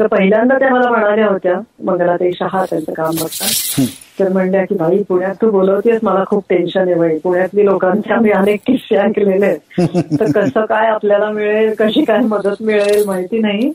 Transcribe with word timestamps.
तर 0.00 0.06
पहिल्यांदा 0.06 0.58
त्या 0.58 0.68
मला 0.70 0.90
म्हणाल्या 0.90 1.26
होत्या 1.28 1.54
मंगलाताई 1.84 2.32
शहा 2.32 2.64
त्यांचं 2.70 2.92
काम 2.92 3.10
बघतात. 3.10 3.80
तर 4.20 4.28
म्हणल्या 4.28 4.64
की 4.64 4.74
भाई 4.74 5.02
पुण्यात 5.02 5.34
तू 5.42 5.50
बोलवतेस 5.50 6.00
मला 6.02 6.24
खूप 6.26 6.44
टेन्शन 6.48 6.80
आहे 6.80 6.94
बाई. 6.94 7.18
पुण्यातली 7.18 7.64
लोकांचे 7.64 8.12
आम्ही 8.12 8.30
अनेक 8.30 8.60
किस्से 8.66 8.96
ऐकलेले 8.96 9.46
आहेत. 9.46 9.58
तर 10.20 10.30
कसं 10.34 10.64
काय 10.64 10.86
आपल्याला 10.86 11.30
मिळेल 11.30 11.74
कशी 11.78 12.04
काय 12.04 12.18
मदत 12.18 12.62
मिळेल 12.62 13.04
माहिती 13.06 13.38
नाही. 13.38 13.72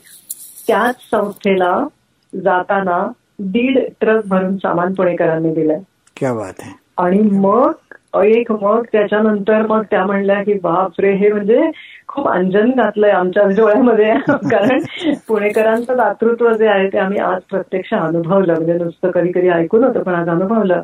त्याच 0.68 0.96
संस्थेला 1.12 1.88
जाताना 2.34 3.08
दीड 3.40 3.80
ट्रक 4.00 4.26
भरून 4.26 4.58
सामान 4.58 4.94
पुणेकरांनी 4.94 5.54
दिलंय. 5.54 5.80
क्या 6.18 6.34
बात 6.34 6.54
आहे. 6.60 6.72
आणि 6.98 7.22
मग 7.22 7.72
एक 8.14 8.52
मग 8.52 8.84
त्याच्यानंतर 8.92 9.66
मग 9.68 9.82
त्या 9.92 10.06
म्हणल्या 10.06 10.44
की 10.44 10.54
बापरे 10.54 11.14
हे 11.14 11.32
म्हणजे 11.32 11.70
खूप 12.08 12.28
अंजन 12.30 12.70
घातलंय 12.70 13.12
आमच्या 13.12 13.44
डोळ्यामध्ये. 13.44 14.14
कारण 14.30 14.80
पुणेकरांचं 15.28 15.98
दातृत्व 15.98 16.52
जे 16.54 16.68
आहे 16.68 16.88
ते 16.88 16.98
आम्ही 16.98 17.20
आज 17.20 17.42
प्रत्यक्ष 17.42 17.94
अनुभवलं. 17.94 18.54
म्हणजे 18.54 18.74
नुसतं 18.74 19.12
कधी 19.12 19.32
कधी 19.32 19.50
ऐकून 19.50 19.84
होतं 19.84 20.04
पण 20.04 20.14
आज 20.14 20.30
अनुभवलं. 20.30 20.82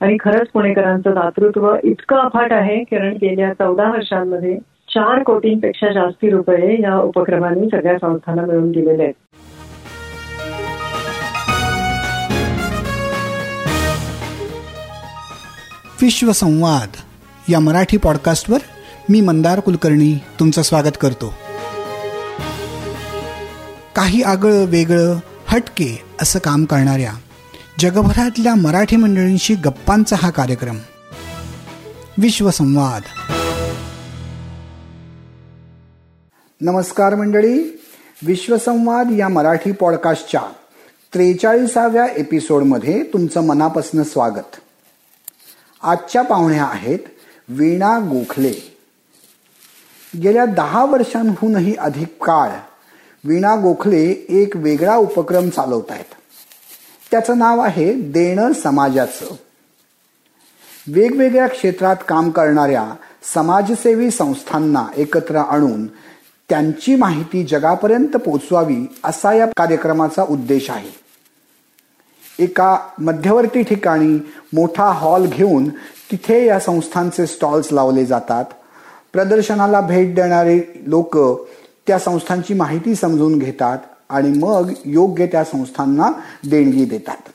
आणि 0.00 0.16
खरंच 0.20 0.48
पुणेकरांचं 0.48 1.14
दातृत्व 1.14 1.74
इतकं 1.82 2.16
अफाट 2.16 2.52
आहे 2.52 2.82
कारण 2.84 3.12
गेल्या 3.12 3.52
चौदा 3.52 3.90
वर्षांमध्ये 3.90 4.58
चार 4.88 5.22
कोटींपेक्षा 5.22 5.92
जास्ती 5.92 6.30
रुपये 6.30 6.82
या 6.82 6.96
उपक्रमाने 6.96 7.68
सगळ्या 7.68 7.98
संस्थांना 7.98 8.42
मिळून 8.42 8.70
दिलेले 8.70 9.02
आहेत. 9.02 9.14
विश्वसंवाद 16.02 16.88
या 17.48 17.60
मराठी 17.60 17.96
पॉडकास्टवर 17.96 18.58
मी 19.08 19.20
मंदार 19.20 19.60
कुलकर्णी 19.60 20.14
तुमचं 20.40 20.62
स्वागत 20.62 20.96
करतो. 21.00 21.34
काही 23.96 24.22
आगळं 24.22 24.64
वेगळं 24.64 25.16
हटके 25.46 26.02
असं 26.22 26.38
काम 26.38 26.64
करणाऱ्या 26.64 27.12
जगभरातल्या 27.78 28.54
मराठी 28.54 28.96
मंडळींशी 28.96 29.54
गप्पांचा 29.54 30.16
हा 30.18 30.30
कार्यक्रम. 30.30 30.78
विश्वसंवाद 32.18 33.02
नमस्कार 36.60 37.14
मंडळी. 37.14 37.80
विश्वसंवाद 38.26 39.08
या 39.18 39.28
मराठी 39.28 39.72
पॉडकास्टच्या 39.72 40.42
त्रेचाळीसाव्या 41.14 42.06
एपिसोडमध्ये 42.06 43.02
तुमचं 43.02 43.46
मनापासून 43.46 44.02
स्वागत. 44.02 44.56
आजच्या 45.82 46.22
पाहुण्या 46.22 46.64
आहेत 46.64 46.98
वीणा 47.48 47.98
गोखले. 47.98 48.78
गेल्या 50.22 50.44
दहा 50.44 50.84
वर्षांहूनही 50.84 51.76
अधिक 51.78 52.24
काळ 52.24 52.50
वीणा 53.24 53.56
गोखले 53.56 54.26
एक 54.28 54.56
वेगळा 54.56 54.96
उपक्रम 54.96 55.48
चालवत 55.50 55.90
आहेत. 55.90 56.04
त्याचं 57.10 57.38
नाव 57.38 57.60
आहे 57.60 57.92
देणं 57.92 58.52
समाजाचं. 58.52 59.34
वेगवेगळ्या 60.86 61.46
क्षेत्रात 61.46 61.96
काम 62.08 62.30
करणाऱ्या 62.30 62.94
समाजसेवी 63.34 64.10
संस्थांना 64.10 64.86
एकत्र 64.96 65.36
आणून 65.36 65.86
त्यांची 66.48 66.94
माहिती 66.94 67.44
जगापर्यंत 67.44 68.16
पोचवावी 68.16 68.98
असा 69.04 69.32
या 69.32 69.46
कार्यक्रमाचा 69.46 70.22
उद्देश 70.22 70.70
आहे. 70.70 71.01
एका 72.42 72.76
मध्यवर्ती 72.98 73.62
ठिकाणी 73.62 74.18
मोठा 74.52 74.84
हॉल 74.84 75.26
घेऊन 75.26 75.68
तिथे 76.10 76.46
या 76.46 76.60
संस्थांचे 76.60 77.26
स्टॉल्स 77.26 77.72
लावले 77.72 78.04
जातात. 78.04 78.44
प्रदर्शनाला 79.12 79.80
भेट 79.80 80.14
देणारे 80.14 80.82
लोक 80.86 81.18
त्या 81.86 81.98
संस्थांची 81.98 82.54
माहिती 82.54 82.94
समजून 82.94 83.38
घेतात 83.38 83.78
आणि 84.08 84.38
मग 84.38 84.70
योग्य 84.84 85.26
त्या 85.26 85.44
संस्थांना 85.44 86.10
देणगी 86.50 86.84
देतात. 86.84 87.28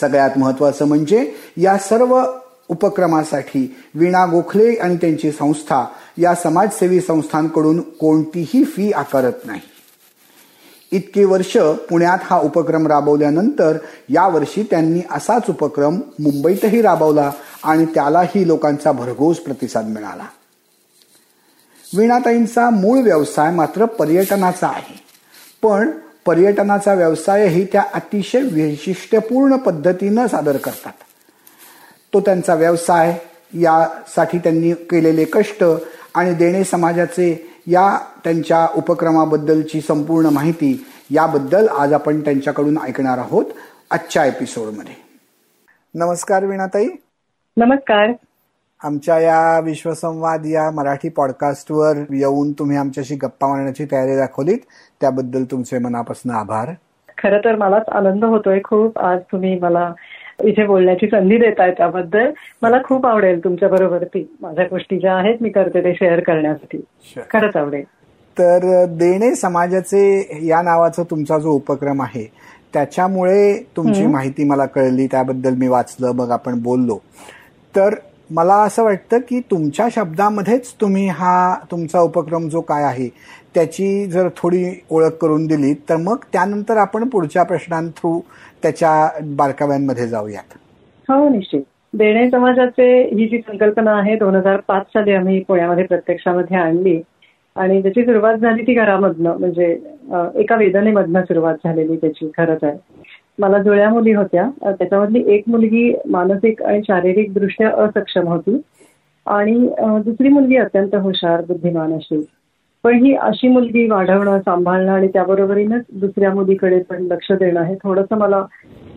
सगळ्यात 0.00 0.30
महत्वाचं 0.36 0.84
म्हणजे 0.84 1.34
या 1.56 1.78
सर्व 1.78 2.22
उपक्रमासाठी 2.68 3.76
वीणा 3.94 4.26
गोखले 4.26 4.74
आणि 4.74 4.96
त्यांची 4.96 5.32
संस्था 5.32 5.84
या 6.18 6.34
समाजसेवी 6.34 7.00
संस्थांकडून 7.00 7.80
कोणतीही 7.80 8.64
फी 8.64 8.92
आकारत 8.92 9.32
नाही. 9.44 9.60
इतकी 10.92 11.24
वर्ष 11.24 11.56
पुण्यात 11.56 12.18
हा 12.22 12.38
उपक्रम 12.38 12.86
राबवल्यानंतर 12.86 13.76
यावर्षी 14.08 14.62
त्यांनी 14.62 15.00
असाच 15.10 15.42
उपक्रम 15.48 15.94
मुंबईतही 16.20 16.82
राबवला 16.82 17.32
आणि 17.64 17.84
त्यालाही 17.84 18.46
लोकांचा 18.46 18.92
भरघोस 18.92 19.38
प्रतिसाद 19.38 19.84
मिळाला. 19.84 20.26
वीणाताईंचा 21.96 22.70
मूळ 22.70 22.98
व्यवसाय 22.98 23.50
मात्र 23.50 23.84
पर्यटनाचा 23.84 24.66
आहे. 24.66 25.00
पण 25.62 25.90
पर्यटनाचा 26.26 26.94
व्यवसायही 26.94 27.64
त्या 27.64 27.82
अतिशय 27.94 28.40
वैशिष्ट्यपूर्ण 28.40 29.56
पद्धतीनं 29.56 30.26
सादर 30.26 30.56
करतात. 30.56 30.92
तो 32.14 32.20
त्यांचा 32.20 32.54
व्यवसाय 32.54 33.18
यासाठी 33.54 34.38
त्यांनी 34.38 34.72
केलेले 34.72 35.24
कष्ट 35.24 35.64
आणि 36.14 36.34
देणे 36.34 36.64
समाजाचे 36.64 37.51
या 37.66 37.98
त्यांच्या 38.24 38.68
उपक्रमाबद्दलची 38.76 39.80
संपूर्ण 39.80 40.26
माहिती 40.26 40.86
याबद्दल 41.10 41.68
आज 41.68 41.92
आपण 41.92 42.20
त्यांच्याकडून 42.20 42.78
ऐकणार 42.78 43.18
आहोत 43.18 43.44
आजच्या 43.90 44.24
एपिसोडमध्ये. 44.24 44.94
नमस्कार 45.94 46.44
वीणाताई. 46.44 46.88
नमस्कार. 47.56 48.12
आमच्या 48.84 49.18
या 49.18 49.60
विश्वसंवाद 49.60 50.42
या 50.46 50.70
मराठी 50.70 51.08
पॉडकास्टवर 51.08 51.96
येऊन 52.10 52.52
तुम्ही 52.52 52.76
आमच्याशी 52.76 53.14
गप्पा 53.14 53.48
मारण्याची 53.48 53.84
तयारी 53.92 54.16
दाखवलीत. 54.16 54.58
त्याबद्दल 55.00 55.44
तुमचे 55.44 55.78
मनापासून 55.78 56.32
आभार. 56.32 56.70
खरं 57.18 57.38
तर 57.38 57.56
मलाच 57.56 57.88
आनंद 57.88 58.24
होतोय 58.24 58.60
खूप. 58.64 58.98
आज 58.98 59.18
तुम्ही 59.32 59.58
मला 59.58 59.92
इथे 60.44 60.66
बोलण्याची 60.66 61.06
संधी 61.06 61.36
देताय 61.38 61.70
त्याबद्दल. 61.70 62.30
मला 62.62 62.78
खूप 62.84 63.06
आवडेल 63.06 63.42
तुमच्या 63.44 63.68
बरोबर 63.68 64.04
ती 64.04 64.26
माझ्या 64.40 64.64
गोष्टी 64.64 64.98
ज्या 64.98 65.14
आहेत 65.14 65.42
मी 65.42 65.50
करते 65.50 65.84
ते 65.84 65.94
शेअर 65.94 66.20
करण्यासाठी. 66.20 66.80
खरंच 67.30 67.56
आवडेल. 67.56 67.82
तर 68.36 68.84
देणे 68.88 69.34
समाजाचे 69.34 70.38
या 70.46 70.62
नावाचा 70.62 71.02
तुमचा 71.02 71.38
जो 71.38 71.50
उपक्रम 71.50 72.02
आहे 72.02 72.26
त्याच्यामुळे 72.74 73.56
तुमची 73.76 74.06
माहिती 74.06 74.44
मला 74.44 74.64
कळली 74.66 75.06
त्याबद्दल 75.06 75.54
मी 75.54 75.68
वाचलं 75.68 76.12
मग 76.12 76.30
आपण 76.30 76.62
बोललो. 76.62 76.98
तर 77.74 77.94
मला 78.30 78.54
असं 78.54 78.84
वाटतं 78.84 79.18
की 79.18 79.40
तुमच्या 79.40 79.86
शब्दामध्येच 79.94 80.72
तुम्ही 80.80 81.06
हा 81.08 81.54
तुमचा 81.70 82.00
उपक्रम 82.00 82.48
जो 82.48 82.60
काय 82.60 82.84
आहे 82.84 83.08
त्याची 83.54 84.06
जर 84.06 84.28
थोडी 84.36 84.64
ओळख 84.90 85.16
करून 85.20 85.46
दिली 85.46 85.74
तर 85.88 85.96
मग 85.96 86.24
त्यानंतर 86.32 86.76
आपण 86.76 87.08
पुढच्या 87.08 87.42
प्रश्नांथ्रू 87.42 88.20
त्याच्या 88.62 89.20
बारकाव्यांमध्ये 89.24 90.06
जाऊयात. 90.06 90.58
हो 91.10 91.28
निश्चित. 91.28 91.62
देणे 91.94 92.30
समाजाचे 92.30 93.02
ही 93.02 93.28
जी 93.28 93.38
संकल्पना 93.38 93.92
आहे 93.92 94.16
दोन 94.16 94.34
हजार 94.34 94.60
पाच 94.68 94.82
साली 94.82 95.12
आम्ही 95.12 95.42
पुण्यामध्ये 95.48 95.84
प्रत्यक्षामध्ये 95.84 96.56
आणली. 96.56 97.02
आणि 97.56 97.82
त्याची 97.82 98.04
सुरुवात 98.04 98.34
झाली 98.34 98.62
ती 98.62 98.74
घरामधनं 98.74 99.36
म्हणजे 99.38 99.72
एका 100.34 100.56
वेदनेमधनं 100.56 101.22
सुरुवात 101.22 101.54
झालेली 101.54 101.96
त्याची 101.96 102.30
खरंच 102.36 102.58
आहे. 102.62 102.78
मला 103.38 103.62
जुळ्या 103.62 103.88
मुली 103.90 104.12
होत्या. 104.12 104.72
त्याच्यामधली 104.72 105.24
एक 105.26 105.42
मुलगी 105.46 105.96
मानसिक 106.08 106.62
आणि 106.62 106.80
शारीरिक 106.82 107.34
दृष्ट्या 107.34 107.70
असक्षम 107.70 108.28
होती. 108.28 108.60
आणि 109.26 109.68
दुसरी 109.80 110.28
मुलगी 110.28 110.56
अत्यंत 110.56 110.94
हुशार 110.94 111.40
बुद्धिमान 111.40 111.94
अशी. 111.94 112.24
पण 112.84 113.04
ही 113.04 113.14
अशी 113.14 113.48
मुलगी 113.48 113.86
वाढवणं 113.90 114.38
सांभाळणं 114.40 114.92
आणि 114.92 115.08
त्याबरोबरीनच 115.08 115.82
दुसऱ्या 116.00 116.32
मुलीकडे 116.34 116.78
पण 116.88 117.02
लक्ष 117.02 117.30
देणं 117.32 117.62
हे 117.64 117.74
थोडंसं 117.82 118.18
मला 118.18 118.42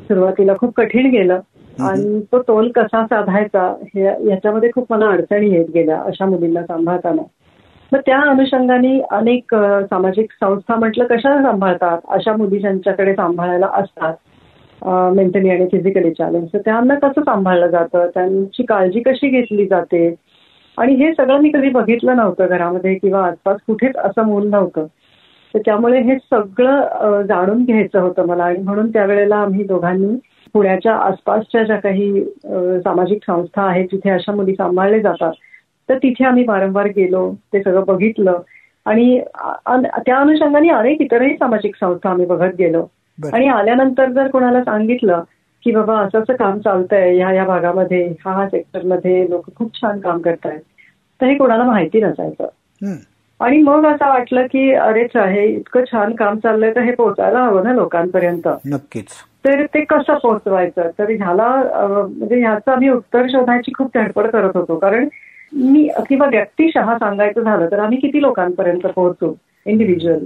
सुरुवातीला 0.07 0.53
खूप 0.59 0.73
कठीण 0.78 1.09
गेलं. 1.12 1.40
आणि 1.79 2.19
तो 2.31 2.41
तोल 2.41 2.69
कसा 2.75 3.06
साधायचा 3.06 3.63
हे 3.96 4.03
याच्यामध्ये 4.29 4.69
खूप 4.75 4.85
मला 4.90 5.06
अडचणी 5.06 5.50
येत 5.53 5.66
गेल्या 5.73 6.00
अशा 6.01 6.25
मुलींना 6.25 6.62
सांभाळताना. 6.63 7.22
मग 7.91 8.00
त्या 8.06 8.19
अनुषंगाने 8.29 9.00
अनेक 9.12 9.56
सामाजिक 9.90 10.31
संस्था 10.34 10.75
म्हटलं 10.75 11.06
कशा 11.09 11.41
सांभाळतात? 11.44 11.97
अशा 12.09 12.35
मुली 12.38 12.59
ज्यांच्याकडे 12.59 13.13
सांभाळायला 13.16 13.67
असतात 13.73 14.14
मेंटली 15.16 15.49
आणि 15.49 15.66
फिजिकली 15.72 16.11
चॅलेंज 16.14 16.47
तर 16.53 16.59
त्यांना 16.66 16.96
कसं 16.96 17.22
सांभाळलं 17.22 17.67
जातं? 17.67 18.08
त्यांची 18.14 18.64
काळजी 18.64 18.99
कशी 18.99 19.29
घेतली 19.29 19.66
जाते? 19.67 20.08
आणि 20.77 20.93
हे 20.95 21.11
सगळं 21.13 21.41
मी 21.41 21.49
कधी 21.49 21.69
बघितलं 21.69 22.16
नव्हतं 22.16 22.47
घरामध्ये 22.47 22.93
किंवा 22.95 23.25
आसपास 23.27 23.57
कुठेच 23.67 23.95
असं 23.97 24.25
मूल 24.27 24.47
नव्हतं. 24.49 24.85
तर 25.53 25.59
त्यामुळे 25.66 25.99
हे 26.03 26.16
सगळं 26.31 27.22
जाणून 27.27 27.63
घ्यायचं 27.66 27.99
होतं 27.99 28.25
मला. 28.27 28.43
आणि 28.43 28.57
म्हणून 28.63 28.89
त्यावेळेला 28.93 29.35
आम्ही 29.35 29.63
दोघांनी 29.63 30.16
पुण्याच्या 30.53 30.95
आसपासच्या 30.95 31.63
ज्या 31.63 31.75
काही 31.79 32.23
सामाजिक 32.83 33.23
संस्था 33.27 33.63
आहेत 33.63 33.85
जिथे 33.91 34.09
अशा 34.09 34.31
मुली 34.35 34.53
सांभाळले 34.55 34.99
जातात 35.01 35.33
तर 35.89 35.97
तिथे 35.97 36.25
आम्ही 36.25 36.43
वारंवार 36.47 36.85
गेलो 36.95 37.31
ते 37.53 37.61
सगळं 37.63 37.83
बघितलं. 37.87 38.41
आणि 38.85 39.19
त्या 40.05 40.17
अनुषंगाने 40.17 40.69
अनेक 40.69 41.01
इतरही 41.01 41.33
सामाजिक 41.35 41.75
संस्था 41.79 42.09
आम्ही 42.09 42.25
बघत 42.25 42.55
गेलो. 42.59 42.85
आणि 43.33 43.47
आल्यानंतर 43.47 44.11
जर 44.11 44.28
कोणाला 44.28 44.63
सांगितलं 44.63 45.23
की 45.66 45.72
बाबा 45.72 46.00
असं 46.00 46.20
असं 46.20 46.34
काम 46.34 46.59
चालतंय 46.59 47.16
ह्या 47.16 47.28
ह्या 47.28 47.46
भागामध्ये 47.46 48.14
हा 48.26 48.34
हा 48.34 48.50
सेक्टरमध्ये 48.50 49.29
लोक 49.29 49.46
खूप 49.56 49.76
छान 49.76 50.00
काम 50.00 50.22
करतायत. 50.22 50.59
तर 51.22 51.26
हे 51.26 51.35
कोणाला 51.35 51.64
माहिती 51.64 52.02
नसायचं. 52.02 52.47
आणि 53.40 53.58
मग 53.58 53.85
असं 53.85 54.08
वाटलं 54.08 54.46
की 54.46 54.73
अरेच 54.73 55.17
हे 55.17 55.46
इतकं 55.46 55.84
छान 55.91 56.16
काम 56.16 56.40
चाललंय 56.40 56.72
तर 56.76 56.82
हे 56.82 56.91
पोहोचायला 56.91 57.40
हवं 57.40 57.64
ना 57.64 57.73
लोकांपर्यंत. 57.73 58.47
नक्कीच. 58.66 59.06
तर 59.46 59.66
ते 59.66 59.84
कसं 59.84 60.17
पोहोचवायचं 60.17 60.90
तर 61.00 61.09
ह्याला 61.09 61.47
म्हणजे 62.17 62.40
ह्याचं 62.40 62.72
आम्ही 62.72 62.90
उत्तर 62.90 63.28
शोधायची 63.28 63.72
खूप 63.78 63.97
धडपड 63.97 64.28
करत 64.28 64.58
होतो. 64.58 64.76
कारण 64.76 65.08
मी 65.53 65.90
किंवा 66.09 66.28
व्यक्तिशः 66.28 66.97
सांगायचं 66.97 67.41
झालं 67.41 67.67
तर 67.72 67.79
आम्ही 67.79 67.97
किती 67.97 68.22
लोकांपर्यंत 68.22 68.88
पोहोचू? 68.88 69.34
इंडिव्हिज्युअल 69.66 70.26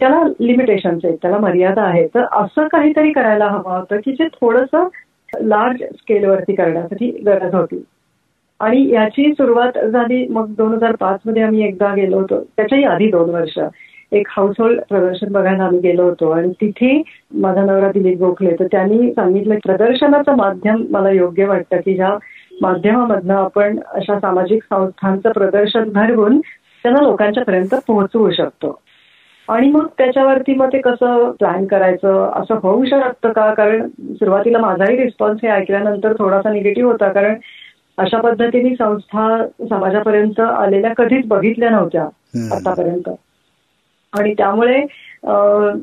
त्याला 0.00 0.22
लिमिटेशन्स 0.40 1.04
आहेत 1.04 1.16
त्याला 1.22 1.38
मर्यादा 1.38 1.82
आहे 1.82 2.06
तर 2.06 2.24
असं 2.32 2.68
काहीतरी 2.68 3.12
करायला 3.12 3.46
हवं 3.46 3.78
होतं 3.78 3.96
की 3.96 4.12
जे 4.12 4.26
थोडंसं 4.32 4.88
लार्ज 5.40 5.82
स्केलवरती 5.82 6.54
करण्यासाठी 6.54 7.10
गरज 7.26 7.54
होती. 7.54 7.82
आणि 8.60 8.88
याची 8.90 9.32
सुरुवात 9.32 9.78
झाली 9.84 10.26
मग 10.30 10.52
दोन 10.58 10.72
हजार 10.74 10.96
पाच 11.00 11.20
मध्ये 11.26 11.42
आम्ही 11.42 11.64
एकदा 11.64 11.94
गेलो 11.94 12.18
होतो. 12.18 12.40
त्याच्याही 12.56 12.84
आधी 12.84 13.10
दोन 13.10 13.30
वर्ष. 13.30 13.58
एक 14.12 14.26
हाऊस 14.30 14.56
होल्ड 14.58 14.80
प्रदर्शन 14.88 15.32
बघायला 15.32 15.64
आम्ही 15.64 15.80
गेलो 15.80 16.02
होतो. 16.02 16.30
आणि 16.30 16.52
तिथे 16.60 17.02
माझा 17.34 17.64
नवरा 17.64 17.90
दिलीप 17.92 18.18
गोखले 18.18 18.54
तर 18.60 18.66
त्यांनी 18.72 19.10
सांगितलं 19.12 19.54
प्रदर्शनाचं 19.64 20.36
माध्यम 20.36 20.84
मला 20.90 21.10
योग्य 21.10 21.44
वाटतं 21.44 21.76
की 21.76 21.94
ज्या 21.94 22.16
माध्यमामधनं 22.62 23.34
आपण 23.34 23.78
अशा 23.94 24.18
सामाजिक 24.20 24.62
संस्थांचं 24.62 25.30
प्रदर्शन 25.30 25.88
घडवून 25.90 26.40
त्यांना 26.82 27.00
लोकांच्या 27.00 27.44
पर्यंत 27.44 27.74
पोहोचवू 27.86 28.30
शकतो. 28.30 28.80
आणि 29.48 29.70
मग 29.70 29.86
त्याच्यावरती 29.98 30.54
मग 30.54 30.72
ते 30.72 30.78
कसं 30.78 31.30
प्लॅन 31.30 31.66
करायचं? 31.66 32.32
असं 32.34 32.58
होऊ 32.62 32.84
शकतं 32.84 33.32
का? 33.32 33.54
कारण 33.54 33.88
सुरुवातीला 34.00 34.58
माझाही 34.58 34.96
रिस्पॉन्स 34.96 35.40
हे 35.42 35.48
ऐकल्यानंतर 35.48 36.12
थोडासा 36.12 36.50
निगेटिव्ह 36.52 36.92
होता. 36.92 37.12
कारण 37.12 37.34
अशा 37.98 38.20
पद्धतीने 38.20 38.74
संस्था 38.74 39.46
समाजापर्यंत 39.70 40.40
आलेल्या 40.40 40.94
कधीच 40.94 41.26
बघितल्या 41.26 41.70
नव्हत्या 41.70 42.02
आतापर्यंत. 42.52 43.10
आणि 44.12 44.34
त्यामुळे 44.34 44.80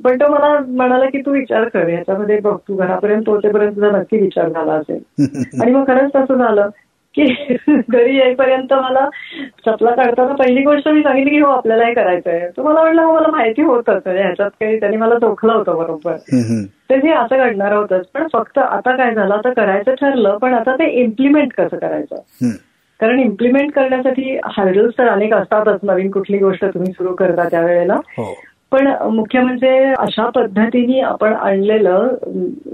पण 0.04 0.16
तो 0.16 0.28
मला 0.28 0.60
म्हणाला 0.68 1.06
की 1.06 1.22
तू 1.22 1.32
विचार 1.32 1.68
कर 1.68 1.88
याच्यामध्ये 1.88 2.40
बघ 2.40 2.58
तू 2.68 2.76
घरापर्यंत 2.76 3.24
पोहोचेपर्यंत 3.24 3.76
तुझा 3.76 3.92
नक्की 3.92 4.18
विचार 4.18 4.50
झाला 4.50 4.74
असेल. 4.74 5.00
आणि 5.62 5.72
मग 5.72 5.88
खरंच 5.88 6.12
तसं 6.16 6.36
झालं. 6.36 6.70
की 7.18 7.26
घरी 7.90 8.18
येईपर्यंत 8.18 8.74
मला 8.74 9.10
चपला 9.66 9.92
काढताना 9.92 10.34
पहिली 10.36 10.62
गोष्ट 10.62 10.88
मी 10.88 11.02
सांगितली 11.04 11.30
की 11.30 11.40
हो 11.40 11.50
आपल्याला 11.52 11.86
हे 11.86 11.94
करायचंय. 11.94 12.50
तर 12.58 12.62
मला 12.62 12.82
वाटलं 12.82 13.02
हो 13.02 13.16
मला 13.16 13.28
माहिती 13.32 13.62
होतच 13.62 14.08
ह्याच्यात 14.08 14.50
काही 14.50 14.80
त्यांनी 14.80 14.98
मला 14.98 15.16
चोखलं 15.16 15.54
होतं 15.54 15.78
बरोबर. 15.78 16.16
तर 16.90 16.96
हे 16.96 17.12
असं 17.12 17.38
घडणार 17.38 17.74
होतंच. 17.74 18.06
पण 18.14 18.28
फक्त 18.34 18.58
आता 18.58 18.96
काय 18.96 19.14
झालं 19.16 19.34
आता 19.34 19.54
करायचं 19.54 19.94
ठरलं 19.94 20.38
पण 20.38 20.54
आता 20.54 20.76
ते 20.76 20.90
इम्प्लिमेंट 20.90 21.54
कसं 21.54 21.78
करायचं? 21.78 22.16
कारण 23.00 23.20
इम्प्लिमेंट 23.20 23.72
करण्यासाठी 23.72 24.38
हार्डल्स 24.46 24.98
तर 24.98 25.08
अनेक 25.08 25.34
असतातच. 25.34 25.80
नवीन 25.84 26.12
कुठली 26.12 26.38
गोष्ट 26.38 26.66
तुम्ही 26.66 26.92
सुरू 26.92 27.16
करता 27.16 27.50
त्यावेळेला. 27.50 27.94
हो. 27.94 28.34
पण 28.72 28.88
मुख्य 28.88 29.40
म्हणजे 29.40 29.94
अशा 29.98 30.30
पद्धतीने 30.30 31.00
आपण 31.00 31.34
आणलेलं 31.34 32.08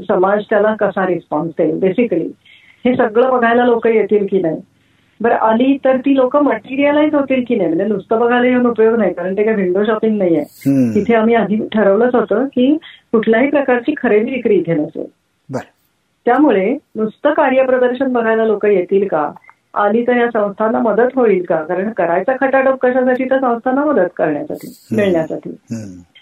समाज 0.09 0.43
त्याला 0.49 0.75
कसा 0.75 1.07
रिस्पॉन्स 1.07 1.51
देईल? 1.57 1.79
बेसिकली 1.79 2.27
हे 2.85 2.95
सगळं 2.95 3.29
बघायला 3.31 3.65
लोक 3.65 3.87
येतील 3.87 4.25
की 4.29 4.41
नाही? 4.41 4.61
बरं 5.19 5.35
आली 5.35 5.77
तर 5.85 5.97
ती 5.97 6.15
लोक 6.15 6.35
मटेरियलाइज 6.37 7.13
होतील 7.15 7.43
की 7.47 7.55
नाही? 7.55 7.67
म्हणजे 7.67 7.85
नुसतं 7.85 8.19
बघायला 8.19 8.47
येऊन 8.47 8.65
उपयोग 8.67 8.97
नाही 8.97 9.13
कारण 9.13 9.37
ते 9.37 9.43
काही 9.43 9.55
विंडो 9.55 9.83
शॉपिंग 9.85 10.17
नाहीये. 10.17 10.43
तिथे 10.95 11.13
आम्ही 11.15 11.35
आधी 11.35 11.57
ठरवलंच 11.73 12.15
होतं 12.15 12.45
की 12.45 12.77
कुठल्याही 13.11 13.49
प्रकारची 13.49 13.93
खरेदी 13.97 14.31
विक्री 14.31 14.55
इथे 14.55 14.73
नसेल. 14.73 15.05
त्यामुळे 16.25 16.77
नुसतं 16.95 17.33
कार्यप्रदर्शन 17.33 18.13
बघायला 18.13 18.45
लोक 18.45 18.65
येतील 18.65 19.07
का? 19.07 19.31
आली 19.73 20.01
तर 20.07 20.15
या 20.17 20.27
संस्थांना 20.27 20.79
मदत 20.79 21.15
होईल 21.15 21.43
का? 21.49 21.55
कारण 21.55 21.91
करायचा 21.91 22.33
खटाटोप 22.41 22.79
कशासाठी? 22.81 23.25
तर 23.25 23.39
संस्थांना 23.39 23.83
मदत 23.85 24.09
करण्यासाठी 24.17 24.95
मिळण्यासाठी. 24.95 25.57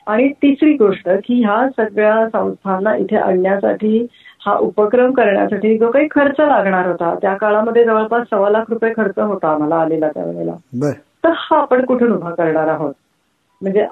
आणि 0.07 0.27
तिसरी 0.30 0.74
गोष्ट 0.74 1.09
की 1.09 1.44
ह्या 1.44 1.68
सगळ्या 1.77 2.25
संस्थांना 2.27 2.95
इथे 2.95 3.16
आणण्यासाठी 3.16 4.06
हा 4.45 4.57
उपक्रम 4.57 5.12
करण्यासाठी 5.12 5.78
जो 5.78 5.92
काही 5.92 6.07
खर्च 6.12 6.40
लागणार 6.40 6.88
होता 6.88 7.16
त्या 7.22 7.34
काळामध्ये 7.34 7.84
जवळपास 7.86 8.28
सव्वा 8.31 8.50
लाख 8.50 8.63
रुपये 8.69 8.94
खर्च 8.98 9.19
होता 9.19 9.48
आम्हाला 9.48 9.75
आलेला 9.75 10.07
त्यावेळेला. 10.07 10.54
तर 11.24 11.30
हा 11.36 11.57
आपण 11.62 11.86
कुठून 11.86 12.12
उभा 12.12 12.31
करणार 12.31 12.68
आहोत? 12.68 12.94
म्हणजे 13.62 13.86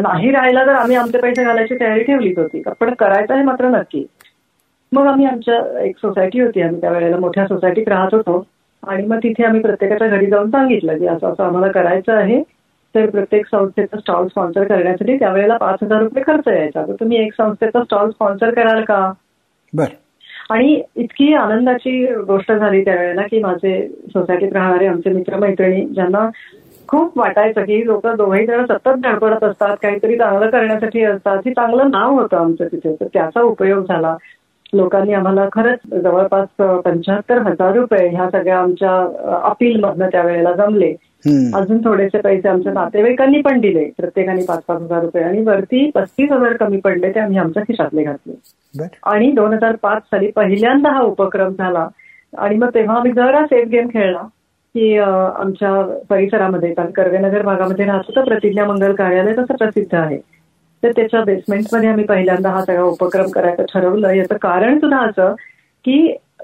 नाही 0.00 0.30
राहिला 0.30 0.66
तर 0.66 0.72
आम्ही 0.72 0.96
आमचे 0.96 1.18
पैसे 1.18 1.44
घालायची 1.44 1.74
तयारी 1.80 2.02
ठेवलीच 2.02 2.38
होती. 2.38 2.62
पण 2.80 2.94
करायचं 2.94 3.34
आहे 3.34 3.42
मात्र 3.42 3.68
नक्की. 3.68 4.06
मग 4.92 5.06
आम्ही 5.06 5.26
आमच्या 5.26 5.80
एक 5.80 5.96
सोसायटी 5.96 6.40
होती 6.40 6.62
आम्ही 6.62 6.80
त्यावेळेला 6.80 7.16
मोठ्या 7.16 7.46
सोसायटीत 7.46 7.88
राहत 7.88 8.14
होतो. 8.14 8.46
आणि 8.88 9.06
मग 9.06 9.18
तिथे 9.18 9.44
आम्ही 9.44 9.60
प्रत्येकाच्या 9.60 10.08
घरी 10.08 10.26
जाऊन 10.26 10.50
सांगितलं 10.50 10.98
की 10.98 11.06
असं 11.06 11.32
असं 11.32 11.44
आम्हाला 11.44 11.72
करायचं 11.72 12.12
आहे. 12.12 12.42
तर 12.94 13.10
प्रत्येक 13.10 13.46
संस्थेचा 13.46 13.98
स्टॉल 13.98 14.26
स्पॉन्सर 14.26 14.64
करण्यासाठी 14.64 15.18
त्यावेळेला 15.18 15.56
पाच 15.56 15.78
हजार 15.82 16.02
रुपये 16.02 16.22
खर्च 16.26 16.48
यायचा. 16.48 16.82
तर 16.82 16.92
तुम्ही 16.92 17.18
एक 17.26 17.32
संस्थेचा 17.32 17.82
स्टॉल 17.82 18.10
स्पॉन्सर 18.10 18.54
कराल 18.54 18.84
का? 18.84 19.12
आणि 20.50 20.82
इतकी 20.96 21.34
आनंदाची 21.34 22.06
गोष्ट 22.06 22.52
झाली 22.52 22.84
त्यावेळेला 22.84 23.22
की 23.22 23.40
माझे 23.40 23.88
सोसायटीत 23.88 24.52
राहणारे 24.52 24.86
आमचे 24.86 25.10
मित्रमैत्रिणी 25.10 25.86
ज्यांना 25.86 26.30
खूप 26.88 27.18
वाटायचं 27.18 27.60
की 27.60 27.86
लोक 27.86 28.06
दोघेही 28.06 28.46
जण 28.46 28.64
सतत 28.64 28.88
धडपडत 28.88 29.44
असतात 29.44 29.76
काहीतरी 29.82 30.16
चांगलं 30.16 30.50
करण्यासाठी 30.50 31.02
असतात. 31.04 31.38
हे 31.46 31.50
चांगलं 31.50 31.90
नाव 31.90 32.20
होतं 32.20 32.36
आमचं 32.36 32.64
तिथे 32.66 32.96
तर 33.00 33.06
त्याचा 33.14 33.42
उपयोग 33.42 33.84
झाला. 33.84 34.16
लोकांनी 34.72 35.12
आम्हाला 35.12 35.46
खरंच 35.52 36.00
जवळपास 36.02 36.48
पंच्याहत्तर 36.84 37.38
हजार 37.42 37.74
रुपये 37.76 38.08
ह्या 38.08 38.28
सगळ्या 38.30 38.58
आमच्या 38.58 38.94
अपील 39.44 39.80
मधनं 39.80 40.08
त्यावेळेला 40.12 40.52
जमले. 40.52 40.94
अजून 41.54 41.78
थोडेसे 41.84 42.20
पैसे 42.20 42.48
आमच्या 42.48 42.72
नातेवाईकांनी 42.72 43.40
पण 43.42 43.60
दिले. 43.60 43.84
प्रत्येकाने 43.98 44.42
पाच 44.48 44.62
पाच 44.68 44.80
हजार 44.82 45.02
रुपये. 45.02 45.22
आणि 45.24 45.42
वरती 45.42 45.90
पस्तीस 45.94 46.32
हजार 46.32 46.56
कमी 46.56 46.80
पडले 46.80 47.10
ते 47.14 47.20
आम्ही 47.20 47.38
आमच्या 47.38 47.62
खिशातले 47.62 48.02
घातले. 48.02 48.34
आणि 49.02 49.30
दोन 49.32 49.52
हजार 49.54 49.76
पाच 49.82 50.02
साली 50.02 50.30
पहिल्यांदा 50.30 50.90
हा 50.90 51.02
उपक्रम 51.02 51.52
झाला. 51.58 51.86
आणि 52.38 52.56
मग 52.56 52.68
तेव्हा 52.74 52.96
आम्ही 52.96 53.12
जरा 53.12 53.44
सेफ 53.46 53.68
गेम 53.68 53.88
खेळला. 53.88 54.22
की 54.74 54.96
आमच्या 54.98 55.70
परिसरामध्ये 56.10 56.72
कारण 56.74 56.90
कर्वेनगर 56.90 57.42
भागामध्ये 57.42 57.84
राहतो 57.84 58.12
तर 58.16 58.24
प्रतिज्ञा 58.24 58.64
मंगल 58.64 58.94
कार्यालय 58.94 59.32
तसं 59.32 59.54
प्रसिद्ध 59.54 59.94
आहे. 59.94 60.18
तर 60.82 60.92
त्याच्या 60.92 61.22
बेसमेंटमध्ये 61.24 61.88
आम्ही 61.88 62.04
पहिल्यांदा 62.04 62.50
हा 62.50 62.64
सगळा 62.64 62.82
उपक्रम 62.84 63.30
करायचं 63.30 63.64
ठरवलं. 63.64 64.10
याचं 64.10 64.36
कारण 64.38 64.78
सुद्धा 64.78 64.98
असं 65.00 65.34
की 65.84 65.98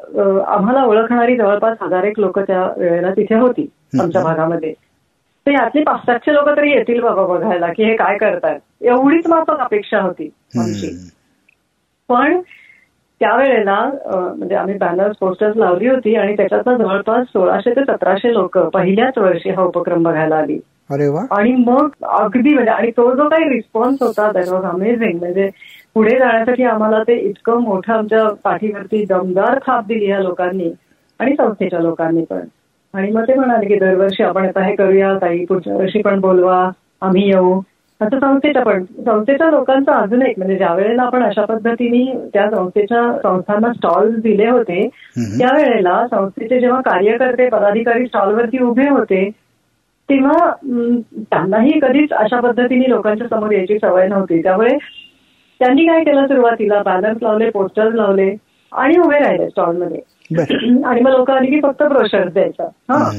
आम्हाला 0.06 0.84
ओळखणारी 0.84 1.36
जवळपास 1.36 1.76
हजार 1.80 2.04
एक 2.04 2.18
लोक 2.20 2.38
त्या 2.38 2.62
वेळेला 2.76 3.10
तिथे 3.12 3.34
होती 3.36 3.66
आमच्या 4.00 4.22
भागामध्ये. 4.22 4.72
तर 5.46 5.50
यातली 5.50 5.82
पाच 5.82 6.00
सातशे 6.00 6.32
लोक 6.34 6.48
तरी 6.48 6.70
येतील 6.70 7.00
बाबा 7.00 7.26
बघायला 7.26 7.72
की 7.72 7.84
हे 7.84 7.96
काय 7.96 8.16
करतात 8.18 8.58
एवढीच 8.82 9.26
माफक 9.26 9.60
अपेक्षा 9.60 10.00
होती 10.00 10.28
आमची. 10.58 10.90
पण 12.08 12.40
त्यावेळेला 13.20 13.78
म्हणजे 14.06 14.54
आम्ही 14.54 14.76
बॅनर्स 14.78 15.16
पोस्टर्स 15.16 15.56
लावली 15.56 15.88
होती 15.88 16.14
आणि 16.14 16.36
त्याच्यातनं 16.36 16.76
जवळपास 16.76 17.26
सोळाशे 17.26 17.70
ते 17.70 17.84
सतराशे 17.84 18.32
लोक 18.32 18.58
पहिल्याच 18.74 19.18
वर्षी 19.18 19.50
हा 19.50 19.62
उपक्रम 19.62 20.02
बघायला 20.02 20.36
आली. 20.36 20.58
आणि 21.30 21.52
मग 21.56 22.04
अगदी 22.10 22.54
म्हणजे 22.54 22.70
आणि 22.70 22.90
तो 22.90 23.14
जो 23.14 23.28
काही 23.28 23.48
रिस्पॉन्स 23.48 24.02
होता 24.02 24.30
दॅट 24.32 24.48
वॉज 24.48 24.64
अमेझिंग 24.64 25.18
म्हणजे 25.18 25.48
पुढे 25.94 26.18
जाण्यासाठी 26.18 26.64
आम्हाला 26.64 27.02
ते 27.02 27.16
इतकं 27.18 27.60
मोठं 27.62 27.92
आमच्या 27.92 28.28
पाठीवरती 28.44 29.04
दमदार 29.04 29.58
थाप 29.66 29.86
दिली 29.86 30.10
या 30.10 30.18
लोकांनी 30.20 30.70
आणि 31.20 31.34
संस्थेच्या 31.38 31.80
लोकांनी 31.80 32.24
पण. 32.30 32.40
आणि 32.94 33.10
मग 33.10 33.22
ते 33.22 33.34
म्हणाले 33.34 33.66
की 33.66 33.78
दरवर्षी 33.78 34.22
आपण 34.22 34.46
आता 34.46 34.64
हे 34.64 34.74
करूया 34.76 35.14
ताई 35.22 35.44
पुढच्या 35.44 35.76
वर्षी 35.76 36.02
पण 36.02 36.20
बोलवा 36.20 36.70
आम्ही 37.02 37.28
येऊ. 37.28 37.60
असं 38.00 38.18
संस्थेच्या 38.18 38.62
पण 38.62 38.84
संस्थेच्या 38.84 39.50
लोकांचं 39.50 39.92
अजून 39.92 40.22
एक 40.22 40.38
म्हणजे 40.38 40.56
ज्या 40.56 40.72
वेळेला 40.74 41.02
आपण 41.02 41.22
अशा 41.22 41.44
पद्धतीने 41.44 42.04
त्या 42.34 42.48
संस्थेच्या 42.50 43.02
संस्थांना 43.22 43.72
स्टॉल्स 43.72 44.16
दिले 44.22 44.48
होते 44.48 44.86
त्यावेळेला 45.38 46.06
संस्थेचे 46.06 46.60
जेव्हा 46.60 46.80
कार्यकर्ते 46.80 47.48
पदाधिकारी 47.48 48.06
स्टॉलवरती 48.06 48.62
उभे 48.62 48.88
होते 48.88 49.28
तेव्हा 50.12 50.50
त्यांनाही 51.30 51.78
कधीच 51.82 52.12
अशा 52.12 52.40
पद्धतीने 52.40 52.88
लोकांच्या 52.90 53.28
समोर 53.28 53.52
यायची 53.52 53.78
सवय 53.78 54.08
नव्हती. 54.08 54.42
त्यामुळे 54.42 54.76
त्यांनी 55.60 55.86
काय 55.86 56.04
केलं 56.04 56.26
सुरुवातीला? 56.26 56.82
बॅनर्स 56.82 57.18
लावले 57.22 57.50
पोस्टर्स 57.50 57.94
लावले 57.94 58.34
आणि 58.72 58.98
उभे 58.98 59.18
राहिले 59.18 59.48
स्टॉलमध्ये 59.48 60.00
आणि 60.84 61.00
मग 61.00 61.10
लोक 61.10 61.30
आली 61.30 61.46
की 61.46 61.60
फक्त 61.62 61.82
ब्रोशर्स 61.82 62.32
द्यायचा 62.32 62.64
हा. 62.64 63.10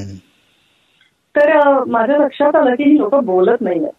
तर 1.35 1.83
माझ्या 1.87 2.17
लक्षात 2.17 2.55
आलं 2.55 2.75
की 2.75 2.83
ही 2.83 2.97
लोक 2.97 3.15
बोलत 3.15 3.61
नाहीये 3.61 3.89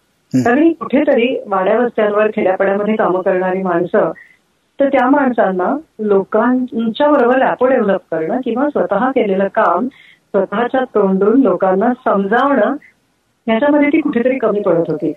कारण 0.43 0.71
कुठेतरी 0.71 1.35
वाड्या 1.47 1.79
वस्त्यांवर 1.79 2.27
खेड्यापाड्यामध्ये 2.35 2.95
कामं 2.95 3.21
करणारी 3.21 3.61
माणसं 3.61 4.11
तर 4.79 4.87
त्या 4.87 5.09
माणसांना 5.09 5.75
लोकांच्या 5.99 7.07
बरोबर 7.07 7.37
रॅपो 7.37 7.67
डेव्हलप 7.67 8.01
करणं 8.11 8.39
किंवा 8.45 8.69
स्वतः 8.69 9.09
केलेलं 9.09 9.47
काम 9.47 9.87
स्वतःच्या 10.35 10.83
तोंडून 10.83 11.41
लोकांना 11.41 11.93
समजावणं 12.05 12.75
ह्याच्यामध्ये 13.47 13.87
ती 13.87 14.01
कुठेतरी 14.01 14.37
कमी 14.37 14.61
पडत 14.61 14.83
होती. 14.87 15.13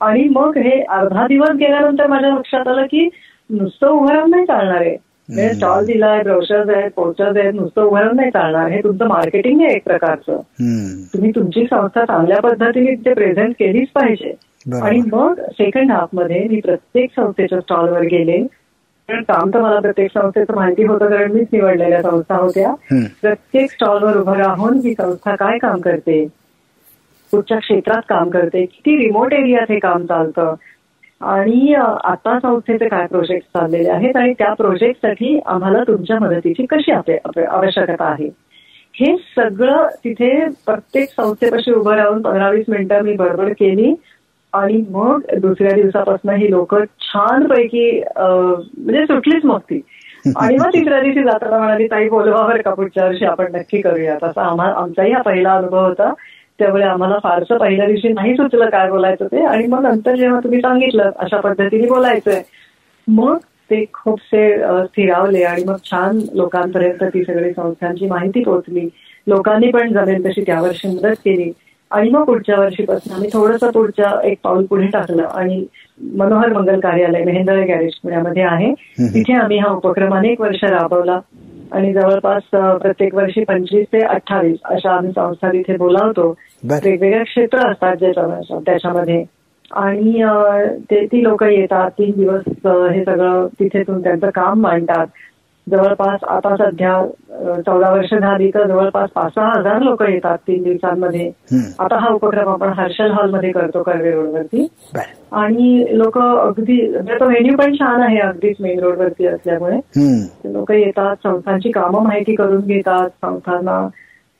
आणि 0.00 0.28
मग 0.28 0.58
हे 0.58 0.80
अर्धा 0.82 1.26
दिवस 1.26 1.50
गेल्यानंतर 1.50 2.06
माझ्या 2.06 2.30
लक्षात 2.30 2.68
आलं 2.68 2.82
की 2.82 3.08
नुसतं 3.50 3.86
उभं 3.86 4.12
राहून 4.12 4.30
नाही 4.30 4.44
चालणार 4.44 4.80
आहे 4.80 4.96
स्टॉल 5.54 5.84
दिलाय 5.84 6.22
ब्रोशर्स 6.22 6.68
आहेत 6.70 6.90
पोस्टर्स 6.96 7.36
आहेत 7.36 7.54
नुसतं 7.54 7.82
उभारून 7.82 8.16
नाही 8.16 8.30
चालणार. 8.30 8.70
हे 8.70 8.80
तुमचं 8.84 9.08
मार्केटिंग 9.08 9.60
आहे 9.60 9.74
एक 9.74 9.84
प्रकारचं. 9.84 10.36
तुम्ही 11.14 11.30
तुमची 11.30 11.64
संस्था 11.64 12.04
चांगल्या 12.04 12.40
पद्धतीने 12.40 12.94
ते 12.94 13.14
प्रेझेंट 13.14 13.52
केलीच 13.52 13.88
पाहिजे. 13.94 14.34
आणि 14.82 15.00
मग 15.12 15.40
सेकंड 15.40 15.90
हाफमध्ये 15.90 16.46
मी 16.50 16.60
प्रत्येक 16.60 17.10
संस्थेच्या 17.16 17.60
स्टॉलवर 17.60 18.00
गेले. 18.00 18.46
कारण 19.10 19.22
काम 19.22 19.50
तर 19.54 19.60
मला 19.60 19.80
प्रत्येक 19.80 20.10
संस्थेचं 20.14 20.54
माहिती 20.54 20.84
होतं 20.84 21.10
कारण 21.10 21.32
मीच 21.32 21.46
निवडलेल्या 21.52 22.02
संस्था 22.02 22.36
होत्या. 22.36 22.72
प्रत्येक 23.22 23.70
स्टॉलवर 23.70 24.16
उभं 24.16 24.36
राहून 24.36 24.78
ही 24.84 24.92
संस्था 24.92 25.34
काय 25.34 25.58
काम 25.58 25.80
करते? 25.80 26.24
कुठच्या 27.32 27.58
क्षेत्रात 27.58 28.02
काम 28.08 28.28
करते? 28.28 28.64
किती 28.64 28.96
रिमोट 28.96 29.32
एरियात 29.32 29.70
हे 29.70 29.78
काम 29.78 30.06
चालतं? 30.06 30.54
आणि 31.20 31.74
आता 32.04 32.38
संस्थेचे 32.42 32.88
काय 32.88 33.06
प्रोजेक्ट 33.06 33.46
चाललेले 33.46 33.90
आहेत 33.90 34.16
आणि 34.16 34.32
त्या 34.32 34.52
प्रोजेक्टसाठी 34.52 35.38
आम्हाला 35.46 35.82
तुमच्या 35.82 36.18
मदतीची 36.18 36.66
कशी 36.70 36.92
आवश्यकता 37.42 38.04
आहे? 38.04 38.28
हे 38.94 39.16
सगळं 39.36 39.88
तिथे 40.04 40.44
प्रत्येक 40.66 41.08
संस्थेपाशी 41.10 41.72
उभं 41.72 41.94
राहून 41.94 42.22
पंधरा 42.22 42.50
वीस 42.50 42.64
मिनिटं 42.68 43.02
मी 43.02 43.12
बडबड 43.12 43.50
केली. 43.50 43.94
आणि 44.52 44.82
मग 44.90 45.20
दुसऱ्या 45.40 45.72
दिवसापासून 45.72 46.30
ही 46.32 46.50
लोक 46.50 46.74
छानपैकी 47.02 47.90
पैकी 47.90 48.00
म्हणजे 48.76 49.04
सुटलीच 49.04 49.44
मग 49.44 49.58
ती 49.60 49.80
आणि 50.36 50.56
मग 50.56 50.68
तिसऱ्या 50.68 51.00
दिवशी 51.00 51.22
जाताना 51.22 51.58
म्हणाली 51.58 51.86
ताई 51.86 52.08
बोलवा 52.08 52.46
बरं 52.46 52.62
का 52.62 52.74
पुढच्या 52.74 53.04
वर्षी 53.04 53.24
आपण 53.24 53.54
नक्की 53.54 53.80
करूयात. 53.80 54.24
असा 54.24 54.42
आम्हा 54.42 54.72
आमचाही 54.74 55.12
हा 55.12 55.22
पहिला 55.22 55.54
अनुभव 55.54 55.86
होता. 55.86 56.12
त्यामुळे 56.58 56.84
आम्हाला 56.84 57.18
फारसं 57.22 57.56
पहिल्या 57.58 57.86
दिवशी 57.86 58.08
नाही 58.10 58.34
सुचलं 58.36 58.68
काय 58.70 58.88
बोलायचं 58.90 59.26
ते. 59.26 59.44
आणि 59.46 59.66
मग 59.66 59.82
नंतर 59.82 60.16
जेव्हा 60.16 60.40
तुम्ही 60.40 60.60
सांगितलं 60.60 61.10
अशा 61.16 61.40
पद्धतीने 61.40 61.86
बोलायचंय. 61.88 62.42
मग 63.08 63.36
ते 63.70 63.84
खूपसे 63.94 64.42
स्थिरावले 64.86 65.42
आणि 65.44 65.64
मग 65.64 65.76
छान 65.84 66.18
लोकांपर्यंत 66.34 67.02
ती 67.14 67.24
सगळी 67.24 67.52
संस्थांची 67.52 68.06
माहिती 68.06 68.42
पोहोचली. 68.44 68.88
लोकांनी 69.26 69.70
पण 69.70 69.92
जमेल 69.92 70.24
तशी 70.26 70.42
त्या 70.42 70.60
वर्षी 70.60 70.88
मदत 70.88 71.16
केली. 71.24 71.50
आणि 71.90 72.10
मग 72.10 72.24
पुढच्या 72.24 72.58
वर्षीपासून 72.58 73.14
आम्ही 73.14 73.28
थोडंसं 73.32 73.70
पुढच्या 73.70 74.10
एक 74.24 74.38
पाऊल 74.44 74.64
पुढे 74.64 74.86
टाकलं. 74.86 75.22
आणि 75.22 75.64
मनोहर 76.14 76.52
मंगल 76.52 76.80
कार्यालय 76.80 77.24
मेहेंदळे 77.24 77.64
गॅरेज 77.64 77.94
पुण्यामध्ये 78.02 78.42
आहे. 78.42 78.72
तिथे 79.14 79.32
आम्ही 79.32 79.58
हा 79.58 79.72
उपक्रम 79.72 80.14
अनेक 80.14 80.40
वर्ष 80.40 80.64
राबवला. 80.64 81.20
आणि 81.72 81.92
जवळपास 81.92 82.42
प्रत्येक 82.82 83.14
वर्षी 83.14 83.44
पंचवीस 83.44 83.86
ते 83.92 84.00
अठ्ठावीस 84.00 84.56
अशा 84.64 84.92
आम्ही 84.92 85.12
संस्था 85.12 85.48
तिथे 85.52 85.76
बोलावतो. 85.76 86.34
बर. 86.64 86.78
वेगवेगळे 86.84 87.24
क्षेत्र 87.24 87.70
असतात 87.70 87.96
जे 87.96 88.12
त्याच्यामध्ये. 88.66 89.24
आणि 89.70 90.22
ते 90.90 91.04
ती 91.06 91.22
लोक 91.22 91.42
येतात 91.44 91.90
तीन 91.90 92.10
दिवस 92.16 92.42
हे 92.66 93.04
सगळं 93.04 93.46
तिथेतून 93.60 94.02
त्यांचं 94.02 94.30
काम 94.30 94.60
मांडतात. 94.60 95.06
जवळपास 95.70 96.24
आता 96.24 96.56
सध्या 96.56 97.06
चौदा 97.66 97.90
वर्ष 97.90 98.14
झाली 98.14 98.50
तर 98.54 98.66
जवळपास 98.66 99.10
पाच 99.10 99.32
सहा 99.34 99.58
हजार 99.58 99.80
लोक 99.82 100.02
येतात 100.02 100.38
तीन 100.38 100.62
दिवसांमध्ये. 100.62 101.30
आता 101.78 101.98
हा 101.98 102.08
उपक्रम 102.08 102.48
आपण 102.48 102.68
हर्षल 102.68 103.10
हॉलमध्ये 103.10 103.50
करतो 103.52 103.82
कर्वे 103.82 104.10
रोडवरती. 104.10 104.66
आणि 105.32 105.84
लोक 105.98 106.18
अगदी 106.18 106.90
म्हणजे 106.90 107.14
तो 107.14 107.24
व्हेन्यू 107.24 107.56
पण 107.56 107.74
छान 107.74 108.02
आहे 108.02 108.18
अगदीच 108.18 108.56
मेन 108.60 108.80
रोडवरती 108.80 109.26
असल्यामुळे. 109.26 109.78
लोक 110.44 110.72
येतात 110.72 111.16
संस्थांची 111.16 111.70
कामं 111.70 112.02
माहिती 112.02 112.34
करून 112.34 112.60
घेतात 112.60 113.08
संस्थांना 113.08 113.88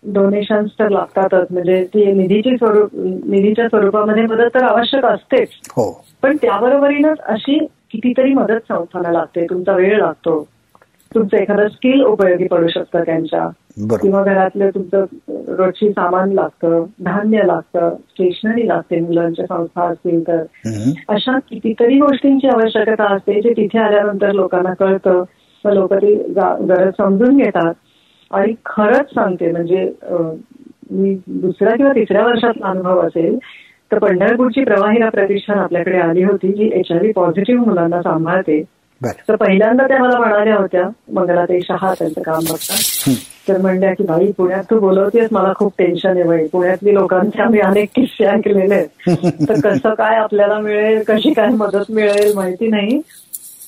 डोनेशन्स 0.04 0.70
तर 0.78 0.88
लागतातच. 0.88 1.46
म्हणजे 1.50 1.84
ती 1.84 2.12
निधीची 2.12 2.56
स्वरूप 2.56 2.90
निधीच्या 2.94 3.68
स्वरूपामध्ये 3.68 4.22
मदत 4.22 4.54
तर 4.54 4.62
आवश्यक 4.62 5.04
असतेच. 5.04 5.48
हो. 5.76 6.04
पण 6.22 6.36
त्याबरोबरीनच 6.36 7.18
अशी 7.20 7.58
कितीतरी 7.90 8.34
मदत 8.34 8.60
संस्थांना 8.68 9.10
लागते. 9.10 9.44
तुमचा 9.44 9.72
वेळ 9.72 9.98
लागतो. 9.98 10.48
तुमचं 11.14 11.36
एखादं 11.36 11.68
स्किल 11.68 12.02
उपयोगी 12.02 12.46
पडू 12.46 12.66
शकतं 12.68 13.02
त्यांच्या. 13.04 13.48
किंवा 14.02 14.22
घरातलं 14.22 14.70
तुमचं 14.70 15.04
रोजची 15.56 15.90
सामान 15.90 16.32
लागतं 16.32 16.84
धान्य 17.04 17.42
लागतं 17.46 17.94
स्टेशनरी 18.10 18.68
लागते 18.68 19.00
मुलांच्या 19.00 19.46
संस्था 19.46 19.82
असतील 19.82 20.22
तर. 20.28 20.42
अशा 21.08 21.38
कितीतरी 21.38 21.98
गोष्टींची 21.98 22.48
आवश्यकता 22.48 23.14
असते 23.14 23.40
जे 23.40 23.52
तिथे 23.56 23.78
आल्यानंतर 23.78 24.32
लोकांना 24.32 24.74
कळतं. 24.74 25.22
मग 25.64 25.72
लोक 25.72 25.94
ती 25.94 26.14
गरज 26.36 26.92
समजून 26.98 27.36
घेतात. 27.36 27.72
आणि 28.30 28.52
खरंच 28.66 29.06
सांगते 29.14 29.50
म्हणजे 29.52 29.92
मी 30.90 31.14
दुसऱ्या 31.26 31.76
किंवा 31.76 31.92
तिसऱ्या 31.92 32.24
वर्षातला 32.24 32.66
अनुभव 32.66 33.00
असेल 33.00 33.38
तर 33.92 33.98
पंढरपूरची 33.98 34.64
प्रवाहिरा 34.64 35.08
प्रतिष्ठान 35.08 35.58
आपल्याकडे 35.58 35.98
आली 35.98 36.22
होती 36.22 36.52
जी 36.52 36.70
एच 36.74 36.92
आय 36.92 36.98
व्ही 36.98 37.12
पॉझिटिव्ह 37.12 37.64
मुलांना 37.64 38.02
सांभाळते. 38.02 38.62
तर 39.04 39.36
पहिल्यांदा 39.36 39.88
त्या 39.88 39.98
मला 39.98 40.18
म्हणाल्या 40.18 40.56
होत्या 40.56 40.88
मंगलाताई 41.12 41.60
शहा 41.60 41.94
त्यांचं 41.98 42.22
काम 42.22 42.38
बघतात. 42.38 43.10
तर 43.48 43.58
म्हणल्या 43.58 43.94
की 43.94 44.04
भाई 44.04 44.32
पुण्यात 44.32 44.64
तू 44.70 44.80
बोलवतेस 44.80 45.28
मला 45.32 45.52
खूप 45.58 45.72
टेन्शन 45.78 46.08
आहे 46.08 46.22
बाई. 46.22 46.46
पुण्यातली 46.46 46.94
लोकांचे 46.94 47.42
आम्ही 47.42 47.60
अनेक 47.60 47.88
किस्से 47.94 48.24
ऐकलेले 48.24 48.74
आहेत. 48.74 49.10
तर 49.48 49.60
कसं 49.60 49.94
काय 49.94 50.16
आपल्याला 50.16 50.58
मिळेल 50.58 51.02
कशी 51.08 51.32
काय 51.32 51.48
मदत 51.48 51.90
मिळेल 51.90 52.32
माहिती 52.34 52.68
नाही. 52.68 53.00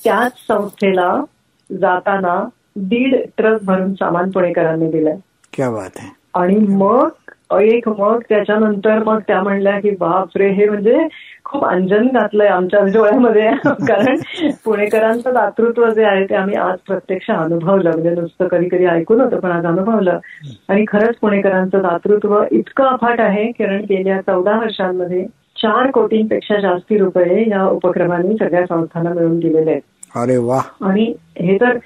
त्याच 0.03 0.31
संस्थेला 0.47 1.23
जाताना 1.69 2.45
दीड 2.75 3.15
ट्रक 3.37 3.63
भरून 3.63 3.93
सामान 3.93 4.31
पुणेकरांनी 4.31 4.91
दिलंय. 4.91 5.15
क्या 5.53 5.69
बात 5.69 5.89
आहे. 5.99 6.09
आणि 6.33 6.55
मग 6.55 7.09
एक 7.59 7.89
मग 7.89 8.21
त्याच्यानंतर 8.29 9.03
मग 9.03 9.19
त्या 9.19 9.43
म्हणल्या 9.43 9.79
की 9.79 9.89
बापरे 9.89 10.49
हे 10.49 10.69
म्हणजे 10.69 11.07
खूप 11.45 11.65
अंजन 11.65 12.07
घातलंय 12.07 12.47
आमच्या 12.47 12.79
डोळ्यामध्ये. 12.79 13.51
कारण 13.65 14.17
पुणेकरांचं 14.65 15.33
दातृत्व 15.33 15.89
जे 15.89 16.03
आहे 16.03 16.25
ते 16.25 16.35
आम्ही 16.35 16.55
आज 16.55 16.77
प्रत्यक्ष 16.87 17.31
अनुभवलं. 17.31 17.89
म्हणजे 17.89 18.09
नुसतं 18.09 18.47
कधी 18.47 18.69
कधी 18.69 18.85
ऐकून 18.85 19.21
होतं 19.21 19.39
पण 19.39 19.51
आज 19.51 19.65
अनुभवलं. 19.65 20.19
आणि 20.67 20.85
खरंच 20.87 21.15
पुणेकरांचं 21.15 21.81
दातृत्व 21.81 22.43
इतकं 22.51 22.83
अफाट 22.83 23.21
आहे 23.21 23.51
कारण 23.51 23.81
गेल्या 23.81 24.21
चौदा 24.21 24.59
वर्षांमध्ये 24.59 25.25
चार 25.57 25.91
कोटींपेक्षा 25.91 26.59
जास्ती 26.59 26.97
रुपये 26.97 27.49
या 27.49 27.63
उपक्रमांनी 27.65 28.35
सगळ्या 28.39 28.65
संस्थांना 28.65 29.13
मिळून 29.13 29.39
दिलेले 29.39 29.71
आहेत. 29.71 29.81
अरे 30.15 30.37
वा. 30.37 30.59
आणि 30.81 31.13
हे 31.39 31.57
तर 31.61 31.77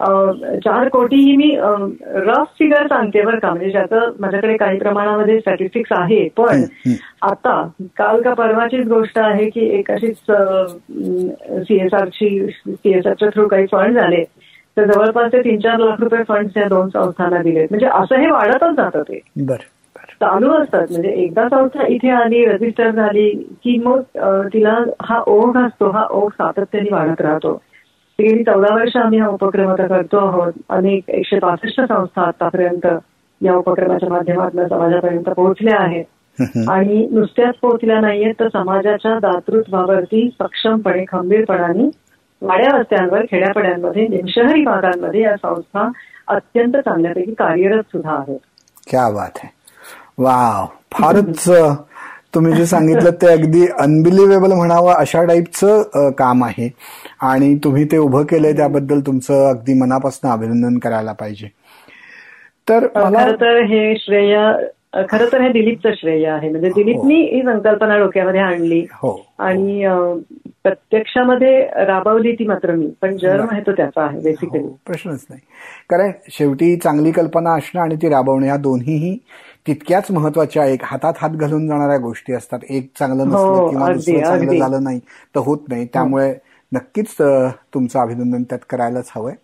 चार 0.00 0.88
कोटी 0.88 1.16
ही 1.16 1.36
मी 1.36 1.50
रफ 1.56 2.54
फिगर 2.58 2.86
सांगते 2.86 3.22
बरं 3.22 3.38
का. 3.38 3.50
म्हणजे 3.50 3.70
ज्याचं 3.70 4.12
माझ्याकडे 4.20 4.56
काही 4.56 4.78
प्रमाणामध्ये 4.78 5.38
स्टॅटिस्टिक्स 5.40 5.92
आहे 5.92 6.26
पण. 6.36 6.64
आता 7.22 7.62
काल 7.98 8.20
का 8.22 8.32
परवाचीच 8.34 8.86
गोष्ट 8.88 9.18
आहे 9.18 9.48
की 9.50 9.66
एक 9.78 9.90
अशीच 9.90 10.30
सीएसआरची 11.60 12.28
सीएसआरच्या 12.66 13.28
थ्रू 13.28 13.46
काही 13.48 13.66
फंड 13.66 13.98
झाले 14.00 14.22
तर 14.76 14.84
जवळपास 14.84 15.32
ते 15.32 15.40
तीन 15.40 15.58
चार 15.60 15.78
लाख 15.78 16.00
रुपये 16.00 16.22
फंड 16.28 16.56
या 16.56 16.66
दोन 16.68 16.88
संस्थांना 16.88 17.42
दिलेत. 17.42 17.66
म्हणजे 17.70 17.86
असं 17.86 18.20
हे 18.20 18.30
वाढतच 18.30 18.74
जातं 18.76 19.02
ते. 19.02 19.20
चालू 20.20 20.50
असतात. 20.52 20.86
म्हणजे 20.90 21.10
एकदा 21.22 21.48
संस्था 21.48 21.86
इथे 21.86 22.10
आली 22.10 22.44
रजिस्टर 22.46 22.90
झाली 22.90 23.28
की 23.64 23.78
मग 23.78 24.00
तिला 24.52 24.76
हा 25.02 25.18
ओघ 25.26 25.56
असतो 25.58 25.90
हा 25.90 26.04
ओघ 26.10 26.30
सातत्याने 26.32 26.88
वाढत 26.92 27.20
राहतो. 27.20 27.60
गेली 28.20 28.42
चौदा 28.44 28.74
वर्ष 28.74 28.96
आम्ही 28.96 29.18
हा 29.18 29.28
उपक्रम 29.28 29.68
आता 29.68 29.86
करतो 29.86 30.16
आहोत. 30.16 30.52
अनेक 30.70 31.08
एकशे 31.08 31.38
पासष्ट 31.38 31.80
संस्था 31.80 32.22
आतापर्यंत 32.22 32.86
या 33.40 33.54
उपक्रमाच्या 33.54 34.08
माध्यमातून 34.08 34.68
समाजापर्यंत 34.68 35.30
पोहोचल्या 35.30 35.82
आहेत. 35.82 36.04
आणि 36.68 37.08
नुसत्याच 37.10 37.54
पोहोचल्या 37.62 38.00
नाहीयेत 38.00 38.34
तर 38.40 38.48
समाजाच्या 38.48 39.18
दातृत्वावरती 39.18 40.28
सक्षमपणे 40.40 41.04
खंबीरपणाने 41.12 41.90
वाड्या 42.42 42.78
वस्त्यांवर 42.78 43.24
खेड्यापाड्यांमध्ये 43.24 44.08
शहरी 44.28 44.64
भागांमध्ये 44.64 45.20
या 45.20 45.36
संस्था 45.36 45.90
अत्यंत 46.28 46.72
चांगल्यापैकी 46.76 47.32
कार्यरत 47.32 47.82
सुद्धा 47.82 48.12
आहेत. 48.12 48.38
क्या 48.90 49.08
बात 49.10 49.30
आहे 49.36 49.48
वाव. 50.18 50.66
फारच 50.92 51.50
तुम्ही 52.34 52.52
जे 52.52 52.66
सांगितलं 52.66 53.10
ते 53.10 53.26
अगदी 53.26 53.66
अनबिलिव्हेबल 53.78 54.52
म्हणावं 54.52 54.92
अशा 54.92 55.24
टाईपचं 55.24 56.10
काम 56.10 56.44
आहे. 56.44 56.68
आणि 57.22 57.54
तुम्ही 57.64 57.84
ते 57.84 57.96
उभं 57.96 58.22
केलंय 58.22 58.52
त्याबद्दल 58.52 59.00
तुमचं 59.00 59.48
अगदी 59.48 59.74
मनापासून 59.74 60.30
अभिनंदन 60.30 60.78
करायला 60.78 61.12
पाहिजे. 61.12 61.48
तर 62.68 62.86
मला 62.96 63.24
खरं 63.24 63.34
तर 63.34 63.62
हे 63.64 63.94
श्रेय 63.96 64.36
खरं 65.10 65.26
तर 65.32 65.40
हे 65.40 65.48
दिलीपचं 65.48 65.90
श्रेय 65.94 66.26
आहे. 66.26 66.48
म्हणजे 66.48 66.68
दिलीपनी 66.68 67.14
ही 67.14 67.42
संकल्पना 67.42 67.98
डोक्यामध्ये 67.98 68.40
आणली. 68.40 68.86
हो. 68.92 69.26
आणि 69.38 69.84
प्रत्यक्षामध्ये 70.62 71.84
राबवली 71.84 72.32
ती 72.32 72.46
मात्र 72.46 72.72
मी 72.72 72.86
पण 73.02 73.16
जर्म 73.16 73.46
आहे 73.52 73.60
तो 73.60 73.72
त्याचा 73.72 74.02
आहे 74.02 74.20
बेसिकली 74.20 74.62
हो, 74.62 74.68
प्रश्नच 74.86 75.26
नाही. 75.30 75.40
कारण 75.90 76.10
शेवटी 76.30 76.76
चांगली 76.76 77.12
कल्पना 77.12 77.54
असणं 77.54 77.82
आणि 77.82 77.96
ती 77.96 78.08
राबवणं 78.08 78.46
या 78.46 78.56
दोन्हीही 78.56 79.16
तितक्याच 79.66 80.10
महत्त्वाच्या 80.10 80.66
एक 80.66 80.80
हातात 80.84 81.12
हात 81.18 81.30
घालून 81.30 81.66
जाणाऱ्या 81.68 81.98
गोष्टी 81.98 82.32
असतात. 82.32 82.58
एक 82.70 82.88
चांगलं 82.98 83.26
नसलं 83.26 83.38
हो, 83.38 83.68
किंवा 83.70 83.92
दुसरं 83.92 84.22
चांगलं. 84.22 84.58
झालं 84.58 84.82
नाही 84.84 84.98
तर 85.34 85.40
होत 85.40 85.58
नाही. 85.68 85.86
त्यामुळे 85.86 86.32
नक्कीच 86.74 87.14
तुमचं 87.74 87.98
अभिनंदन 87.98 88.42
त्यात 88.42 88.64
करायलाच 88.70 89.10
हवंय. 89.16 89.34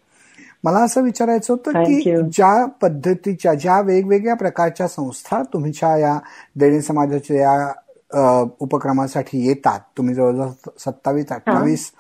मला 0.64 0.78
असं 0.78 1.02
विचारायचं 1.02 1.52
होतं 1.52 1.70
की. 1.84 2.00
ज्या 2.32 2.64
पद्धतीच्या 2.82 3.54
ज्या 3.54 3.80
वेगवेगळ्या 3.80 4.34
प्रकारच्या 4.34 4.88
संस्था 4.88 5.42
तुमच्या 5.52 5.96
या 5.98 6.18
देणे 6.56 6.80
समाजाच्या 6.80 7.36
या 7.36 8.44
उपक्रमासाठी 8.60 9.46
येतात 9.46 9.80
तुम्ही 9.96 10.14
जवळजवळ 10.14 10.48
सत्तावीस 10.78 11.32
अठ्ठावीस 11.32 11.90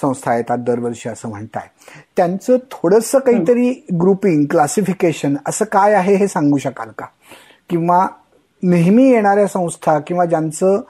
संस्था 0.00 0.34
येतात 0.36 0.58
दरवर्षी 0.58 1.08
असं 1.08 1.28
म्हणताय. 1.28 1.68
त्यांचं 2.16 2.56
थोडस 2.70 3.10
काहीतरी 3.14 3.70
ग्रुपिंग 4.00 4.44
क्लासिफिकेशन 4.50 5.36
असं 5.46 5.64
काय 5.64 5.94
आहे 5.94 6.14
हे 6.14 6.28
सांगू 6.28 6.58
शकाल 6.58 6.90
का? 6.98 7.06
किंवा 7.70 8.06
नेहमी 8.62 9.08
येणाऱ्या 9.10 9.46
संस्था 9.46 9.98
किंवा 9.98 10.24
ज्यांचं 10.24 10.80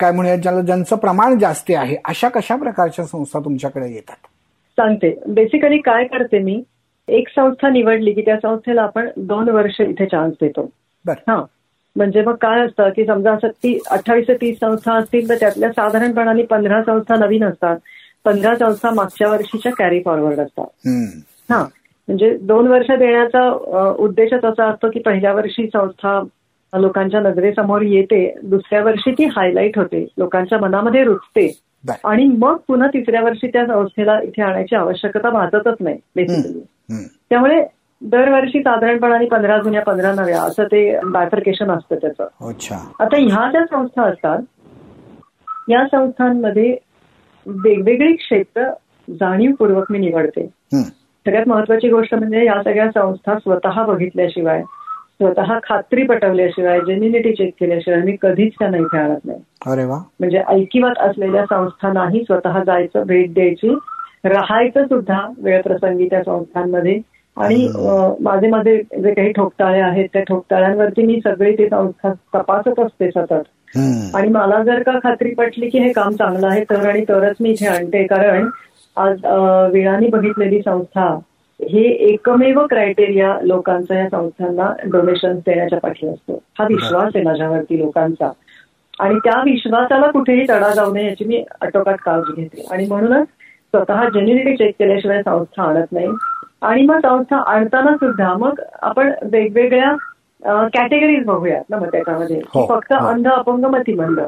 काय 0.00 0.12
म्हणूया 0.12 0.36
ज्याला 0.36 0.60
ज्यांचं 0.60 0.96
प्रमाण 0.96 1.38
जास्ती 1.38 1.74
आहे 1.74 1.96
अशा 2.04 2.28
कशा 2.28 2.56
प्रकारच्या 2.56 3.04
संस्था 3.04 3.40
तुमच्याकडे 3.40 3.92
येतात? 3.92 4.16
सांगते. 4.78 5.20
बेसिकली 5.28 5.78
काय 5.78 6.04
करते 6.04 6.38
मी 6.38 6.62
एक 7.08 7.28
संस्था 7.28 7.68
निवडली 7.68 8.12
की 8.12 8.20
त्या 8.20 8.36
संस्थेला 8.36 8.82
आपण 8.82 9.08
दोन 9.16 9.48
वर्ष 9.48 9.80
इथे 9.80 10.06
चान्स 10.06 10.34
देतो. 10.40 10.70
हा. 11.08 11.44
म्हणजे 11.96 12.22
मग 12.22 12.34
काय 12.34 12.60
असतं 12.60 12.88
की 12.88 13.06
समजा 13.06 13.32
असं 13.32 13.48
ती 13.48 13.78
अठ्ठावीस 13.90 14.28
ते 14.28 14.34
तीस 14.34 14.58
संस्था 14.60 14.94
असतील 14.94 15.28
तर 15.28 15.34
त्यातल्या 15.34 15.70
साधारणपणाने 15.70 16.42
पंधरा 16.42 16.82
संस्था 16.82 17.16
नवीन 17.16 17.44
असतात. 17.44 17.76
पंधरा 18.24 18.54
संस्था 18.54 18.90
मागच्या 18.90 19.28
वर्षीच्या 19.28 19.72
कॅरी 19.72 20.02
फॉरवर्ड 20.04 20.40
असतात. 20.40 20.66
हा. 21.50 21.66
म्हणजे 22.08 22.36
दोन 22.40 22.66
वर्ष 22.68 22.90
देण्याचा 22.90 23.50
उद्देशच 23.98 24.44
असा 24.44 24.68
असतो 24.68 24.90
की 24.90 25.00
पहिल्या 25.00 25.32
वर्षी 25.32 25.66
संस्था 25.66 26.22
लोकांच्या 26.78 27.20
नजरेसमोर 27.20 27.82
येते 27.82 28.38
दुसऱ्या 28.42 28.82
वर्षी 28.82 29.10
ती 29.10 29.24
हायलाईट 29.24 29.78
होते. 29.78 30.08
लोकांच्या 30.18 30.58
मनामध्ये 30.58 31.04
रुजते 31.04 31.60
बरं. 31.86 32.08
आणि 32.08 32.24
मग 32.24 32.56
पुन्हा 32.68 32.88
तिसऱ्या 32.88 33.22
वर्षी 33.22 33.46
त्या 33.46 33.66
संस्थेला 33.66 34.20
इथे 34.22 34.42
आणायची 34.42 34.76
आवश्यकता 34.76 35.30
भासतच 35.30 35.76
नाही 35.80 35.98
बेसिकली. 36.16 36.60
त्यामुळे 37.30 37.66
दरवर्षी 38.02 38.60
साधारणपणाने 38.60 39.26
पंधरा 39.26 39.58
जुन्या 39.58 39.82
पंधरा 39.82 40.12
नव्या 40.12 40.42
असं 40.42 40.64
ते 40.64 41.00
बायफर्केशन 41.04 41.70
असतं 41.70 41.96
त्याचं. 41.96 42.26
आता 43.00 43.16
ह्या 43.16 43.50
ज्या 43.50 43.64
संस्था 43.64 44.02
असतात 44.02 44.38
या 45.68 45.84
संस्थांमध्ये 45.84 46.76
वेगवेगळी 47.46 48.12
क्षेत्र 48.12 48.72
जाणीवपूर्वक 49.10 49.84
मी 49.90 49.98
निवडते. 49.98 50.48
सगळ्यात 51.26 51.48
महत्वाची 51.48 51.88
गोष्ट 51.88 52.14
म्हणजे 52.14 52.44
या 52.44 52.62
सगळ्या 52.62 52.88
संस्था 52.88 53.34
स्वतः 53.34 53.82
बघितल्याशिवाय 53.82 54.62
स्वतः 55.22 55.58
खात्री 55.64 56.02
पटवल्याशिवाय 56.02 56.80
जेन्युनिटी 56.80 57.32
चेक 57.32 57.54
केल्याशिवाय 57.60 58.00
मी 58.02 58.16
कधीच 58.22 58.52
त्यांना 58.58 58.76
इथे 58.76 58.98
आणत 58.98 59.24
नाही. 59.24 59.38
अरे 59.66 59.84
वा. 59.84 59.98
म्हणजे 60.20 60.42
ऐकिवात 60.48 60.98
असलेल्या 60.98 61.44
संस्थांनाही 61.44 62.20
स्वतः 62.20 62.62
जायचं 62.64 63.02
भेट 63.06 63.34
द्यायची 63.34 63.74
राहायचं 64.24 64.84
सुद्धा 64.84 65.20
वेळप्रसंगी 65.38 66.06
त्या 66.06 66.22
संस्थांमध्ये. 66.22 67.00
आणि 67.36 67.68
माझे 68.20 68.48
माझे 68.48 68.76
जे 68.76 69.14
काही 69.14 69.32
ठोकताळे 69.32 69.80
आहेत 69.80 70.08
त्या 70.12 70.22
ठोकताळ्यांवरती 70.22 71.02
मी 71.02 71.20
सगळी 71.24 71.52
ती 71.52 71.68
संस्था 71.68 72.12
तपासत 72.34 72.80
असते 72.80 73.10
सतत. 73.10 73.76
आणि 74.14 74.28
मला 74.28 74.62
जर 74.62 74.82
का 74.82 74.98
खात्री 74.98 75.34
पटली 75.34 75.68
की 75.68 75.78
हे 75.78 75.92
काम 75.92 76.10
चांगलं 76.10 76.46
आहे 76.46 76.64
तर 76.64 76.88
आणि 76.88 77.04
तरच 77.08 77.36
मी 77.40 77.50
इथे 77.50 77.66
आणते. 77.66 78.06
कारण 78.06 78.48
आज 78.96 79.18
वेळाने 79.72 80.08
बघितलेली 80.08 80.58
संस्था 80.58 81.18
हे 81.60 81.82
एकमेव 82.12 82.66
क्रायटेरिया 82.66 83.38
लोकांचा 83.42 83.98
या 83.98 84.08
संस्थांना 84.08 84.72
डोनेशन 84.84 85.38
देण्याच्या 85.46 85.78
पाठी 85.78 86.06
असतो. 86.08 86.42
हा 86.58 86.66
विश्वास 86.68 87.10
आहे 87.14 87.22
माझ्यावरती 87.24 87.78
लोकांचा. 87.78 88.30
आणि 89.00 89.18
त्या 89.24 89.40
विश्वासाला 89.44 90.10
कुठेही 90.10 90.44
तडा 90.48 90.70
जाऊ 90.74 90.92
नये 90.92 91.06
याची 91.06 91.24
मी 91.24 91.42
अटोकाट 91.60 91.96
काळजी 92.00 92.42
घेते. 92.42 92.64
आणि 92.70 92.86
म्हणूनच 92.86 93.26
स्वतः 93.74 94.08
जेन्युनिटी 94.08 94.56
चेक 94.56 94.74
केल्याशिवाय 94.78 95.22
संस्था 95.22 95.62
आणत 95.62 95.92
नाही. 95.92 96.08
आणि 96.62 96.82
मग 96.82 96.98
संस्था 96.98 97.36
आणताना 97.36 97.96
सुद्धा 97.96 98.32
मग 98.34 98.60
आपण 98.82 99.12
वेगवेगळ्या 99.22 99.96
कॅटेगरीज 100.68 101.24
बघूयात 101.24 101.62
ना 101.70 101.76
मग 101.76 101.88
त्याच्यामध्ये. 101.92 102.40
हो, 102.54 102.66
फक्त. 102.66 102.92
अंध 102.92 103.28
अपंग 103.28 103.64
मतिमंद. 103.64 104.20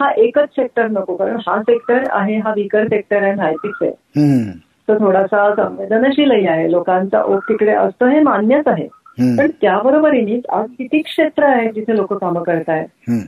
हा 0.00 0.10
एकच 0.16 0.48
सेक्टर 0.48 0.86
नको 0.88 1.16
कारण 1.16 1.36
हा 1.46 1.62
सेक्टर 1.62 2.02
आहे 2.10 2.36
हा 2.38 2.52
वीकर 2.56 2.86
सेक्टर 2.86 3.22
आहे 3.22 3.34
माहितीच 3.34 3.74
आहे. 3.82 3.90
हम्म. 4.90 5.02
तो 5.02 5.06
थोडासा 5.06 5.54
संवेदनशीलही 5.54 6.46
आहे. 6.46 6.70
लोकांचा 6.70 7.22
ओघ 7.22 7.38
तिकडे 7.38 7.72
असतो 7.72 8.06
हे 8.06 8.20
मान्यच 8.20 8.68
आहे. 8.68 8.88
पण 9.38 9.50
त्याबरोबरीने 9.60 10.40
आज 10.52 10.68
किती 10.78 11.02
क्षेत्र 11.02 11.42
आहेत 11.42 11.72
जिथे 11.72 11.96
लोक 11.96 12.12
कामं 12.12 12.42
करतायत? 12.42 12.86
हम्म. 13.08 13.20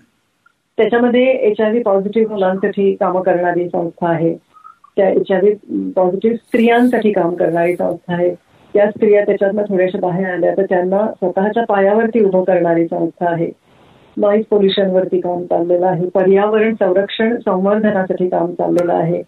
त्याच्यामध्ये 0.77 1.25
एच 1.25 1.61
आय 1.61 1.71
व्ही 1.71 1.83
पॉझिटिव्ह 1.83 2.33
मुलांसाठी 2.33 2.95
कामं 2.95 3.23
करणारी 3.23 3.69
संस्था 3.69 4.09
आहे. 4.09 4.37
त्या 4.97 5.09
एच 5.09 5.33
आय 5.33 5.41
व्ही 5.41 5.55
पॉझिटिव्ह 5.97 6.37
स्त्रियांसाठी 6.37 7.13
काम 7.13 7.35
करणारी 7.35 7.77
संस्था 7.77 8.15
आहे. 8.15 8.35
त्या 8.75 8.91
स्त्रिया 8.91 9.25
त्याच्यातनं 9.25 9.63
थोड्याशा 9.63 9.99
बाहेर 9.99 10.29
आल्या 10.29 10.57
तर 10.57 10.63
त्यांना 10.63 11.07
स्वतःच्या 11.07 11.65
पायावरती 11.65 12.25
उभं 12.25 12.45
करणारी 12.45 12.85
संस्था 12.85 13.31
आहे. 13.31 13.51
नॉईज 14.17 14.45
पोल्युशनवरती 14.51 15.21
काम 15.21 15.43
चाललेलं 15.43 15.87
आहे. 15.87 16.09
पर्यावरण 16.09 16.75
संरक्षण 16.75 17.37
संवर्धनासाठी 17.37 18.29
काम 18.29 18.53
चाललेलं 18.53 18.95
आहे. 18.95 19.23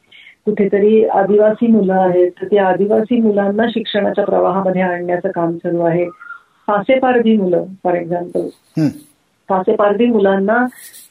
कुठेतरी 0.47 1.05
आदिवासी 1.05 1.67
मुलं 1.67 1.95
आहेत 1.95 2.31
तर 2.43 2.47
त्या 2.47 2.67
आदिवासी 2.67 3.21
मुलांना 3.21 3.67
शिक्षणाच्या 3.69 4.25
प्रवाहामध्ये 4.25 4.83
आणण्याचं 4.83 5.31
काम 5.31 5.57
सुरू 5.57 5.81
आहे 5.81 6.09
फासेपारधी 6.69 7.37
मुलं 7.37 7.65
फॉर 7.85 7.95
एक्झाम्पल. 7.95 8.49
फासेपारधी 9.49 10.07
मुलांना 10.07 10.67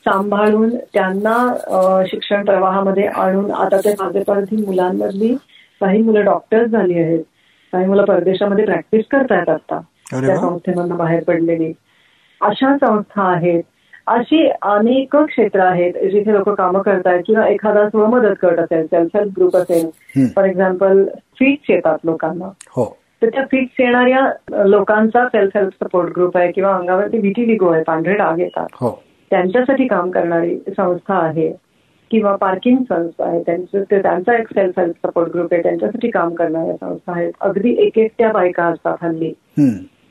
सांभाळून 0.06 0.70
त्यांना 0.94 2.04
शिक्षण 2.08 2.46
प्रवाहामध्ये 2.46 3.06
आणून 3.06 3.52
आता 3.52 3.78
त्या 3.78 3.94
फासेपारधी 4.00 4.66
मुलांमधली 4.66 5.36
काही 5.82 6.02
मुलं 6.02 6.24
डॉक्टर्स 6.24 6.70
झाली 6.72 7.00
आहेत 7.00 7.24
काही 7.74 7.86
मुलं 7.86 8.06
परदेशामध्ये 8.06 8.66
प्रॅक्टिस 8.66 9.06
करतायत 9.12 9.50
आता 9.50 9.80
त्या. 10.12 10.38
संस्थेमधनं 10.38 10.98
बाहेर 10.98 11.24
पडलेली 11.24 11.72
अशा 12.42 12.76
संस्था 12.78 13.24
आहेत 13.24 13.64
अशी 14.10 14.50
अनेक 14.62 15.16
क्षेत्र 15.16 15.60
आहेत 15.60 15.94
जिथे 16.12 16.34
लोक 16.34 16.50
कामं 16.50 16.82
करतायत 16.82 17.24
किंवा 17.28 17.48
एखादा 17.48 17.90
स्वमदत 17.90 18.46
गट 18.46 18.60
असेल 18.60 18.86
सेल्फ 18.86 19.18
हेल्प 19.18 19.34
ग्रुप 19.38 19.56
असेल. 19.56 19.90
फॉर 20.36 20.46
एक्झाम्पल 20.46 21.06
फीट्स 21.08 21.70
येतात 21.70 21.98
लोकांना. 22.04 22.46
हो. 22.46 22.98
तर 23.22 23.30
त्या 23.30 23.44
फिट्स 23.52 23.76
येणाऱ्या 23.80 24.66
लोकांचा 24.66 25.28
सेल्फ 25.28 25.58
हेल्प 25.58 25.84
सपोर्ट 25.84 26.10
ग्रुप 26.10 26.38
आहे 26.38 26.52
किंवा 26.52 26.76
अंगावरती 26.76 27.18
व्हिटिलिगो 27.18 27.68
आहे 27.68 27.84
पांढरे 27.84 28.14
डाग 28.14 28.40
येतात. 28.40 28.68
हो. 28.74 29.04
त्यांच्यासाठी 29.30 29.88
काम 29.88 30.10
करणारी 30.10 30.58
संस्था 30.58 31.16
आहे 31.16 31.52
किंवा 32.12 32.36
पार्किंग 32.36 32.78
संस्था 32.78 33.26
आहे. 33.26 33.44
त्यांचं 33.46 33.84
त्यांचा 33.92 34.38
एक 34.38 34.48
सेल्फ 34.48 34.80
हेल्प 34.80 35.08
सपोर्ट 35.08 35.30
ग्रुप 35.30 35.54
आहे. 35.54 35.64
त्यांच्यासाठी 35.64 36.10
काम 36.10 36.34
करणाऱ्या 36.34 36.74
संस्था 36.74 37.12
आहेत. 37.12 37.32
अगदी 37.42 37.76
एक 37.80 37.98
एकट्या 37.98 38.32
बायका 38.32 38.64
असतात 38.64 38.98
हल्ली. 39.02 39.34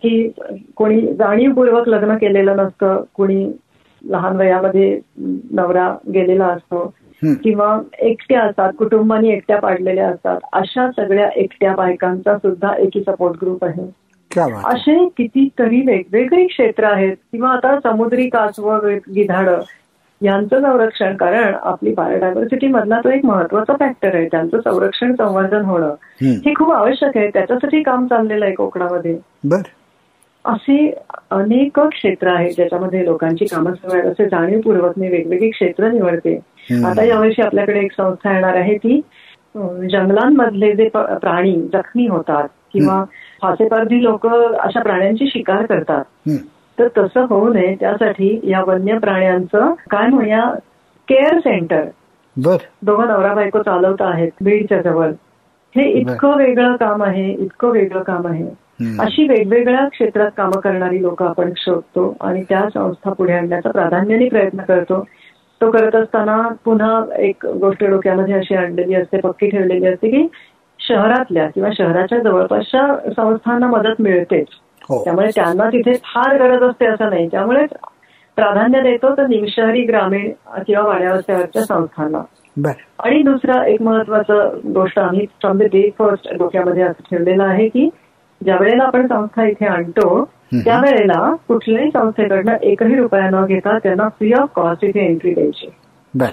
की 0.03 0.33
कोणी 0.77 1.01
जाणीवपूर्वक 1.01 1.89
लग्न 1.89 2.15
केलेलं 2.15 2.57
नसतं 2.57 3.03
कोणी 3.15 3.53
लहान 4.03 4.37
वयामध्ये 4.37 4.99
नवरा 5.51 5.93
गेलेला 6.15 6.47
असतो. 6.47 6.87
किंवा 7.23 7.79
एकट्या 7.99 8.41
असतात 8.43 8.73
कुटुंबानी 8.79 9.29
एकट्या 9.29 9.59
पाडलेल्या 9.61 10.09
असतात 10.09 10.41
अशा 10.53 10.91
सगळ्या 10.91 11.29
एकट्या 11.37 11.75
बायकांचा 11.75 12.37
सुद्धा 12.39 12.75
एकी 12.79 13.01
सपोर्ट 13.01 13.37
ग्रुप 13.43 13.65
आहे 13.65 13.87
क्या 14.31 14.47
बात 14.49 14.63
आहे. 14.65 14.75
असे 14.75 15.09
कितीतरी 15.19 15.81
वेगवेगळी 15.81 16.47
क्षेत्र 16.47 16.85
आहेत 16.85 17.17
किंवा 17.33 17.51
आता 17.51 17.79
समुद्री 17.83 18.29
कासव 18.29 18.77
गिधाड 18.87 19.49
यांचं 20.21 20.61
संरक्षण 20.61 21.17
कारण 21.17 21.55
आपली 21.63 21.93
बायोडायव्हर्सिटी 21.95 22.67
मधला 22.67 23.01
तो 23.01 23.11
एक 23.11 23.25
महत्त्वाचा 23.25 23.75
फॅक्टर 23.79 24.15
आहे 24.15 24.27
त्यांचं 24.27 24.61
संरक्षण 24.61 25.15
संवर्धन 25.15 25.65
होणं. 25.65 25.95
हे 26.23 26.55
खूप 26.55 26.73
आवश्यक 26.73 27.17
आहे 27.17 27.29
त्याच्यासाठी 27.29 27.83
काम 27.83 28.07
चाललेलं 28.07 28.45
आहे 28.45 28.55
कोकणामध्ये 28.55 29.19
बर 29.45 29.61
असे 30.45 30.93
अनेक 31.31 31.81
क्षेत्र 31.81 32.29
आहेत 32.29 32.51
ज्याच्यामध्ये 32.57 33.05
लोकांची 33.05 33.45
कामं 33.45 33.75
सुरू 33.75 33.95
आहेत 33.95 34.11
असे 34.11 34.25
जाणीवपूर्वक 34.25 34.99
मी 34.99 35.09
वेगवेगळी 35.09 35.51
क्षेत्र 35.51 35.91
निवडते. 35.91 36.35
आता 36.85 37.05
यावर्षी 37.05 37.43
आपल्याकडे 37.43 37.81
एक 37.81 37.93
संस्था 37.93 38.35
येणार 38.35 38.57
आहे 38.57 38.77
ती 38.77 39.01
जंगलांमधले 39.93 40.73
जे 40.73 40.89
प्राणी 40.95 41.69
जखमी 41.73 42.07
होतात 42.07 42.49
किंवा 42.73 43.05
फासेपारधी 43.43 44.03
लोक 44.03 44.27
अशा 44.27 44.83
प्राण्यांची 44.83 45.27
शिकार 45.27 45.67
करतात. 45.67 46.05
तर 46.79 46.89
तसं 46.99 47.27
होऊ 47.29 47.53
नये 47.53 47.75
त्यासाठी 47.81 48.41
या 48.45 48.63
वन्य 48.67 48.99
प्राण्यांचं 48.99 49.75
काय 49.91 50.07
म्हणूया 50.07 50.45
केअर 51.09 51.39
सेंटर. 51.39 51.85
दोघं 52.83 53.09
नवरा 53.09 53.35
बायको 53.35 53.63
चालवत 53.63 54.03
आहेत 54.03 54.31
बीडच्या 54.41 54.83
जवळ. 54.83 55.11
हे 55.77 55.89
इतकं 55.91 56.37
वेगळं 56.37 56.77
काम 56.77 57.03
आहे 57.03 57.33
इतकं 57.33 57.69
वेगळं 57.69 58.03
काम 58.03 58.27
आहे. 58.27 58.68
अशी 59.01 59.29
वेगवेगळ्या 59.29 59.89
क्षेत्रात 59.89 60.31
कामं 60.37 60.61
करणारी 60.61 61.03
लोक 61.03 61.23
आपण 61.23 61.51
शोधतो 61.57 62.17
आणि 62.21 62.43
त्या 62.43 62.61
संस्था 62.75 63.13
पुढे 63.13 63.33
आणण्याचा 63.33 63.71
प्राधान्याने 63.71 64.29
प्रयत्न 64.29 64.63
करतो. 64.63 65.05
तो 65.61 65.71
करत 65.71 65.95
असताना 65.97 66.49
पुन्हा 66.65 67.15
एक 67.19 67.47
गोष्ट 67.47 67.85
डोक्यामध्ये 67.85 68.35
अशी 68.35 68.55
आणलेली 68.55 68.95
असते 68.95 69.21
पक्की 69.21 69.49
ठेवलेली 69.51 69.87
असते 69.87 70.11
की 70.11 70.27
शहरातल्या 70.79 71.49
किंवा 71.49 71.71
शहराच्या 71.79 72.19
जवळपासच्या 72.19 73.13
संस्थांना 73.17 73.67
मदत 73.67 74.01
मिळतेच 74.01 74.47
हो. 74.91 75.05
त्यामुळे 75.05 75.31
त्यांना 75.35 75.69
तिथे 75.69 75.93
फार 75.93 76.37
गरज 76.39 76.63
असते 76.63 76.87
असं 76.87 77.11
नाही. 77.11 77.29
त्यामुळे 77.29 77.67
प्राधान्य 78.37 78.81
देतो 78.81 79.17
तर 79.17 79.27
निमशहरी 79.27 79.83
ग्रामीण 79.83 80.31
किंवा 80.67 80.87
वाड्यावस्त्यावरच्या 80.87 81.63
संस्थांना. 81.63 82.19
आणि 82.99 83.23
दुसरा 83.23 83.67
एक 83.67 83.83
महत्वाचं 83.83 84.59
गोष्ट 84.75 84.99
आम्ही 84.99 85.27
फ्रॉम 85.27 85.59
द 85.59 85.63
डे 85.63 85.91
फर्स्ट 85.99 86.29
डोक्यामध्ये 86.39 86.83
असं 86.83 87.17
ठेवलेलं 87.17 87.45
आहे 87.45 87.69
की 87.69 87.89
ज्या 88.45 88.57
वेळेला 88.61 88.85
आपण 88.85 89.07
संस्था 89.07 89.45
इथे 89.45 89.67
आणतो 89.67 90.25
त्यावेळेला 90.65 91.35
कुठल्याही 91.49 91.91
संस्थेकडनं 91.91 92.57
एकही 92.63 92.95
रुपया 92.95 93.31
न 93.31 93.45
घेता 93.47 93.79
त्यांना 93.79 94.09
फ्री 94.09 94.33
ऑफ 94.33 94.49
कॉस्ट 94.55 94.85
इथे 94.85 95.01
एंट्री 95.01 95.35
द्यायची. 95.35 95.69
बर 96.15 96.29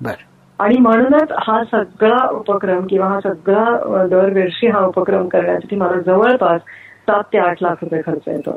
बर. 0.00 0.12
आणि 0.58 0.78
म्हणूनच 0.78 1.32
हा 1.32 1.64
सगळा 1.64 2.28
उपक्रम 2.28 2.86
किंवा 2.86 3.06
हा 3.06 3.20
सगळा 3.20 3.64
दरवर्षी 4.06 4.66
हा 4.66 4.80
उपक्रम 4.80 5.28
करण्यासाठी 5.28 5.76
मला 5.76 6.00
जवळपास 6.00 6.60
सात 7.08 7.22
ते 7.32 7.38
आठ 7.38 7.56
लाख 7.62 7.74
रुपये 7.82 8.00
खर्च 8.06 8.22
येतो. 8.26 8.56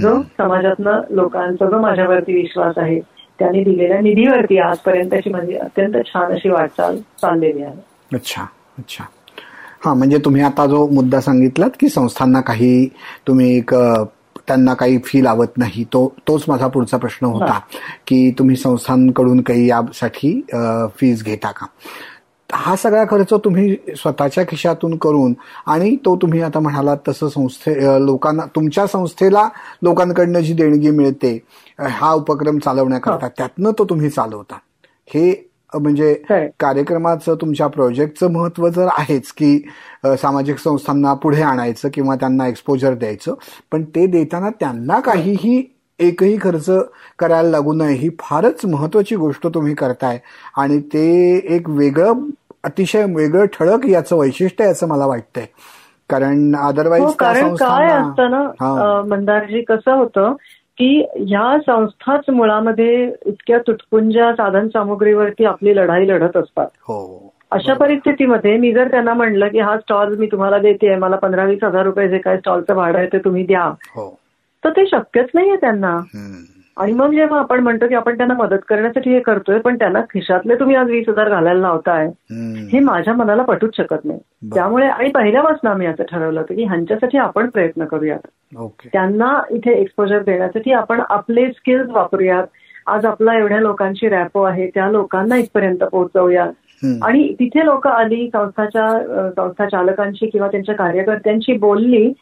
जो 0.00 0.22
समाजातनं 0.22 1.00
लोकांचा 1.10 1.66
जो 1.66 1.80
माझ्यावरती 1.80 2.34
विश्वास 2.34 2.74
आहे 2.76 3.00
त्यांनी 3.38 3.64
दिलेल्या 3.64 4.00
निधीवरती 4.00 4.58
आजपर्यंतची 4.58 5.30
म्हणजे 5.30 5.56
अत्यंत 5.56 5.96
छान 6.06 6.32
अशी 6.32 6.48
वाटचाल 6.48 6.96
चाललेली 6.96 7.62
आहे. 7.62 7.76
अच्छा 8.14 8.42
अच्छा. 8.78 9.04
हा 9.84 9.94
म्हणजे 9.94 10.18
तुम्ही 10.18 10.42
आता 10.42 10.66
जो 10.66 10.86
मुद्दा 10.88 11.20
सांगितलात 11.20 11.70
की 11.80 11.88
संस्थांना 11.88 12.40
काही 12.40 12.86
तुम्ही 13.28 13.56
एक 13.56 13.74
त्यांना 14.46 14.74
काही 14.74 14.98
फी 15.04 15.24
लावत 15.24 15.58
नाही 15.58 15.84
तो 15.84 16.14
तोच 16.28 16.44
माझा 16.48 16.66
पुढचा 16.66 16.96
प्रश्न 16.96 17.26
होता 17.26 17.58
की 18.06 18.30
तुम्ही 18.30 18.56
संस्थांकडून 18.56 19.40
काही 19.40 19.68
यासाठी 19.68 20.40
फीज 20.96 21.22
घेता 21.24 21.50
का? 21.50 21.66
हा 22.52 22.76
सगळा 22.76 23.04
खर्च 23.04 23.32
तुम्ही 23.32 23.76
स्वतःच्या 23.96 24.44
खिशातून 24.44 24.96
करून 24.96 25.34
आणि 25.66 25.96
तो 25.96 26.16
तुम्ही 26.16 26.40
आता 26.42 26.60
म्हणालात 26.60 26.96
तसं 27.08 27.28
संस्थे 27.28 27.74
लोकांना 28.06 28.42
तुमच्या 28.46 28.86
संस्थेला 28.86 29.48
लोकांकडनं 29.82 30.40
जी 30.40 30.52
देणगी 30.52 30.90
मिळते 30.90 31.38
हा 31.90 32.12
उपक्रम 32.12 32.58
चालवण्याकरता 32.58 33.28
त्यातनं 33.28 33.70
तो 33.78 33.84
तुम्ही 33.84 34.10
चालवता. 34.10 34.54
हे 35.06 35.51
म्हणजे 35.74 36.14
कार्यक्रमाचं 36.60 37.34
तुमच्या 37.34 37.66
प्रोजेक्टचं 37.66 38.32
महत्त्व 38.32 38.68
जर 38.68 38.88
आहेच 38.98 39.32
की 39.32 39.56
सामाजिक 40.22 40.58
संस्थांना 40.58 41.14
पुढे 41.14 41.42
आणायचं 41.42 41.88
किंवा 41.94 42.14
त्यांना 42.14 42.46
एक्सपोजर 42.46 42.94
द्यायचं 42.94 43.34
पण 43.72 43.84
ते 43.84 44.06
देताना 44.06 44.50
त्यांना 44.50 45.00
काहीही 45.00 45.62
एकही 46.00 46.36
खर्च 46.42 46.68
करायला 47.18 47.48
लागू 47.50 47.72
नये 47.72 47.94
ही 47.94 48.08
फारच 48.20 48.64
महत्वाची 48.64 49.16
गोष्ट 49.16 49.46
तुम्ही 49.46 49.74
करताय. 49.74 50.18
आणि 50.56 50.78
ते 50.80 51.36
एक 51.56 51.68
वेगळं 51.70 52.24
अतिशय 52.64 53.04
वेगळं 53.08 53.44
ठळक 53.52 53.86
याचं 53.86 54.16
वैशिष्ट्य 54.16 54.64
याचं 54.64 54.88
मला 54.88 55.06
वाटतंय. 55.06 55.46
कारण 56.10 56.56
अदरवाईज 56.56 57.02
हो, 57.02 57.10
कारण 57.10 57.54
काय 57.54 57.86
असतं 57.90 58.30
ना 58.30 59.02
मंदारजी 59.08 59.60
कसं 59.60 59.94
होतं 59.94 60.34
की 60.78 61.06
ह्या 61.14 61.58
संस्थाच 61.58 62.24
मुळामध्ये 62.30 63.14
इतक्या 63.26 63.58
तुटपुंजा 63.58 64.32
साधन 64.32 64.68
सामुग्रीवरती 64.68 65.44
आपली 65.44 65.76
लढाई 65.76 66.08
लढत 66.08 66.36
असतात. 66.36 66.66
हो. 66.74 67.32
अशा 67.50 67.74
परिस्थितीमध्ये 67.74 68.56
मी 68.56 68.72
जर 68.72 68.90
त्यांना 68.90 69.14
म्हणलं 69.14 69.48
की 69.48 69.58
हा 69.58 69.78
स्टॉल 69.78 70.16
मी 70.16 70.26
तुम्हाला 70.26 70.58
देते 70.58 70.96
मला 70.96 71.16
पंधरा 71.16 71.44
वीस 71.44 71.64
हजार 71.64 71.82
रुपये 71.82 72.08
जे 72.08 72.18
काय 72.18 72.36
स्टॉलचं 72.36 72.74
भाडं 72.74 72.98
आहे 72.98 73.06
ते 73.06 73.18
तुम्ही 73.18 73.46
द्या. 73.46 73.64
हो. 73.64 74.18
तर 74.64 74.70
ते 74.70 74.86
शक्यच 74.86 75.28
नाहीये 75.34 75.56
त्यांना. 75.56 76.00
आणि 76.76 76.92
मग 76.92 77.10
जेव्हा 77.10 77.38
आपण 77.38 77.60
म्हणतो 77.60 77.88
की 77.88 77.94
आपण 77.94 78.16
त्यांना 78.16 78.34
मदत 78.34 78.58
करण्यासाठी 78.68 79.10
हे 79.10 79.20
करतोय 79.20 79.58
पण 79.58 79.76
त्यांना 79.78 80.00
खिशातले 80.00 80.54
तुम्ही 80.54 80.76
आज 80.76 80.90
वीस 80.90 81.08
हजार 81.08 81.28
घालायला 81.28 81.60
लावताय 81.60 82.06
हे 82.72 82.80
माझ्या 82.80 83.14
मनाला 83.14 83.42
पटूच 83.42 83.76
शकत 83.76 84.04
नाही. 84.04 84.18
त्यामुळे 84.54 84.86
आणि 84.86 85.10
पहिल्यापासून 85.10 85.70
आम्ही 85.70 85.86
असं 85.86 86.04
ठरवलं 86.10 86.40
होतं 86.40 86.54
की 86.54 86.64
ह्यांच्यासाठी 86.64 87.18
आपण 87.18 87.48
प्रयत्न 87.48 87.84
करूयात. 87.84 88.26
त्यांना 88.92 89.42
इथे 89.50 89.72
एक्सपोजर 89.72 90.22
देण्यासाठी 90.22 90.72
आपण 90.72 91.00
आपले 91.08 91.46
स्किल्स 91.48 91.90
वापरूयात. 91.90 92.44
आज 92.86 93.06
आपला 93.06 93.38
एवढ्या 93.38 93.60
लोकांची 93.60 94.08
रॅपो 94.08 94.42
आहे 94.42 94.66
त्या 94.66 94.90
लोकांना 94.90 95.36
इथपर्यंत 95.36 95.84
पोहोचवूयात. 95.84 96.52
आणि 97.02 97.34
तिथे 97.38 97.64
लोक 97.64 97.86
आली 97.86 98.30
संस्थाच्या 98.32 99.30
संस्था 99.36 99.66
चालकांशी 99.66 100.26
किंवा 100.26 100.48
त्यांच्या 100.48 100.74
कार्यकर्त्यांशी 100.74 101.52
बोलली 101.58 102.12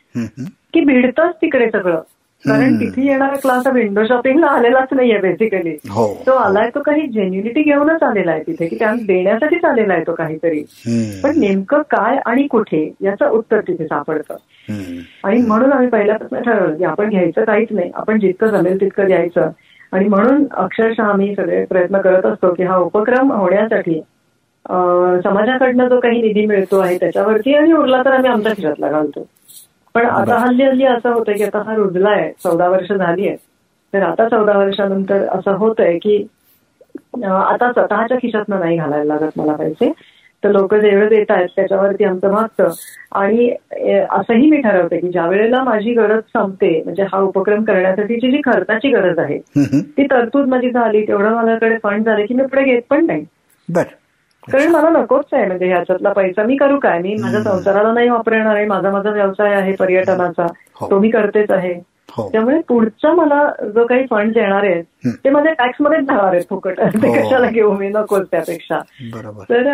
की 0.75 0.81
भिडतच 0.81 1.35
तिकडे 1.43 1.71
सगळं. 1.71 2.01
कारण 2.45 2.75
तिथे 2.81 3.07
येणारा 3.07 3.37
क्लास 3.37 3.67
हा 3.67 3.73
विंडो 3.73 4.05
शॉपिंगला 4.05 4.47
आलेलाच 4.47 4.89
नाहीये 4.93 5.19
बेसिकली 5.19 5.77
हो. 5.91 6.15
तो 6.27 6.33
आलाय 6.33 6.69
तो 6.75 6.81
काही 6.81 7.07
जेन्युनिटी 7.07 7.63
घेऊनच 7.63 8.03
आलेला 8.03 8.31
आहे 8.31 8.43
तिथे 8.43 8.67
की 8.67 8.77
त्या 8.79 8.95
देण्यासाठीच 8.95 9.65
आलेला 9.65 9.95
आहे 9.95 10.03
तो 10.07 10.15
काहीतरी. 10.15 10.61
पण 11.23 11.39
नेमकं 11.41 11.83
काय 11.83 12.19
आणि 12.27 12.47
कुठे 12.47 12.93
याचं 13.03 13.29
उत्तर 13.29 13.61
तिथे 13.61 13.85
सापडतं. 13.85 14.37
आणि 15.25 15.41
म्हणून 15.43 15.73
आम्ही 15.73 15.89
पहिल्यापासून 15.89 16.43
ठरवलं 16.43 16.77
की 16.77 16.85
आपण 16.85 17.09
घ्यायचं 17.09 17.45
काहीच 17.45 17.69
नाही 17.71 17.91
आपण 17.95 18.19
जितकं 18.21 18.47
जमेल 18.47 18.81
तितकं 18.81 19.07
घ्यायचं 19.07 19.51
आणि 19.93 20.09
म्हणून 20.09 20.45
अक्षरशः 20.53 21.05
आम्ही 21.05 21.35
सगळे 21.35 21.65
प्रयत्न 21.65 22.01
करत 22.01 22.27
असतो 22.27 22.55
की 22.55 22.63
हा 22.63 22.77
उपक्रम 22.77 23.33
होण्यासाठी 23.33 24.01
समाजाकडनं 25.25 25.89
जो 25.89 26.01
काही 26.01 26.23
निधी 26.23 26.47
मिळतो 26.47 26.79
आहे 26.79 26.97
त्याच्यावरती 26.99 27.55
आणि 27.55 27.73
उरला 27.73 28.03
तर 28.03 28.13
आम्ही 28.13 28.31
आमच्या 28.31 28.53
खिशातला 28.53 28.91
घालतो. 28.91 29.27
पण 29.95 30.07
आता 30.07 30.39
हल्ली 30.39 30.63
हल्ली 30.65 30.85
असं 30.85 31.13
होतंय 31.13 31.35
की 31.35 31.43
आता 31.45 31.63
हा 31.67 31.75
रुजलाय 31.75 32.31
चौदा 32.43 32.69
वर्ष 32.69 32.93
झाली 32.93 33.29
आहे. 33.29 33.37
तर 33.93 34.03
आता 34.03 34.29
चौदा 34.29 34.57
वर्षानंतर 34.59 35.27
असं 35.29 35.57
होतंय 35.57 35.99
की 35.99 36.17
आता 37.25 37.71
स्वतःच्या 37.73 38.17
खिशातनं 38.23 38.61
नाही 38.61 38.77
घालायला 38.77 39.15
लागत 39.15 39.39
मला 39.39 39.53
पैसे. 39.53 39.91
तर 40.43 40.51
लोक 40.51 40.75
जेवढे 40.75 41.09
देत 41.09 41.31
आहेत 41.31 41.49
त्याच्यावरती 41.57 42.05
आमचं 42.05 42.31
मागतं 42.33 42.71
आणि 43.13 43.49
असंही 44.11 44.51
मी 44.51 44.61
ठरवते 44.61 44.99
की 44.99 45.09
ज्या 45.09 45.27
वेळेला 45.27 45.63
माझी 45.65 45.93
गरज 45.95 46.21
संपते 46.35 46.71
म्हणजे 46.85 47.03
हा 47.03 47.19
उपक्रम 47.21 47.65
करण्यासाठीची 47.65 48.31
जी 48.31 48.41
खर्चाची 48.45 48.91
गरज 48.91 49.19
आहे 49.19 49.39
ती 49.97 50.07
तरतूद 50.07 50.49
माझी 50.49 50.71
झाली 50.71 51.07
तेवढं 51.09 51.35
माझ्याकडे 51.35 51.77
फंड 51.83 52.05
झाले 52.05 52.27
की 52.27 52.35
मी 52.35 52.43
पुढे 52.43 52.65
घेत 52.65 52.83
पण 52.91 53.07
नाही. 53.07 53.25
कारण 54.43 54.71
मला 54.73 54.89
नकोच 54.91 55.25
आहे 55.33 55.47
म्हणजे 55.47 55.67
ह्याच्यातला 55.67 56.13
पैसा. 56.13 56.43
मी 56.43 56.57
करू 56.57 56.79
काय? 56.79 56.99
मी 56.99 57.15
माझ्या 57.23 57.41
संसाराला 57.43 57.93
नाही 57.93 58.09
वापरणार 58.09 58.55
आहे 58.57 58.67
माझा 58.67 58.91
माझा 58.91 59.11
व्यवसाय 59.11 59.55
आहे 59.55 59.73
पर्यटनाचा. 59.77 60.47
हो. 60.81 60.91
तो 60.91 60.99
मी 60.99 61.11
करतेच 61.11 61.51
आहे. 61.51 61.73
हो. 62.13 62.29
त्यामुळे 62.33 62.59
पुढचा 62.69 63.13
मला 63.15 63.45
जो 63.75 63.85
काही 63.87 64.07
फंड 64.11 64.37
येणार 64.37 64.65
आहेत 64.65 65.09
ते 65.25 65.31
माझ्या 65.31 65.53
टॅक्समध्येच 65.53 66.05
जाणार 66.05 66.33
आहेत 66.33 66.45
फुकट. 66.51 66.81
ते 66.81 67.09
हो. 67.09 67.13
कशाला 67.15 67.51
घेऊ 67.51 67.73
मी? 67.73 67.89
नकोच 67.89 68.27
त्यापेक्षा. 68.31 68.79
तर 69.51 69.69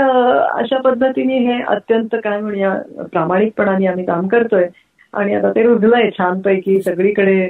अशा 0.53 0.81
पद्धतीने 0.81 1.39
हे 1.39 1.61
अत्यंत 1.69 2.17
काय 2.25 2.41
म्हणूया 2.41 2.75
प्रामाणिकपणाने 3.13 3.87
आम्ही 3.87 4.05
काम 4.05 4.27
करतोय. 4.29 4.67
आणि 5.15 5.35
आता 5.35 5.51
ते 5.51 5.63
रुजलंय 5.63 6.11
छानपैकी 6.11 6.81
सगळीकडे 6.83 7.47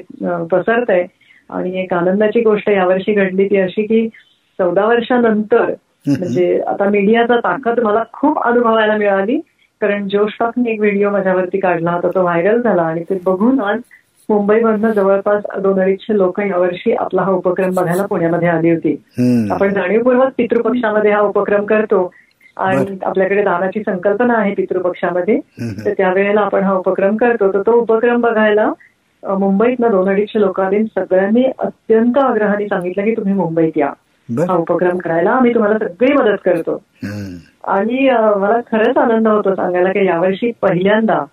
पसरत 0.51 0.91
आहे 0.91 1.05
आणि 1.51 1.81
एक 1.81 1.93
आनंदाची 1.95 2.41
गोष्ट 2.41 2.69
यावर्षी 2.69 3.13
घडली 3.13 3.47
ती 3.49 3.57
अशी 3.57 3.83
की 3.83 4.07
चौदा 4.59 4.85
वर्षानंतर 4.85 5.73
म्हणजे 6.09 6.61
आता 6.67 6.89
मीडियाचा 6.91 7.37
ताकद 7.37 7.81
मला 7.81 8.03
खूप 8.13 8.43
अनुभवायला 8.45 8.97
मिळाली. 8.97 9.41
कारण 9.81 10.09
जो 10.09 10.27
स्टॉकने 10.27 10.71
एक 10.71 10.81
व्हिडिओ 10.81 11.11
माझ्यावरती 11.11 11.59
काढला 11.61 11.91
होता 11.91 12.09
तो 12.15 12.23
व्हायरल 12.23 12.61
झाला 12.63 12.83
आणि 12.83 13.03
ते 13.11 13.19
बघून 13.25 13.61
आज 13.61 13.81
मुंबईमधनं 14.29 14.93
जवळपास 14.93 15.43
दोन 15.63 15.81
अडीचशे 15.81 16.17
लोक 16.19 16.41
यावर्षी 16.41 16.93
आपला 16.93 17.23
हा 17.23 17.31
उपक्रम 17.31 17.75
बघायला 17.75 18.07
पुण्यामध्ये 18.07 18.49
आली 18.49 18.71
होती. 18.71 18.97
आपण 19.51 19.75
जाणीवपूर्वक 19.75 20.33
पितृपक्षामध्ये 20.39 21.11
हा 21.11 21.21
उपक्रम 21.21 21.65
करतो 21.65 22.11
आणि 22.57 22.97
आपल्याकडे 23.05 23.43
दानाची 23.43 23.81
संकल्पना 23.81 24.35
आहे 24.35 24.55
पितृपक्षामध्ये. 24.55 25.39
तर 25.85 25.93
त्यावेळेला 25.97 26.41
आपण 26.41 26.63
हा 26.63 26.73
उपक्रम 26.75 27.17
करतो. 27.17 27.53
तर 27.53 27.63
तो 27.67 27.73
उपक्रम 27.73 28.21
बघायला 28.21 28.73
मुंबईतनं 29.23 29.91
दोन 29.91 30.09
अडीचशे 30.09 30.41
लोक 30.41 30.61
आले 30.61 30.85
सगळ्यांनी 30.85 31.45
अत्यंत 31.59 32.19
आग्रहाने 32.19 32.67
सांगितलं 32.67 33.05
की 33.05 33.15
तुम्ही 33.17 33.33
मुंबईत 33.33 33.73
या. 33.77 33.91
उपक्रम 34.55 34.99
करायला 34.99 35.31
आम्ही 35.31 35.55
तुम्हाला 35.55 35.79
सगळी 35.79 36.13
मदत 36.13 36.39
करतो. 36.45 36.83
आणि 37.65 38.09
मला 38.37 38.61
खरंच 38.73 38.97
आनंद 38.97 39.29
होतो 39.29 39.55
सांगायला 39.55 39.93
की 39.93 40.07
यावर्षी 40.07 40.51
पहिल्यांदा 40.63 41.25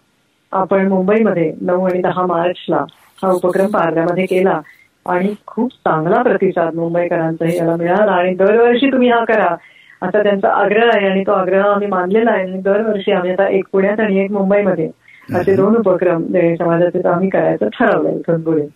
आपण 0.51 0.87
मुंबईमध्ये 0.87 1.51
नऊ 1.61 1.85
आणि 1.85 2.01
दहा 2.01 2.25
मार्चला 2.25 2.83
हा 3.23 3.31
उपक्रम 3.31 3.71
पारल्यामध्ये 3.71 4.25
केला. 4.25 4.59
आणि 5.05 5.33
खूप 5.47 5.71
चांगला 5.71 6.21
प्रतिसाद 6.21 6.75
मुंबईकरांचाही 6.75 7.57
याला 7.57 7.75
मिळाला 7.75 8.11
आणि 8.11 8.33
दरवर्षी 8.35 8.91
तुम्ही 8.91 9.09
हा 9.09 9.23
करा. 9.25 9.55
असा 10.01 10.23
त्यांचा 10.23 10.49
आग्रह 10.49 10.89
आहे 10.93 11.07
आणि 11.07 11.23
तो 11.27 11.31
आग्रह 11.31 11.65
आम्ही 11.65 11.87
मानलेला 11.87 12.31
आहे 12.31 12.43
आणि 12.43 12.61
दरवर्षी 12.61 13.11
आम्ही 13.11 13.31
आता 13.31 13.47
एक 13.47 13.65
पुण्यात 13.71 13.99
आणि 13.99 14.19
एक 14.19 14.31
मुंबईमध्ये 14.31 14.89
असे 15.35 15.55
दोन 15.55 15.75
उपक्रम 15.75 16.23
समाजाचे 16.57 17.07
आम्ही 17.09 17.29
करायचं 17.29 17.67
ठरवलंय 17.73 18.15
इथून 18.15 18.41
पुढे 18.41 18.67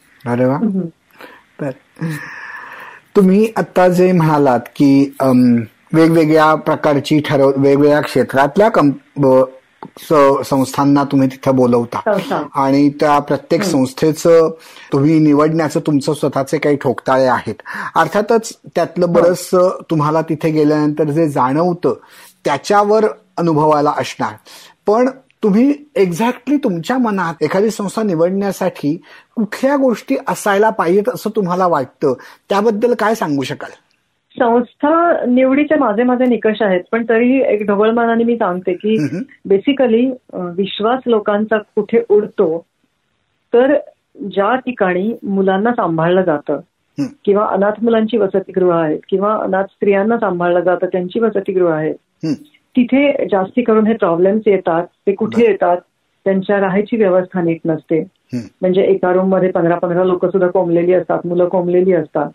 तुम्ही 3.17 3.47
आता 3.57 3.87
जे 3.87 4.11
म्हणालात 4.11 4.59
की 4.75 5.15
वेगवेगळ्या 5.93 6.53
प्रकारची 6.55 7.19
ठरव 7.19 7.51
वेगवेगळ्या 7.57 8.01
क्षेत्रातल्या 8.01 8.69
संस्थांना 10.45 11.03
तुम्ही 11.03 11.27
तिथं 11.27 11.55
बोलवता. 11.55 11.99
आणि 12.55 12.89
त्या 12.89 13.17
प्रत्येक 13.19 13.63
संस्थेचं 13.63 14.49
तुम्ही 14.93 15.19
निवडण्याचं 15.19 15.79
तुमचं 15.79 16.13
स्वतःचे 16.13 16.57
काही 16.57 16.75
ठोकताळे 16.75 17.25
आहेत. 17.25 17.55
अर्थातच 17.95 18.53
त्यातलं 18.75 19.11
बरंच 19.13 19.49
तुम्हाला 19.89 20.21
तिथे 20.21 20.49
गेल्यानंतर 20.49 21.09
जे 21.09 21.27
जाणवतं 21.29 21.93
त्याच्यावर 22.45 23.05
अनुभवाला 23.37 23.93
असणार. 23.97 24.33
पण 24.87 25.09
तुम्ही 25.43 25.73
एक्झॅक्टली 25.95 26.57
तुमच्या 26.57 26.97
मनात 26.97 27.33
एखादी 27.41 27.69
संस्था 27.69 28.03
निवडण्यासाठी 28.03 29.01
कुठल्या 29.35 29.75
गोष्टी 29.75 30.15
असायला 30.27 30.69
पाहिजेत 30.69 31.09
असं 31.13 31.29
तुम्हाला 31.35 31.67
वाटतं 31.67 32.13
त्याबद्दल 32.49 32.93
काय 32.99 33.15
सांगू 33.15 33.43
शकाल 33.43 33.69
संस्था 34.39 35.25
निवडीचे 35.25 35.75
माझे 35.75 36.03
माझे 36.03 36.25
निकष 36.25 36.61
आहेत 36.61 36.81
पण 36.91 37.03
तरीही 37.09 37.41
एक 37.41 37.67
ढोबळमानाने 37.67 38.23
मी 38.23 38.35
सांगते 38.35 38.73
की 38.73 38.97
बेसिकली 39.45 40.11
विश्वास 40.33 40.99
लोकांचा 41.05 41.57
कुठे 41.57 42.03
उडतो 42.09 42.65
तर 43.53 43.73
ज्या 44.15 44.55
ठिकाणी 44.55 45.13
मुलांना 45.23 45.71
सांभाळलं 45.71 46.21
जातं. 46.21 46.59
किंवा 47.25 47.45
अनाथ 47.45 47.71
मुलांची 47.81 48.17
वसतिगृह 48.17 48.75
आहेत 48.75 48.99
किंवा 49.09 49.35
अनाथ 49.43 49.63
स्त्रियांना 49.63 50.17
सांभाळलं 50.17 50.59
जातं 50.59 50.85
त्यांची 50.85 51.19
वसतिगृह 51.19 51.73
आहेत. 51.73 51.95
तिथे 52.77 53.25
जास्ती 53.27 53.61
करून 53.63 53.87
हे 53.87 53.93
प्रॉब्लेम्स 53.95 54.47
येतात 54.47 54.85
ते 55.07 55.11
कुठे 55.13 55.41
येतात 55.41 55.77
त्यांच्या 56.25 56.59
राहायची 56.59 56.97
व्यवस्था 56.97 57.41
नीट 57.41 57.59
नसते. 57.65 58.03
म्हणजे 58.61 58.81
एका 58.83 59.11
रूममध्ये 59.13 59.49
पंधरा 59.51 59.75
पंधरा 59.79 60.03
लोक 60.03 60.25
सुद्धा 60.25 60.47
कोंबलेली 60.49 60.93
असतात 60.93 61.25
मुलं 61.25 61.47
कोंबलेली 61.47 61.93
असतात. 61.93 62.29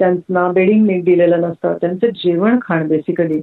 त्यांना 0.00 0.46
बेडिंग 0.52 0.86
नीट 0.86 1.04
दिलेलं 1.04 1.40
नसतं 1.40 1.76
त्यांचं 1.80 2.06
जेवण 2.16 2.58
खाण 2.62 2.86
बेसिकली. 2.88 3.40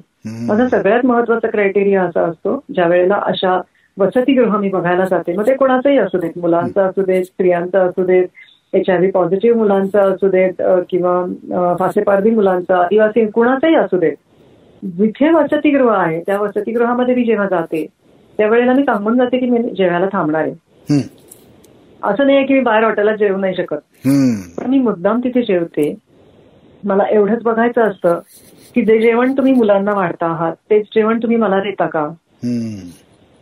माझा 0.47 0.67
सगळ्यात 0.69 1.06
महत्त्वाचा 1.06 1.47
क्रायटेरिया 1.49 2.04
असा 2.04 2.21
असतो 2.23 2.60
ज्या 2.73 2.88
वेळेला 2.88 3.19
अशा 3.25 3.60
वसतिगृह 3.97 4.58
मी 4.58 4.69
बघायला 4.69 5.06
जाते 5.06 5.34
मग 5.34 5.47
ते 5.47 5.54
कोणाचंही 5.56 5.97
असू 5.97 6.17
देत 6.17 6.38
मुलांचं 6.38 6.82
असू 6.82 7.04
देत 7.04 7.23
स्त्रियांचं 7.25 7.80
असू 7.80 8.04
देत 8.04 8.27
एच 8.73 8.89
आय 8.89 8.97
व्ही 8.97 9.10
पॉझिटिव्ह 9.12 9.58
मुलांचं 9.58 10.13
असू 10.13 10.27
देत 10.30 10.62
किंवा 10.89 11.75
फासेपारधी 11.80 12.30
मुलांचं 12.30 12.73
आदिवासी 12.75 13.25
कुणाचंही 13.32 13.75
असू 13.75 13.97
देत. 13.97 14.15
जिथे 14.84 15.30
वसतिगृह 15.32 15.91
आहे 15.96 16.20
त्या 16.22 16.38
वसतिगृहामध्ये 16.39 17.15
मी 17.15 17.24
जेव्हा 17.24 17.48
जाते 17.48 17.86
त्यावेळेला 18.39 18.74
मी 18.74 18.84
सांगून 18.84 19.17
जाते 19.17 19.38
की 19.38 19.50
मी 19.50 19.60
जेवायला 19.78 20.06
थांबणार 20.13 20.41
आहे. 20.41 20.54
असं 22.02 22.26
नाही 22.28 22.46
की 22.46 22.54
मी 22.54 22.60
बाहेर 22.60 22.84
हॉटेलात 22.84 23.17
जेवू 23.17 23.38
नाही 23.38 23.56
शकत. 23.56 23.76
पण 24.58 24.70
मी 24.70 24.80
मुद्दाम 24.80 25.20
तिथे 25.20 25.41
जेवते 25.41 25.94
मला 26.84 27.04
एवढंच 27.10 27.41
बघायचं 27.44 27.82
असतं 27.82 28.20
की 28.76 28.82
जे 28.82 29.00
जेवण 29.02 29.34
तुम्ही 29.38 29.54
मुलांना 29.54 29.94
वाढता 29.94 30.26
आहात 30.26 30.56
तेच 30.70 30.86
जेवण 30.96 31.20
तुम्ही 31.22 31.38
मला 31.38 31.60
देता 31.60 31.86
का. 31.86 32.08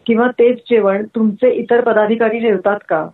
किंवा 0.05 0.27
तेच 0.27 0.57
जेवण 0.69 1.05
तुमचे 1.15 1.49
इतर 1.51 1.81
पदाधिकारी 1.81 2.39
जेवतात 2.39 2.79
का. 2.89 3.07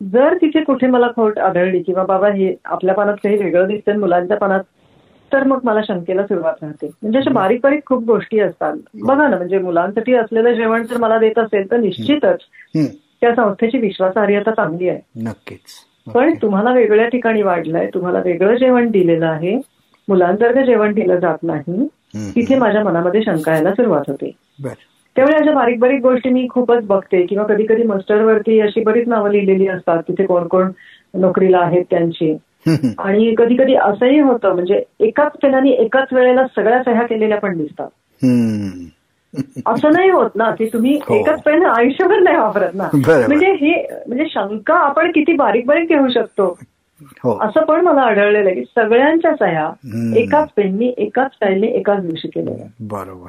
जर 0.00 0.34
तिथे 0.34 0.60
कुठे 0.64 0.86
मला 0.86 1.06
खोट 1.16 1.38
आढळली 1.38 1.82
किंवा 1.82 2.04
बाबा 2.04 2.28
हे 2.28 2.54
आपल्या 2.64 2.94
पानात 2.94 3.14
काही 3.22 3.36
वेगळं 3.36 3.66
दिसतंय 3.68 3.92
आणि 3.92 4.00
मुलांच्या 4.00 4.36
पानात 4.36 4.60
तर 5.32 5.44
मग 5.44 5.60
मला 5.64 5.80
शंकेला 5.82 6.26
सुरुवात 6.26 6.62
राहते. 6.62 6.86
म्हणजे 7.02 7.18
अशा 7.18 7.30
बारीक 7.32 7.60
बारीक 7.62 7.84
खूप 7.86 8.04
गोष्टी 8.04 8.38
असतात. 8.40 8.76
बघा 8.96 9.26
ना 9.28 9.36
म्हणजे 9.36 9.58
मुलांसाठी 9.58 10.14
असलेलं 10.14 10.52
जेवण 10.52 10.86
जर 10.86 10.96
मला 10.96 11.18
देत 11.18 11.38
असेल 11.38 11.70
तर 11.70 11.76
निश्चितच. 11.76 12.38
त्या 13.22 13.34
संस्थेची 13.34 13.78
विश्वासार्हता 13.78 14.50
चांगली 14.52 14.88
आहे. 14.88 15.00
नक्कीच. 15.22 15.60
पण 16.06 16.34
तुम्हाला 16.42 16.72
वेगळ्या 16.72 17.08
ठिकाणी 17.08 17.42
वाढलंय 17.42 17.88
तुम्हाला 17.94 18.18
वेगळं 18.24 18.56
जेवण 18.56 18.90
दिलेलं 18.90 19.26
आहे 19.26 19.56
मुलांसारखं 20.08 20.64
जेवण 20.64 20.92
दिलं 20.94 21.18
जात 21.20 21.42
नाही. 21.42 21.86
तिथे 22.36 22.56
माझ्या 22.56 22.82
मनामध्ये 22.84 23.22
शंका 23.22 23.52
यायला 23.52 23.72
सुरुवात 23.74 24.08
होते. 24.08 24.30
त्यामुळे 25.16 25.36
अशा 25.36 25.52
बारीक 25.52 25.78
बारीक 25.80 26.00
गोष्टी 26.02 26.30
मी 26.30 26.46
खूपच 26.50 26.84
बघते 26.86 27.24
किंवा 27.26 27.44
कधी 27.44 27.66
कधी 27.66 27.82
मस्टरवरती 27.82 28.58
अशी 28.60 28.80
बरीच 28.82 29.08
नावं 29.08 29.30
लिहिलेली 29.30 29.66
असतात 29.68 30.02
तिथे 30.08 30.26
कोण 30.26 30.46
कोण 30.46 30.70
नोकरीला 31.14 31.58
आहेत 31.58 31.84
त्यांची. 31.90 32.36
आणि 32.98 33.34
कधी 33.38 33.56
कधी 33.56 33.74
असंही 33.74 34.18
होतं 34.20 34.54
म्हणजे 34.54 34.82
एकाच 35.00 35.32
पेनाने 35.42 35.70
एकाच 35.70 36.12
वेळेला 36.12 36.46
सगळ्या 36.46 36.82
सह्या 36.82 37.02
केलेल्या 37.02 37.38
पण 37.38 37.56
दिसतात 37.58 37.88
हं. 38.22 38.84
असं 39.66 39.92
नाही 39.92 40.10
होत 40.10 40.30
ना 40.34 40.50
की 40.50 40.66
तुम्ही 40.72 40.94
हो. 41.08 41.14
एकच 41.14 41.42
पेन 41.42 41.64
आयुष्यभर 41.66 42.18
नाही 42.18 42.36
वापरत 42.36 42.74
ना. 42.74 42.88
म्हणजे 43.28 43.50
हे 43.52 43.72
म्हणजे 44.08 44.24
शंका 44.30 44.74
आपण 44.74 45.10
किती 45.12 45.32
बारीक 45.32 45.66
बारीक 45.66 45.88
घेऊ 45.88 46.08
शकतो 46.08 46.46
हो 47.24 47.36
असं 47.42 47.64
पण 47.64 47.80
मला 47.80 48.00
आढळलेलं 48.00 48.48
आहे 48.48 48.54
की 48.54 48.64
सगळ्यांच्या 48.76 49.34
सह्या. 49.34 49.70
एकाच 50.16 50.48
पेननी 50.56 50.92
एकाच 50.98 51.30
स्टाईलने 51.32 51.66
एकाच 51.66 52.00
दिवशी 52.00 52.28
केलेल्या 52.28 52.66
बरोबर 52.80 53.28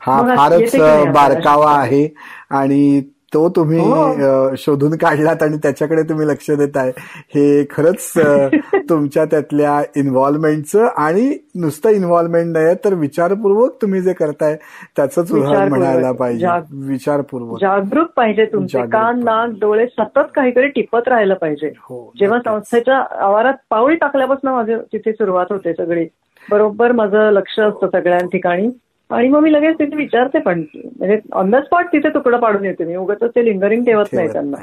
हा 0.00 0.20
फारच 0.36 0.76
बारकावा? 1.12 1.72
आहे 1.72 2.08
आणि 2.50 3.00
तो 3.32 3.48
तुम्ही 3.48 3.78
हो. 3.78 4.54
शोधून 4.56 4.96
काढलात 4.96 5.42
आणि 5.42 5.56
त्याच्याकडे 5.56 6.02
तुम्ही 6.02 6.26
लक्ष 6.26 6.50
देताय 6.50 6.90
हे 7.34 7.64
खरंच 7.70 8.12
तुमच्या 8.90 9.24
त्यातल्या 9.24 9.80
इन्व्हॉल्वमेंटचं 9.96 10.86
आणि 10.96 11.36
नुसतं 11.54 11.90
इन्व्हॉल्वमेंट 11.90 12.52
नाही 12.52 12.74
तर 12.84 12.94
विचारपूर्वक 12.94 13.76
तुम्ही 13.82 14.00
जे 14.02 14.12
करताय 14.12 14.56
त्याच 14.96 15.18
उदाहरण. 15.18 15.68
म्हणायला 15.68 16.12
पाहिजे 16.12 16.46
विचारपूर्वक 16.86 17.60
जागरूक 17.60 18.08
पाहिजे 18.16 18.44
तुमचे 18.44 18.86
कान. 18.86 19.20
नाक 19.24 19.58
डोळे 19.60 19.86
सतत 19.88 20.30
काहीतरी 20.34 20.68
टिपत 20.68 21.08
राहिलं 21.08 21.34
पाहिजे 21.34 21.72
हो 21.80 22.10
जेव्हा. 22.20 22.38
संस्थेच्या 22.38 22.98
आवारात 23.20 23.54
पाऊल 23.70 23.94
टाकल्यापासून 23.94 24.50
माझे 24.50 24.76
तिथे 24.92 25.12
सुरुवात 25.12 25.46
होते 25.50 25.72
सगळी 25.74 26.06
बरोबर 26.46 26.92
माझं 26.92 27.30
लक्ष 27.30 27.58
असतं 27.60 27.88
सगळ्या 27.88 28.18
ठिकाणी 28.32 28.68
आणि 29.10 29.28
मग 29.28 29.40
मी 29.40 29.52
लगेच 29.52 29.74
तिथे 29.78 29.96
विचारते 29.96 30.38
पण 30.38 30.62
म्हणजे 30.74 31.18
ऑन 31.32 31.50
द 31.50 31.56
स्पॉट 31.56 31.84
तिथे 31.84 32.08
तुकडं 32.08 32.38
पाडून 32.38 32.64
येते 32.64 32.84
मी 32.84 32.96
उगाच 32.96 33.22
ते 33.22 33.44
लिंगरिंग 33.44 33.84
ठेवत 33.84 34.04
नाही 34.14 34.28
त्यांना. 34.32 34.56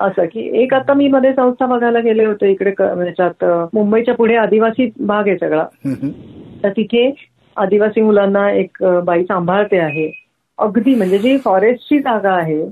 असं 0.00 0.24
की 0.24 0.62
एक 0.62 0.74
आता 0.74 0.94
मी 0.94 1.08
मध्ये 1.08 1.32
संस्था 1.32 1.66
बघायला 1.66 1.98
गेले 1.98 2.24
होते 2.24 2.50
इकडे 2.50 2.70
क- 2.70 2.80
याच्यात 2.80 3.44
अं, 3.44 3.66
मुंबईच्या 3.74 4.14
पुढे 4.14 4.36
आदिवासी 4.36 4.90
भाग 5.00 5.28
आहे 5.28 5.36
सगळा. 5.38 5.64
तर 6.62 6.68
तिथे 6.68 7.12
आदिवासी 7.56 8.00
मुलांना 8.00 8.50
एक 8.50 8.84
बाई 9.04 9.24
सांभाळते 9.24 9.78
आहे 9.78 10.12
अगदी 10.58 10.94
म्हणजे 10.94 11.18
जी 11.18 11.38
फॉरेस्टची 11.38 11.98
जागा 11.98 12.32
आहे 12.32 12.64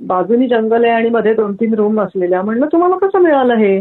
बाजूनी 0.00 0.48
जंगल 0.48 0.84
आहे 0.84 0.92
आणि 0.92 1.08
मध्ये 1.10 1.34
दोन 1.34 1.54
तीन 1.54 1.74
रूम 1.74 2.00
असलेल्या 2.00 2.42
म्हणलं 2.42 2.66
तुम्हाला 2.66 2.96
कसं 2.96 3.18
मिळालं 3.18 3.54
हं. 3.54 3.80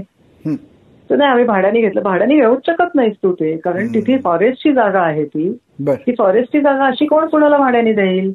तर 1.09 1.15
नाही 1.15 1.29
आम्ही 1.29 1.45
भाड्याने 1.45 1.81
घेतलं. 1.81 2.01
भाड्याने 2.01 2.35
घेऊच 2.35 2.59
शकत 2.65 2.95
नाहीस 2.95 3.13
तू 3.23 3.31
ते 3.31 3.57
कारण. 3.57 3.87
तिथे 3.93 4.17
फॉरेस्टची 4.17 4.73
जागा 4.73 5.01
आहे 5.01 5.25
ती. 5.25 5.57
ती 6.07 6.11
फॉरेस्टची 6.17 6.61
जागा 6.61 6.85
अशी 6.85 7.05
कोण 7.05 7.27
कुणाला 7.27 7.57
भाड्याने 7.57 7.93
देईल. 7.93 8.33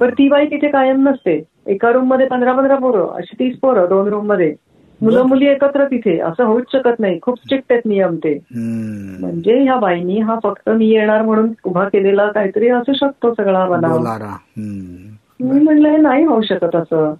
तर 0.00 0.10
ती 0.10 0.28
बाई 0.28 0.46
तिथे 0.46 0.68
कायम 0.68 1.08
नसते. 1.08 1.42
एका 1.66 1.90
रूममध्ये 1.92 2.26
पंधरा 2.26 2.52
पंधरा 2.52 2.76
पोरं 2.76 3.08
अशी 3.08 3.36
तीस 3.38 3.58
पोरं 3.58 3.86
दोन 3.88 4.08
रूममध्ये. 4.08 4.54
मुलं 5.00 5.22
मुली 5.22 5.46
एकत्र 5.46 5.84
तिथे 5.84 6.18
असं 6.18 6.44
होऊच 6.44 6.64
शकत 6.72 7.00
नाही. 7.00 7.18
खूप 7.22 7.38
स्ट्रिक्ट 7.38 7.72
आहेत 7.72 7.82
नियम 7.86 8.16
ते. 8.16 8.38
म्हणजे 9.20 9.58
ह्या 9.62 9.76
बाईनी 9.76 10.18
हा 10.18 10.38
फक्त 10.42 10.70
मी 10.70 10.86
येणार 10.86 11.22
म्हणून 11.22 11.52
उभा 11.64 11.84
केलेला 11.84 12.30
काहीतरी 12.32 12.68
असू 12.68 12.92
शकतो 12.92 13.34
सगळा 13.34 13.64
हं. 14.34 15.10
मी 15.40 15.60
म्हणलं 15.60 15.88
हे 15.88 15.96
नाही 15.96 16.24
होऊ 16.24 16.40
शकत 16.40 16.76
असं. 16.76 17.14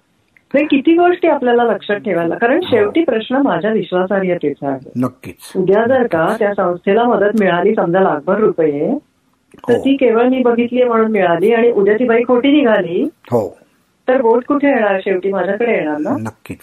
हे 0.55 0.65
किती 0.65 0.95
गोष्टी 0.95 1.29
आपल्याला 1.29 1.65
लक्षात 1.65 1.97
ठेवायला 1.97 2.35
कारण 2.35 2.61
शेवटी 2.63 3.05
प्रश्न 3.05 3.37
माझ्या 3.37 3.71
विश्वासार्हतेचा 3.73 4.69
आहे 4.69 4.91
नक्कीच. 4.97 5.53
उद्या 5.57 5.85
जर 5.89 6.07
का 6.07 6.37
त्या 6.39 6.53
संस्थेला 6.55 7.05
मदत 7.05 7.41
मिळाली 7.41 7.75
समजा 7.75 8.01
लाखभर 8.01 8.39
रुपये 8.39 8.99
तर 9.69 9.73
हो. 9.73 9.79
ती 9.79 9.97
केवळ 9.97 10.29
मी 10.29 10.43
बघितली 10.43 10.83
म्हणून 10.83 11.11
मिळाली 11.11 11.53
आणि 11.53 11.71
उद्या 11.71 11.95
ती 11.95 12.05
बाई 12.05 12.23
खोटी 12.23 12.53
निघाली 12.53 13.03
हो. 13.31 13.59
तर 14.09 14.21
वोट 14.23 14.45
कुठे 14.45 14.69
येणार? 14.69 14.99
शेवटी 15.01 15.33
माझ्याकडे 15.33 15.73
येणार 15.73 15.99
ना? 15.99 16.17
नक्कीच 16.21 16.59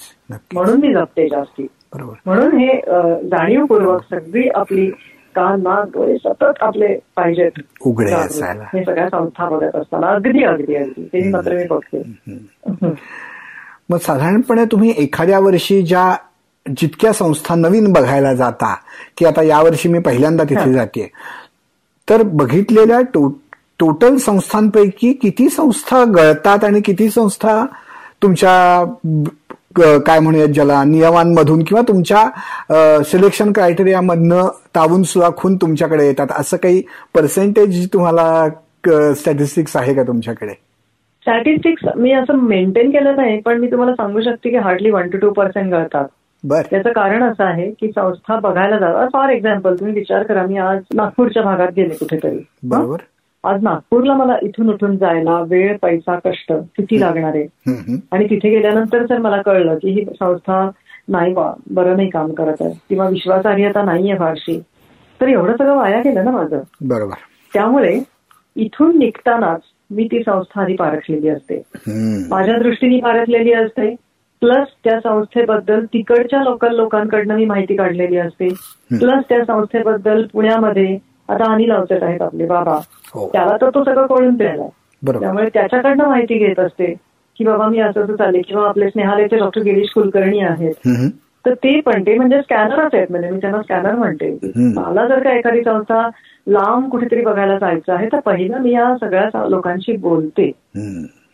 म्हणून 0.53 0.79
मी 0.79 0.93
जपते 0.93 1.27
जास्ती. 1.27 1.67
बरोबर. 1.95 2.13
म्हणून 2.25 2.57
हे 2.57 2.81
जाणीवपूर्वक 3.29 4.01
सगळी 4.09 4.47
आपली 4.55 4.89
कान 5.35 5.61
नाक 5.61 5.87
डोळे 5.87 6.17
सतत 6.17 6.61
आपले 6.61 6.97
पाहिजेत. 7.15 7.59
उघडे 7.81 8.11
हे 8.13 8.83
सगळ्या 8.83 9.09
संस्था 9.09 9.49
बघत 9.49 9.75
असताना 9.75 10.07
अगदी 10.07 10.43
अगदी 10.43 10.75
अगदी. 10.75 11.03
ते 11.05 11.29
मात्र 11.29 11.55
मी 11.55 11.63
बघते. 11.69 12.01
मग 13.89 13.97
साधारणपणे 13.97 14.65
तुम्ही 14.65 14.93
एखाद्या 14.97 15.39
वर्षी 15.39 15.81
ज्या 15.81 16.15
जितक्या 16.77 17.13
संस्था 17.13 17.55
नवीन 17.55 17.93
बघायला 17.93 18.33
जाता 18.33 18.75
की 19.17 19.25
आता 19.25 19.43
यावर्षी 19.43 19.89
मी 19.89 19.99
पहिल्यांदा 19.99 20.43
तिथे. 20.43 20.73
जाते 20.73 21.11
तर 22.09 22.21
बघितलेल्या 22.23 23.01
टो, 23.01 23.27
टोटल 23.79 24.17
संस्थांपैकी 24.17 25.13
किती 25.13 25.49
संस्था 25.49 26.03
गळतात 26.03 26.63
आणि 26.63 26.81
किती 26.81 27.09
संस्था 27.09 27.65
तुमच्या 28.23 28.85
काय 30.05 30.19
म्हणूयात 30.19 30.47
ज्याला 30.47 30.83
नियमांमधून 30.83 31.63
किंवा 31.63 31.81
तुमच्या 31.87 33.03
सिलेक्शन 33.03 33.51
क्रायटेरियामधनं 33.51 34.47
तावून 34.75 35.03
सुराखून 35.03 35.55
तुमच्याकडे 35.55 36.05
येतात 36.05 36.27
असं 36.31 36.57
काही 36.57 36.83
पर्सेंटेज 37.15 37.87
तुम्हाला 37.93 38.49
स्टॅटिस्टिक्स 39.13 39.75
आहे 39.75 39.93
का 39.93 40.03
तुमच्याकडे 40.03 40.53
स्टॅटिस्टिक्स 41.29 41.87
मी 41.95 42.11
असं 42.11 42.33
मेंटेन 42.33 42.89
केलं 42.91 43.15
नाही 43.15 43.41
पण 43.41 43.57
मी 43.57 43.71
तुम्हाला 43.71 43.93
सांगू 43.93 44.21
शकते 44.21 44.49
की 44.49 44.55
hardly 44.55 44.91
one 44.91 45.09
to 45.09 45.17
two 45.17 45.31
percent 45.31 45.71
गळतात. 45.71 46.05
त्याचं 46.43 46.89
कारण 46.89 47.23
असं 47.23 47.43
आहे 47.43 47.71
की 47.71 47.87
संस्था 47.87 48.39
बघायला 48.39 48.77
जातात 48.77 49.07
फॉर 49.13 49.29
एक्झाम्पल 49.29 49.75
तुम्ही 49.75 49.93
विचार 49.95 50.23
करा 50.23 50.43
मी 50.43 50.57
आज 50.57 50.81
नागपूरच्या 50.93 51.43
भागात 51.43 51.67
गेले 51.75 51.93
कुठेतरी? 51.93 52.45
बरोबर. 52.63 52.97
आज 53.43 53.63
नागपूरला 53.63 54.13
मला 54.13 54.37
इथून 54.41 54.69
उठून 54.69 54.97
जायला 54.97 55.41
वेळ 55.41 55.77
पैसा 55.81 56.19
कष्ट 56.25 56.53
किती 56.53 56.99
लागणार 56.99 57.35
आहे. 57.35 57.47
आणि 58.11 58.25
तिथे 58.25 58.49
गेल्यानंतर 58.49 59.05
जर 59.05 59.17
मला 59.17 59.41
कळलं 59.41 59.75
की 59.75 59.89
ही 59.89 60.05
संस्था 60.05 60.69
नाही 61.07 61.33
बरं 61.71 61.95
नाही 61.95 62.09
काम 62.09 62.33
करत 62.33 62.61
आहे 62.61 62.73
किंवा 62.89 63.09
विश्वासार्हता 63.09 63.83
नाहीये 63.83 64.17
फारशी 64.17 64.61
तर 65.21 65.27
एवढं 65.27 65.53
सगळं 65.53 65.75
वाया 65.75 65.99
गेलं 65.99 66.25
ना 66.25 66.31
माझं. 66.31 66.59
बरोबर. 66.81 67.15
त्यामुळे 67.53 67.99
इथून 68.55 68.97
निघतानाच 68.99 69.61
मी 69.91 70.07
ती 70.11 70.19
संस्था 70.19 70.61
आधी 70.61 70.75
पारखलेली 70.75 71.29
असते. 71.29 71.63
माझ्या 72.29 72.57
दृष्टीने 72.57 72.97
पारखलेली 72.97 73.53
असते. 73.53 73.95
प्लस 74.39 74.67
त्या 74.83 74.99
संस्थेबद्दल 74.99 75.85
तिकडच्या 75.85 76.43
लोकल 76.43 76.75
लोकांकडनं 76.75 77.35
मी 77.35 77.45
माहिती 77.45 77.75
काढलेली 77.75 78.17
असते. 78.17 78.49
प्लस 78.99 79.23
त्या 79.29 79.45
संस्थेबद्दल 79.45 80.25
पुण्यामध्ये 80.33 80.97
आता 81.29 81.53
अनिल 81.53 81.71
अवचट 81.71 82.03
आहेत 82.03 82.21
आपले 82.21 82.45
बाबा. 82.45 82.77
हो. 83.13 83.29
त्याला 83.33 83.57
तर 83.61 83.69
तो 83.69 83.83
सगळं 83.83 84.07
कळून 84.07 84.35
द्यायला. 84.35 84.67
त्यामुळे 85.19 85.49
त्याच्याकडनं 85.53 86.07
माहिती 86.07 86.37
घेत 86.37 86.59
असते. 86.59 86.95
की 87.37 87.45
बाबा 87.45 87.67
मी 87.67 87.79
असं 87.79 88.01
असं 88.01 88.15
चालले. 88.15 88.41
किंवा 88.41 88.69
आपले 88.69 88.89
स्नेहालयाचे 88.89 89.37
डॉक्टर 89.37 89.61
गिरीश 89.61 89.89
कुलकर्णी 89.89 90.39
आहेत. 90.39 90.73
तर 91.45 91.53
ते 91.53 91.81
पण 91.81 92.01
ते 92.01 92.17
म्हणजे 92.17 92.41
स्कॅनरच 92.41 92.95
आहेत 92.95 93.07
म्हणजे 93.09 93.29
मी 93.29 93.39
त्यांना 93.41 93.61
स्कॅनर 93.61 93.95
म्हणते. 93.95 94.37
मला 94.55 95.07
जर 95.07 95.23
का 95.23 95.31
एखादी 95.33 95.63
संस्था 95.63 96.09
लांब 96.47 96.89
कुठेतरी 96.89 97.21
बघायला 97.21 97.57
जायचं 97.57 97.93
आहे 97.93 98.07
तर 98.07 98.19
पहिलं 98.19 98.57
मी 98.57 98.71
या 98.71 98.95
सगळ्या 98.97 99.47
लोकांशी 99.47 99.97
बोलते. 99.97 100.51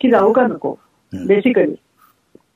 की 0.01 0.09
जाऊ 0.09 0.31
का 0.33 0.47
नको 0.47 0.75
बेसिकली 1.13 1.75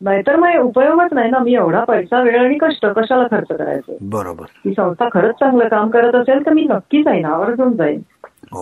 नाहीतर 0.02 0.36
मग 0.36 0.56
उपयोगच 0.56 1.14
नाही 1.14 1.32
ना 1.32 1.40
मी 1.40 1.54
एवढा 1.54 1.84
पैसा 1.84 2.22
वेळ 2.22 2.40
आणि 2.40 2.58
कष्ट 2.62 2.86
कशाला 2.86 3.28
खर्च 3.32 3.48
करायचं? 3.48 3.94
बरोबर. 4.02 4.46
ही 4.66 4.72
संस्था 4.72 5.10
खरंच 5.14 5.34
चांगलं 5.34 5.68
काम 5.68 5.90
करत 5.90 6.16
असेल 6.16 6.46
तर 6.46 6.54
मी 6.54 6.64
नक्की 6.64 7.04
जाईन 7.04 7.26
आवर्जून 7.26 7.74
जाईन. 7.74 8.02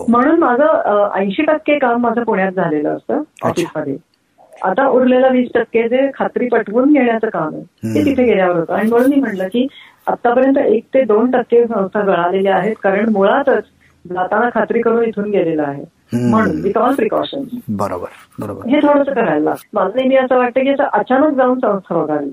म्हणून 0.08 0.38
माझं 0.38 1.08
ऐंशी 1.14 1.42
टक्के 1.42 1.78
काम 1.78 2.00
माझं 2.00 2.22
पुण्यात 2.22 2.52
झालेलं 2.52 2.88
असतं 2.88 3.22
ऑफिसमध्ये. 3.42 3.96
आता 4.64 4.86
उरलेलं 4.88 5.32
वीस 5.32 5.48
टक्के 5.54 5.88
जे 5.88 6.08
खात्री 6.14 6.48
पटवून 6.48 6.92
घेण्याचं 6.92 7.28
काम 7.28 7.54
आहे 7.54 7.94
ते 7.94 8.04
तिथे 8.04 8.24
गेल्यावर 8.24 8.58
होतं. 8.58 8.74
आणि 8.74 8.88
म्हणून 8.90 9.10
मी 9.10 9.16
म्हटलं 9.16 9.48
की 9.48 9.66
आतापर्यंत 10.06 10.58
एक 10.58 10.84
ते 10.94 11.02
दोन 11.04 11.30
टक्के 11.30 11.64
संस्था 11.66 12.00
गळालेल्या 12.00 12.56
आहेत 12.56 12.74
कारण 12.82 13.08
मुळातच 13.08 13.64
जाताना 14.04 14.48
खात्री 14.54 14.80
करून 14.82 15.04
इथून 15.04 15.30
गेलेलं 15.30 15.62
आहे. 15.62 15.84
म्हणून 16.12 16.60
विथ 16.62 16.78
ऑल 16.78 16.94
प्रिकॉशन 16.94 17.42
बरोबर 17.68 18.08
बरोबर. 18.38 18.68
हे 18.68 18.78
थोडंसं 18.78 19.12
करायला 19.12 19.54
मला 19.74 19.88
नेहमी 19.94 20.16
असं 20.16 20.36
वाटतं 20.38 20.60
की 20.60 20.74
अचानक 20.92 21.34
जाऊन 21.36 21.58
संस्था 21.58 22.02
बघावी. 22.02 22.30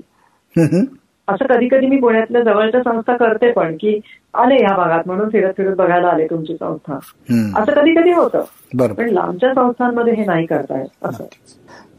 असं 1.28 1.46
कधी 1.46 1.68
कधी 1.68 1.86
मी 1.86 1.96
पुण्यातल्या 2.00 2.42
जवळच्या 2.42 2.80
संस्था 2.80 3.16
करते 3.16 3.50
पण 3.52 3.74
की 3.80 3.98
आले 4.34 4.54
ह्या 4.54 4.74
भागात 4.76 5.02
म्हणून 5.06 5.28
फिरत 5.28 5.52
फिरत 5.56 5.76
बघायला 5.76 6.08
आले 6.08 6.26
तुमची 6.26 6.54
संस्था. 6.54 6.94
असं 7.56 7.72
कधी 7.72 7.94
कधी 7.94 8.12
होतं 8.12 8.44
पण 8.94 9.08
लांबच्या 9.10 9.52
संस्थांमध्ये 9.54 10.14
हे 10.14 10.24
नाही 10.24 10.46
करतायत 10.46 11.06
असं. 11.06 11.24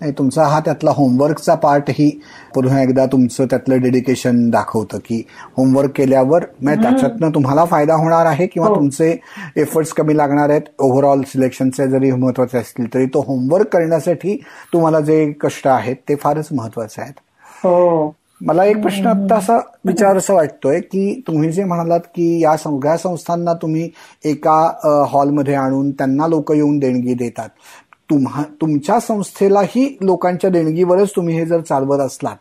नाही 0.02 0.12
तुमचा 0.18 0.44
हा 0.44 0.60
त्यातला 0.60 0.92
होमवर्कचा 0.92 1.54
पार्टही 1.56 2.10
पुन्हा 2.56 2.82
एकदा 2.82 3.06
तुमचं 3.06 3.46
त्यातलं 3.46 3.82
डेडिकेशन 3.82 4.50
दाखवतं 4.50 4.98
की 4.98 5.22
होमवर्क 5.58 5.92
केल्यावर 5.96 6.44
त्याच्यातनं 6.44 7.30
तुम्हाला 7.30 7.66
फायदा 7.66 7.96
होणार 7.96 8.26
आहे 8.26 8.48
किंवा 8.48 8.70
तुमचे 8.70 9.10
एफर्ट्स 9.56 9.94
कमी 9.94 10.18
लागणार 10.18 10.50
आहेत? 10.50 10.62
ओव्हरऑल 10.80 11.22
सिलेक्शनचे 11.22 11.88
जरी 11.88 12.12
महत्त्वाचे 12.12 12.58
असतील 12.58 12.94
तरी 12.94 13.06
तो 13.06 13.24
होमवर्क 13.28 13.68
करण्यासाठी 13.68 14.36
तुम्हाला 14.74 15.00
जे 15.00 15.32
कष्ट 15.42 15.68
आहेत 15.68 15.96
ते 16.10 16.16
फारच 16.16 16.48
महत्त्वाचे 16.52 17.02
आहेत. 17.02 17.14
हो. 17.64 18.14
मला 18.42 18.64
एक 18.66 18.82
प्रश्न 18.82 19.08
आता 19.08 19.36
असा 19.36 19.58
विचार 19.86 20.18
असं 20.18 20.34
वाटतोय 20.34 20.80
की 20.80 21.22
तुम्ही 21.28 21.52
जे 21.52 21.64
म्हणालात 21.64 22.00
की 22.16 22.40
या 22.44 22.56
सगळ्या 22.58 22.98
संस्थांना 22.98 23.54
तुम्ही 23.54 23.90
एका 24.26 25.06
हॉलमध्ये 25.10 25.56
आणून 25.56 25.92
त्यांना 25.92 26.28
लोक 26.28 26.52
येऊन 26.52 26.78
देणगी 26.80 27.14
देतात. 27.14 27.50
तुम्हा 28.10 28.44
तुमच्या 28.62 29.00
संस्थेलाही 29.00 29.98
लोकांच्या 30.02 30.50
देणगीवरच 30.50 31.12
तुम्ही 31.16 31.36
हे 31.36 31.46
जर 31.46 31.62
चालवत 31.62 32.00
असलात 32.00 32.36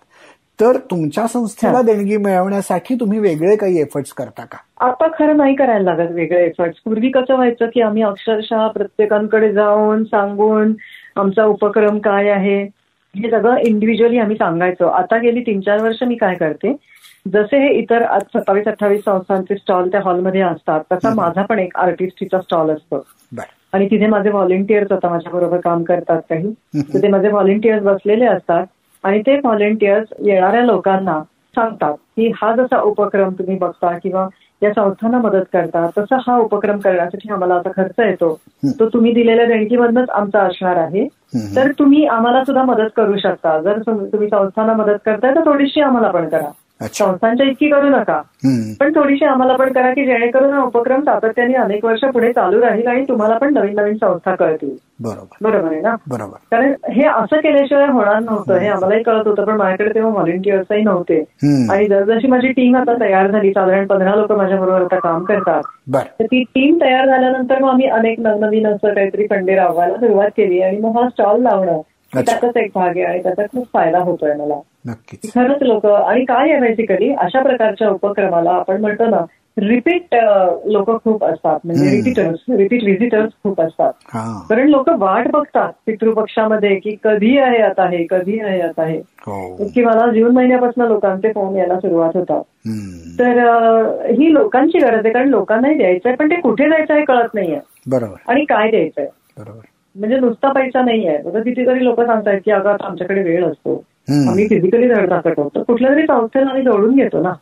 तर 0.61 0.77
तुमच्या 0.91 1.27
संस्थेला 1.27 1.81
देणगी 1.83 2.17
मिळवण्यासाठी 2.17 2.95
तुम्ही 2.95 3.19
वेगळे 3.19 3.57
काही 3.57 3.81
एफर्ट्स 3.81 4.13
करता 4.13 4.45
का? 4.45 4.59
आता 4.81 5.09
खरं 5.19 5.37
नाही 5.37 5.55
करायला 5.55 5.95
लागत 5.95 6.13
वेगळे 6.13 6.45
एफर्ट्स 6.45 6.79
पूर्वी 6.85 7.11
कसं 7.11 7.35
व्हायचं 7.35 7.67
की 7.67 7.81
आम्ही 7.81 8.03
अक्षरशः 8.03 8.67
प्रत्येकांकडे 8.69 9.53
जाऊन 9.53 10.05
सांगून 10.05 10.73
आमचा 11.17 11.45
उपक्रम 11.45 11.99
काय 11.99 12.29
आहे 12.29 12.63
हे 13.15 13.31
सगळं 13.31 13.57
इंडिव्हिज्युअली 13.57 14.19
आम्ही 14.19 14.37
सांगायचो. 14.37 14.87
आता 14.87 15.17
गेली 15.17 15.41
तीन 15.41 15.61
चार 15.61 15.83
वर्ष 15.83 16.03
मी 16.03 16.15
काय 16.15 16.35
करते 16.35 16.75
जसे 17.27 17.59
हे 17.59 17.73
इतर 17.79 18.05
सत्तावीस 18.19 18.67
अठ्ठावीस 18.69 19.01
संस्थांचे 19.05 19.57
स्टॉल 19.57 19.89
त्या 19.89 20.01
हॉलमध्ये 20.05 20.41
असतात 20.41 20.81
तसा 20.93 21.15
माझा 21.15 21.43
पण 21.43 21.59
एक 21.59 21.77
आर्टिस्टचा 21.77 22.41
स्टॉल 22.41 22.71
असतो. 22.71 23.05
आणि 23.77 23.87
तिथे 23.87 24.07
माझे 24.07 24.31
व्हॉलेंटियर्स 24.31 24.93
आता 24.93 25.09
माझ्या 25.09 25.33
बरोबर 25.33 25.61
काम 25.61 25.83
करतात 25.83 26.21
काही. 26.31 26.53
तर 26.95 27.03
ते 27.03 27.09
माझे 27.09 27.29
व्हॉलेंटियर्स 27.29 27.83
बसलेले 27.83 28.27
असतात 28.27 28.67
आणि 29.05 29.21
ते 29.21 29.37
व्हॉलेंटियर्स 29.37 30.09
येणाऱ्या 30.25 30.63
लोकांना 30.63 31.23
सांगतात 31.57 31.95
की 32.17 32.33
हा 32.37 32.57
जसा 32.57 32.81
उपक्रम 32.81 33.31
तुम्ही 33.31 33.57
बघता 33.59 33.99
किंवा 33.99 34.29
या 34.63 34.71
संस्थांना 34.71 35.19
मदत 35.19 35.45
करता 35.53 35.87
तसा 35.99 36.17
हा 36.27 36.37
उपक्रम 36.39 36.79
करण्यासाठी 36.79 37.33
आम्हाला 37.33 37.55
आता 37.55 37.71
खर्च 37.77 37.95
येतो. 37.99 38.41
तो 38.81 38.89
तुम्ही 38.89 39.13
दिलेल्या 39.13 39.45
देणगीमधनच 39.47 40.11
आमचा 40.11 40.41
असणार 40.41 40.77
आहे. 40.77 41.09
तर 41.57 41.71
तुम्ही 41.79 42.07
आम्हाला 42.07 42.45
सुद्धा 42.45 42.63
मदत 42.63 42.89
करू 42.97 43.17
शकता. 43.17 43.61
जर 43.61 43.79
तुम्ही 43.87 44.29
संस्थांना 44.29 44.73
मदत 44.73 44.99
करताय 45.07 45.35
तर 45.35 45.41
थोडीशी 45.41 45.81
आम्हाला 45.81 46.11
पण 46.11 46.29
करा. 46.29 46.51
संस्थांच्या 46.81 47.47
इतकी 47.47 47.69
करू 47.69 47.89
नका. 47.89 48.21
पण 48.81 48.93
थोडीशी 48.95 49.25
आम्हाला 49.25 49.57
पण 49.57 49.73
करा 49.73 49.91
की 49.91 50.05
जेणेकरून 50.07 50.53
हा 50.53 50.63
उपक्रम 50.63 51.01
सातत्याने 51.01 51.55
अनेक 51.55 51.85
वर्ष 51.85 52.05
पुढे 52.05 52.33
चालू 52.33 52.61
राहील 52.61 52.87
आणि 52.87 53.05
तुम्हाला 53.09 53.39
पण 53.39 53.55
नवीन 53.55 53.75
नवीन 53.75 53.97
संस्था 53.97 54.35
कळतील. 54.35 54.77
बरोबर. 55.01 55.51
बरोबर 55.51 55.73
आहे 55.73 55.81
ना? 55.81 55.95
बरोबर. 56.09 56.37
कारण 56.51 56.73
हे 56.93 57.05
असं 57.05 57.41
केल्याशिवाय 57.41 57.87
होणार 57.87 58.19
नव्हतं. 58.21 58.59
हे 58.59 58.69
आम्हालाही 58.69 59.03
कळत 59.03 59.27
होतं 59.27 59.45
पण 59.45 59.57
माझ्याकडे 59.57 59.95
तेव्हा 59.95 60.13
व्हॉलेंटियर्सही 60.13 60.83
नव्हते. 60.83 61.19
आणि 61.71 61.87
जसजशी 61.87 62.29
माझी 62.29 62.49
टीम 62.49 62.77
आता 62.77 62.95
तयार 63.01 63.31
झाली 63.31 63.51
साधारण 63.51 63.87
पंधरा 63.87 64.15
लोक 64.15 64.33
माझ्या 64.33 64.61
बरोबर 64.61 64.83
आता 64.83 64.99
काम 64.99 65.25
करतात 65.25 65.63
तर 66.21 66.25
ती 66.25 66.43
टीम 66.43 66.79
तयार 66.81 67.07
झाल्यानंतर 67.07 67.59
मग 67.63 67.69
आम्ही 67.69 67.87
अनेक 67.87 68.21
नवनवीन 68.21 68.67
असं 68.67 68.95
काहीतरी 68.95 69.27
फंडे 69.31 69.55
राबवायला 69.55 69.97
सुरुवात 69.97 70.29
केली 70.37 70.61
आणि 70.61 70.77
मग 70.77 70.99
हा 70.99 71.09
स्टॉल 71.09 71.43
लावणं 71.43 71.81
त्याचाच 72.15 72.57
एक 72.57 72.71
भाग 72.75 72.89
आहे 72.89 73.03
आणि 73.03 73.23
त्याचा 73.23 73.43
खूप 73.43 73.67
फायदा 73.73 73.99
होतोय 73.99 74.35
मला. 74.35 74.61
नक्कीच. 74.87 75.33
खरंच 75.35 75.63
लोक 75.63 75.87
आणि 75.87 76.25
काय 76.25 76.51
आहे 76.51 76.61
बेसिकली 76.61 77.13
अशा 77.13 77.43
प्रकारच्या 77.43 77.89
उपक्रमाला 77.89 78.51
आपण 78.51 78.81
म्हणतो 78.81 79.07
ना 79.07 79.25
रिपीट 79.59 80.15
लोक 80.67 81.05
खूप 81.05 81.25
असतात. 81.25 81.59
म्हणजे 81.65 81.91
रिपीटर्स 81.91 82.39
रिपीट 82.49 82.83
व्हिजिटर्स 82.83 83.33
खूप 83.43 83.61
असतात. 83.61 83.93
कारण 84.49 84.69
लोक 84.69 84.89
वाट 84.89 85.29
बघतात 85.31 85.73
पितृपक्षामध्ये 85.87 86.77
की 86.77 86.97
कधी 87.05 87.39
आहे 87.39 87.59
आता 87.59 87.89
हे 87.89 88.07
कधी 88.11 88.41
आहे 88.41 88.61
आता 88.61 88.85
हे. 88.85 89.01
की 89.69 89.85
मला 89.85 90.11
जून 90.11 90.35
महिन्यापासून 90.35 90.87
लोकांचे 90.87 91.29
फोन 91.29 91.57
यायला 91.57 91.77
सुरुवात 91.81 92.17
होतात. 92.17 92.43
तर 93.19 93.39
ही 94.11 94.35
लोकांची 94.35 94.79
गरज 94.79 95.05
आहे 95.05 95.13
कारण 95.13 95.29
लोकांनाही 95.29 95.75
द्यायचंय 95.75 96.15
पण 96.15 96.31
ते 96.31 96.41
कुठे 96.41 96.69
द्यायचं 96.69 96.95
हे 96.95 97.05
कळत 97.05 97.35
नाहीये. 97.35 97.59
बरोबर. 97.91 98.17
आणि 98.29 98.45
काय 98.45 98.71
द्यायचंय? 98.71 99.07
बरोबर. 99.39 99.61
म्हणजे 99.97 100.17
नुसता 100.21 100.53
पैसा 100.53 100.83
नाहीये. 100.83 101.17
आता 101.17 101.39
कितीतरी 101.41 101.85
लोक 101.85 102.01
सांगतायत 102.01 102.41
की 102.45 102.51
अगं 102.51 102.77
आमच्याकडे 102.81 103.23
वेळ 103.23 103.45
असतो. 103.45 103.85
आम्ही 104.31 104.49
फिजिकली 104.49 104.89
धडधाकट 104.89 105.39
होतो 105.41 105.63
कुठल्या 105.63 105.91
तरी 105.91 106.03
संस्थेला 106.03 106.47
आम्ही 106.47 106.63
जोडून 106.63 106.95
घेतो 106.97 107.23
ना. 107.23 107.33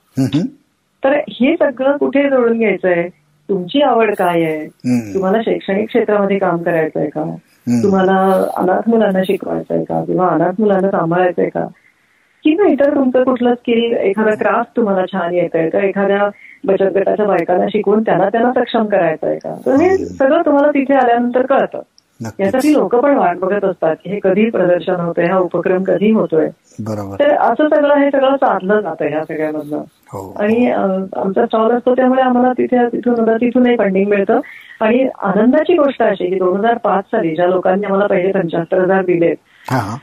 तर 1.04 1.12
हे 1.12 1.54
सगळं 1.54 1.96
कुठे 1.96 2.22
जोडून 2.22 2.58
घ्यायचंय? 2.58 3.08
तुमची 3.48 3.80
आवड 3.82 4.14
काय 4.14 4.42
आहे? 4.42 4.66
तुम्हाला 5.14 5.42
शैक्षणिक 5.42 5.88
क्षेत्रामध्ये 5.88 6.38
काम 6.38 6.62
करायचंय 6.62 7.06
का? 7.06 7.36
तुम्हाला 7.82 8.44
अनाथ 8.56 8.88
मुलांना 8.88 9.22
शिकवायचंय 9.22 9.84
का? 9.84 10.04
किंवा 10.04 10.28
अनाथ 10.28 10.52
मुलांना 10.58 10.90
सांभाळायचंय 10.90 11.48
का? 11.48 11.66
किंवा 12.44 12.72
इतर 12.72 12.94
तुमचं 12.94 13.24
कुठलं 13.24 13.54
स्किल 13.54 13.92
एखादा 13.96 14.34
क्राफ्ट 14.34 14.76
तुम्हाला 14.76 15.06
छान 15.12 15.34
येत 15.34 15.48
आहे 15.54 15.70
का? 15.70 15.78
एखाद्या 15.78 16.28
बचत 16.64 16.96
गटाच्या 16.96 17.26
बायकांना 17.26 17.66
शिकवून 17.66 18.02
त्यांना 18.02 18.28
त्यांना 18.28 18.52
सक्षम 18.52 18.86
करायचंय 18.86 19.36
का? 19.36 19.56
तर 19.66 19.74
हे 19.74 19.96
सगळं 19.96 20.42
तुम्हाला 20.46 20.70
तिथे 20.70 20.94
आल्यानंतर 20.94 21.46
कळतं. 21.46 21.80
यासाठी 22.40 22.72
लोक 22.72 22.94
पण 22.94 23.16
वाट 23.16 23.38
बघत 23.38 23.64
असतात 23.64 23.96
की 24.04 24.10
हे 24.10 24.18
कधी 24.22 24.50
प्रदर्शन 24.50 24.94
होतंय 24.94 25.24
हा 25.24 25.38
उपक्रम 25.38 25.82
कधी 25.82 26.10
होतोय. 26.10 26.48
बरोबर. 26.80 27.16
तर 27.20 27.30
असं 27.34 27.68
सगळं 27.68 27.94
हे 27.94 28.10
सगळं 28.10 28.36
साधलं 28.36 28.80
जातं 28.80 29.04
ह्या 29.04 29.24
सगळ्यामधनं 29.24 29.78
आणि 30.36 30.70
आमचा 31.16 31.46
स्टॉल 31.46 31.70
असतो 31.70 31.94
त्यामुळे 31.94 32.22
आम्हाला 32.22 32.52
तिथे 32.52 32.86
तिथून 32.86 33.36
तिथूनही 33.36 33.76
फंडिंग 33.76 34.08
मिळतं. 34.08 34.40
आणि 34.80 35.08
आनंदाची 35.22 35.76
गोष्ट 35.76 36.02
अशी 36.02 36.26
की 36.26 36.34
दोन 36.34 36.58
हजार 36.58 36.78
पाच 36.78 37.04
साली 37.04 37.34
ज्या 37.34 37.46
लोकांनी 37.46 37.86
आम्हाला 37.86 38.06
पहिले 38.06 38.32
पंच्याहत्तर 38.32 38.78
हजार 38.78 39.04
दिले 39.04 39.34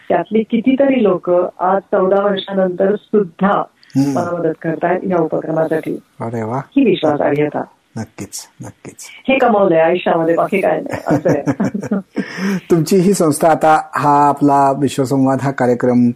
त्यातली 0.09 0.43
कितीतरी 0.43 1.03
लोक 1.03 1.31
आज 1.59 1.81
चौदा 1.81 2.23
वर्षानंतर 2.23 2.95
सुद्धा 2.95 3.63
मला 3.97 4.37
मदत 4.39 4.53
करतायत 4.61 4.99
या 5.03 5.17
उपक्रमासाठी. 5.17 5.99
ही 6.21 6.85
विश्वासार्हता 6.85 7.61
नक्कीच 7.95 8.39
नक्कीच. 8.63 9.07
हे 9.29 9.37
कमवलंय 9.39 9.79
आयुष्यामध्ये 9.81 10.35
बाकी 10.35 10.61
काय 10.61 10.79
नाही. 10.81 12.57
तुमची 12.71 12.97
ही 12.97 13.13
संस्था 13.13 13.49
आता 13.51 13.79
हा 13.95 14.17
आपला 14.27 14.71
विश्वसंवाद 14.71 15.41
हा 15.41 15.51
कार्यक्रम 15.51 16.09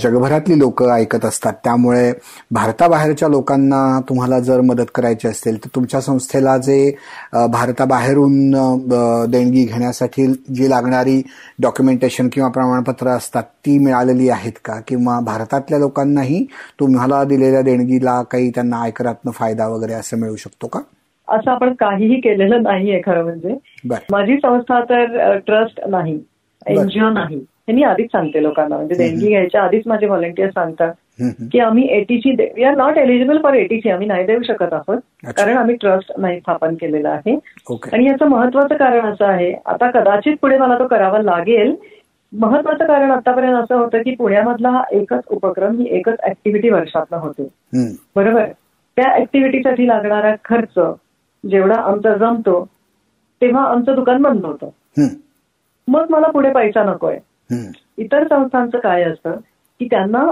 जगभरातली 0.00 0.58
लोक 0.58 0.82
ऐकत 0.82 1.24
असतात. 1.24 1.52
त्यामुळे 1.64 2.12
भारताबाहेरच्या 2.50 3.28
लोकांना 3.28 4.00
तुम्हाला 4.08 4.38
जर 4.40 4.60
मदत 4.60 4.90
करायची 4.94 5.28
असेल 5.28 5.56
तर 5.64 5.68
तुमच्या 5.74 6.00
संस्थेला 6.00 6.56
जे 6.58 6.78
भारताबाहेरून 7.50 8.50
देणगी 9.30 9.64
घेण्यासाठी 9.64 10.26
जी 10.54 10.70
लागणारी 10.70 11.20
डॉक्युमेंटेशन 11.62 12.28
किंवा 12.32 12.48
प्रमाणपत्र 12.50 13.08
असतात 13.08 13.42
ती 13.66 13.78
मिळालेली 13.78 14.28
आहेत 14.28 14.58
का? 14.64 14.80
किंवा 14.88 15.20
भारतातल्या 15.20 15.78
लोकांनाही 15.78 16.44
तुम्हाला 16.80 17.22
दिलेल्या 17.24 17.62
देणगीला 17.62 18.22
काही 18.22 18.50
त्यांना 18.50 18.82
आयकरातनं 18.82 19.30
फायदा 19.30 19.68
वगैरे 19.68 19.92
असं 19.92 20.16
मिळू 20.16 20.36
शकतो 20.36 20.66
का? 20.66 20.80
असं 21.28 21.50
आपण 21.50 21.72
काहीही 21.74 22.20
केलेलं 22.20 22.62
नाहीये 22.62 23.00
खरं 23.06 23.22
म्हणजे. 23.24 23.54
माझी 24.10 24.36
संस्था 24.36 24.80
तर 24.80 25.36
ट्रस्ट 25.46 25.80
नाही 25.88 26.18
एनजीओ 26.66 27.08
नाही 27.10 27.36
हे 27.68 27.72
मी 27.72 27.82
आधीच 27.82 28.06
सांगते 28.12 28.42
लोकांना. 28.42 28.76
म्हणजे 28.76 28.94
देणगी 28.94 29.28
घ्यायच्या 29.28 29.62
आधीच 29.62 29.82
माझे 29.86 30.06
व्हॉलेंटियर 30.06 30.50
सांगतात 30.50 30.92
की 31.52 31.58
आम्ही 31.58 31.86
एटीची 31.90 32.30
we 32.54 32.64
are 32.64 32.74
not 32.76 32.96
eligible 32.98 33.38
for 33.42 33.54
ATC 33.54 33.90
आम्ही 33.90 34.06
नाही 34.06 34.24
देऊ 34.26 34.42
शकत 34.42 34.72
आहोत 34.72 34.98
कारण 35.36 35.56
आम्ही 35.56 35.74
ट्रस्ट 35.76 36.12
नाही 36.18 36.38
स्थापन 36.40 36.74
केलेला 36.74 37.10
आहे. 37.10 37.36
आणि 37.92 38.06
याचं 38.06 38.28
महत्वाचं 38.28 38.76
कारण 38.76 39.06
असं 39.06 39.24
आहे 39.24 39.52
आता 39.66 39.90
कदाचित 39.90 40.36
पुढे 40.42 40.58
मला 40.58 40.78
तो 40.78 40.86
करावा 40.86 41.22
लागेल. 41.22 41.74
महत्वाचं 42.32 42.86
कारण 42.86 43.10
आतापर्यंत 43.10 43.56
असं 43.56 43.74
होतं 43.74 44.02
की 44.02 44.14
पुण्यामधला 44.14 44.68
हा 44.70 44.82
एकच 44.92 45.22
उपक्रम 45.28 45.78
ही 45.78 45.86
एकच 45.90 46.20
ऍक्टिव्हिटी 46.24 46.68
वर्षातनं 46.70 47.18
होते. 47.18 47.48
बरोबर? 48.16 48.44
त्या 48.96 49.14
ऍक्टिव्हिटीसाठी 49.16 49.88
लागणारा 49.88 50.34
खर्च 50.44 50.78
जेवढा 51.50 51.74
आमचा 51.74 52.14
जमतो 52.16 52.64
तेव्हा 53.42 53.64
आमचं 53.64 53.94
दुकान 53.94 54.22
बंद 54.22 54.44
होतं. 54.46 54.68
मग 55.88 56.06
मला 56.10 56.26
पुढे 56.26 56.50
पैसा 56.52 56.84
नकोय. 56.84 57.18
इतर 57.98 58.26
संस्थांचं 58.28 58.78
काय 58.78 59.02
असतं 59.02 59.30
की 59.80 59.86
त्यांना 59.90 60.24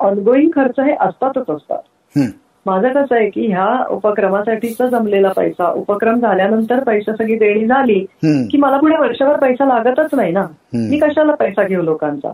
ऑनगोईंग 0.00 0.50
खर्च 0.54 0.80
हे 0.80 0.94
असतातच 1.00 1.50
असतात. 1.50 1.78
माझं 2.66 2.88
कसं 2.88 3.14
आहे 3.16 3.28
की 3.30 3.46
ह्या 3.46 3.84
उपक्रमासाठीचा 3.90 4.86
जमलेला 4.86 5.28
पैसा 5.32 5.70
उपक्रम 5.70 6.20
झाल्यानंतर 6.20 6.82
पैसा 6.84 7.12
सगळी 7.12 7.38
देणी 7.38 7.66
झाली. 7.66 8.04
की 8.50 8.58
मला 8.58 8.76
पुढे 8.76 8.96
वर्षभर 8.96 9.36
पैसा 9.36 9.64
लागतच 9.64 10.14
नाही 10.14 10.32
ना. 10.32 10.46
मी 10.90 10.98
कशाला 10.98 11.34
पैसा 11.34 11.62
घेऊ 11.62 11.82
लोकांचा 11.82 12.32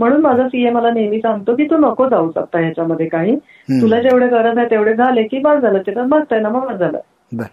म्हणून 0.00 0.20
माझा 0.20 0.48
सीए 0.48 0.70
मला 0.70 0.90
नेहमी 0.90 1.18
सांगतो 1.20 1.54
की 1.56 1.64
तू 1.64 1.76
नको 1.76 2.08
जाऊ 2.08 2.30
शकता 2.30 2.58
ह्याच्यामध्ये 2.58 3.06
काही. 3.08 3.36
तुला 3.82 4.00
जेवढे 4.02 4.28
गरज 4.28 4.58
आहे 4.58 4.70
तेवढे 4.70 4.94
झाले 4.94 5.22
की 5.22 5.38
बस 5.38 5.58
झालं 5.60 5.78
त्याच्यात 5.78 6.06
बसतंय 6.06 6.40
ना 6.40 6.48
मग 6.48 6.72
झालं 6.76 6.98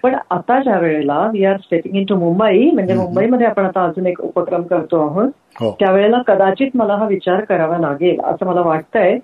पण 0.03 0.15
आता 0.32 0.63
ज्या 0.63 0.80
वेळेला 0.80 1.30
we 1.34 1.45
are 1.45 1.57
stepping 1.57 1.95
into 2.05 2.15
Mumbai 2.15 2.69
म्हणजे 2.71 2.93
मुंबईमध्ये 2.93 3.47
आपण 3.47 3.65
आता 3.65 3.84
अजून 3.86 4.07
एक 4.07 4.21
उपक्रम 4.21 4.61
करतो 4.61 5.01
आहोत. 5.07 5.30
हो. 5.61 5.71
त्यावेळेला 5.80 6.21
कदाचित 6.28 6.69
मला 6.75 6.95
हा 6.95 7.05
विचार 7.07 7.43
करावा 7.43 7.78
लागेल 7.78 8.19
असं 8.23 8.45
मला 8.45 8.61
वाटतंय. 8.61 9.17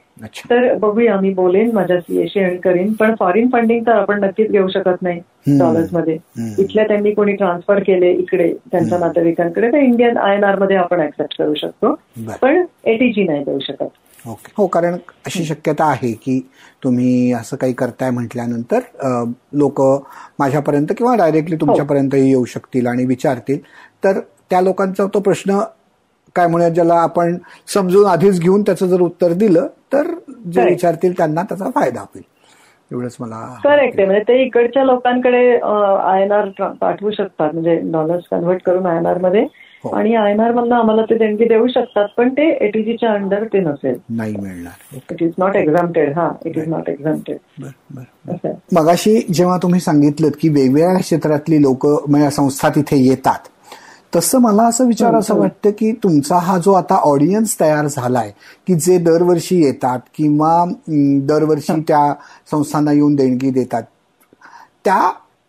तर 0.49 0.73
बघूया 0.75 1.19
मी 1.19 1.33
बोलेन 1.33 1.71
माझ्या 1.73 1.99
सीएशी 2.01 2.39
आणि 2.39 2.57
करीन. 2.57 2.93
पण 2.93 3.15
फॉरेन 3.19 3.49
फंडिंग 3.49 3.83
तर 3.87 3.91
आपण 3.91 4.23
नक्कीच 4.23 4.51
घेऊ 4.51 4.67
शकत 4.67 5.01
नाही 5.01 5.19
हम्म. 5.19 5.59
डॉलर्समध्ये 5.59 6.13
हम्म. 6.13 6.61
इथल्या 6.61 6.83
त्यांनी 6.87 7.11
कोणी 7.11 7.33
ट्रान्सफर 7.33 7.79
केले 7.79 8.11
इकडे 8.11 8.53
त्यांच्या 8.71 8.99
नातेवाईकांकडे 8.99 9.71
तर 9.71 9.77
इंडियन 9.77 10.17
आय 10.17 10.35
एन 10.35 10.43
आरमध्ये 10.43 10.77
आपण 10.77 11.01
ऍक्सेप्ट 11.01 11.37
करू 11.37 11.53
शकतो. 11.53 11.93
पण 12.41 12.63
एटीजी 12.85 13.23
नाही 13.23 13.43
देऊ 13.43 13.59
शकत. 13.59 13.87
हो 14.57 14.65
कारण 14.67 14.97
अशी 15.26 15.43
शक्यता 15.45 15.86
आहे 15.86 16.11
की 16.15 16.39
तुम्ही 16.84 17.32
असं 17.34 17.57
काही 17.57 17.74
करताय 17.74 18.09
म्हटल्यानंतर 18.09 18.80
लोक 19.53 19.82
माझ्यापर्यंत 20.39 20.93
किंवा 20.97 21.15
डायरेक्टली 21.15 21.55
तुमच्यापर्यंतही 21.61 22.28
येऊ 22.30 22.45
शकतील 22.45 22.88
आणि 22.88 23.05
विचारतील. 23.05 23.59
तर 24.03 24.19
त्या 24.49 24.61
लोकांचा 24.61 25.05
तो 25.13 25.19
प्रश्न 25.19 25.59
काय 26.36 26.47
म्हणूया 26.47 26.69
ज्याला 26.69 26.95
आपण 26.95 27.38
समजून 27.67 28.05
आधीच 28.05 28.39
घेऊन 28.39 28.61
त्याचं 28.61 28.88
जर 28.88 29.01
उत्तर 29.01 29.34
दिलं 29.34 29.67
तर 29.93 30.07
जे. 30.47 30.63
विचारतील 30.65 31.17
त्यांना 31.17 31.41
त्याचा 31.49 31.69
फायदा 31.76 32.01
होईल. 32.01 32.24
एवढंच 32.91 33.15
मला 33.19 33.38
करेक्ट 33.63 33.99
आहे. 33.99 34.05
म्हणजे 34.05 34.24
ते 34.28 34.41
इकडच्या 34.43 34.84
लोकांकडे 34.84 35.38
आय 35.57 36.24
एन 36.24 36.32
आर 36.32 36.49
पाठवू 36.82 37.11
शकतात. 37.11 37.53
म्हणजे 37.53 37.80
डॉलर्स 37.91 38.24
कन्व्हर्ट 38.32 38.61
करून 38.65 38.86
आय 38.86 38.97
एन 38.97 39.05
आरमध्ये. 39.05 39.41
हो. 39.41 39.47
आणि 39.86 40.13
आय 40.15 40.31
एन 40.31 40.39
आर 40.39 40.51
मधनं 40.51 40.75
आम्हाला 40.75 41.01
ते 41.01 41.17
देणगी 41.17 41.45
देऊ 41.45 41.67
शकतात 41.67 42.07
पण 42.17 42.29
ते 42.29 42.49
एटीजीच्या 42.65 43.11
अंडर 43.13 43.43
ते 43.43 43.59
नसेल. 43.59 43.95
नाही 44.09 44.36
मिळणार. 44.36 44.95
इट 45.11 45.23
इज 45.23 45.31
नॉट 45.38 45.55
एक्झामटेड 45.55 46.13
हा 46.17 46.29
इट 46.45 46.57
इज 46.57 46.67
नॉट 46.67 46.89
आहे. 46.89 48.53
मगाशी 48.75 49.19
जेव्हा 49.34 49.57
तुम्ही 49.57 49.79
सांगितलं 49.79 50.29
की 50.41 50.49
वेगवेगळ्या 50.49 50.99
क्षेत्रातली 50.99 51.61
लोक 51.61 51.86
म्हणजे 52.09 52.29
संस्था 52.31 52.69
तिथे 52.69 52.97
येतात 52.97 53.49
तसं 54.15 54.39
मला 54.39 54.63
असं 54.63 54.88
विचार 54.88 55.15
असं 55.15 55.38
वाटतं 55.38 55.69
की 55.69 55.91
तुमचा 56.03 56.38
हा 56.38 56.57
जो 56.57 56.73
आता 56.73 56.95
ऑडियन्स 57.03 57.59
तयार 57.59 57.88
झालाय 57.88 58.31
की 58.67 58.75
जे 58.75 58.97
दरवर्षी 58.97 59.63
येतात 59.63 59.99
किंवा 60.15 60.65
दरवर्षी 61.27 61.79
त्या 61.88 62.13
संस्थांना 62.51 62.91
येऊन 62.91 63.15
देणगी 63.15 63.49
देतात 63.49 63.84
त्या 64.86 64.99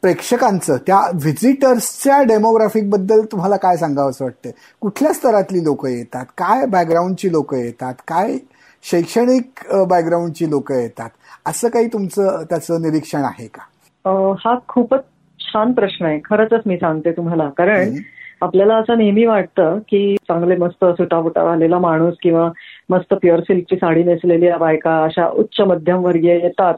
प्रेक्षकांचं 0.05 0.77
त्या 0.77 1.01
व्हिजिटर्सच्या 1.15 2.23
डेमोग्राफिकबद्दल 2.23 3.21
तुम्हाला 3.33 3.57
काय 3.57 3.77
सांगावं 3.77 4.11
असं 4.11 4.25
वाटतं 4.25 4.51
कुठल्या 4.81 5.13
स्तरातली 5.13 5.65
लोक 5.65 5.87
येतात? 5.87 6.25
काय 6.39 6.67
बॅकग्राऊंडची 6.67 7.33
लोक 7.33 7.55
येतात? 7.55 7.95
काय 8.09 8.37
शैक्षणिक 8.91 9.73
बॅकग्राऊंडची 9.89 10.51
लोक 10.51 10.73
येतात? 10.73 11.11
असं 11.47 11.69
काही 11.69 11.87
तुमचं 11.87 12.43
त्याचं 12.51 12.83
निरीक्षण 12.83 13.19
आहे 13.19 13.47
का? 13.47 13.61
हा 14.39 14.59
खूपच 14.69 15.01
छान 15.41 15.73
प्रश्न 15.73 16.07
आहे. 16.07 16.19
खरंच 16.19 16.61
मी 16.67 16.77
सांगते 16.77 17.13
तुम्हाला. 17.13 17.49
कारण. 17.49 17.93
आपल्याला 18.43 18.75
असं 18.77 18.99
नेहमी 18.99 19.27
वाटतं 19.27 19.79
की 19.79 20.17
चांगले 20.17 20.57
मस्त 20.57 20.85
सुटाबुटा 20.85 21.53
आलेला 21.53 21.79
माणूस 21.79 22.15
किंवा 22.23 22.51
मस्त 22.91 23.15
प्युअर 23.15 23.41
सिल्कची 23.41 23.77
साडी 23.77 24.05
नेसलेल्या 24.05 24.57
बायका 24.57 25.05
अशा 25.05 25.29
उच्च 25.29 25.61
मध्यम 25.61 26.05
वर्गीय 26.05 26.35
येतात. 26.35 26.75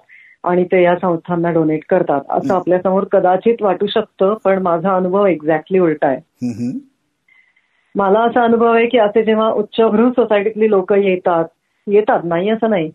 आणि 0.47 0.64
ते 0.64 0.82
या 0.82 0.94
संस्थांना 0.97 1.51
डोनेट 1.51 1.84
करतात. 1.88 2.20
असं 2.30 2.55
आपल्यासमोर 2.55 3.05
कदाचित 3.12 3.62
वाटू 3.62 3.86
शकतं 3.86 4.34
पण 4.44 4.62
माझा 4.62 4.97
अनुभव 4.97 5.26
एक्झॅक्टली 5.26 5.78
उलटा 5.78 6.09
आहे. 6.09 6.20
मला 7.94 8.20
असा 8.20 8.44
अनुभव 8.44 8.72
आहे 8.72 8.86
की 8.86 8.99
असे 8.99 9.24
जेव्हा 9.24 9.49
उच्चभ्रू 9.51 10.11
सोसायटीतली 10.11 10.70
लोक 10.70 10.92
येतात 10.92 11.44
येतात 11.86 12.20
नाही 12.24 12.51
असं 12.51 12.70
नाही 12.70 12.90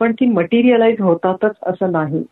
पण 0.00 0.12
ती 0.12 0.26
मटेरियलाइज 0.26 1.00
होतातच 1.00 1.56
असं 1.62 1.92
नाही. 1.92 2.24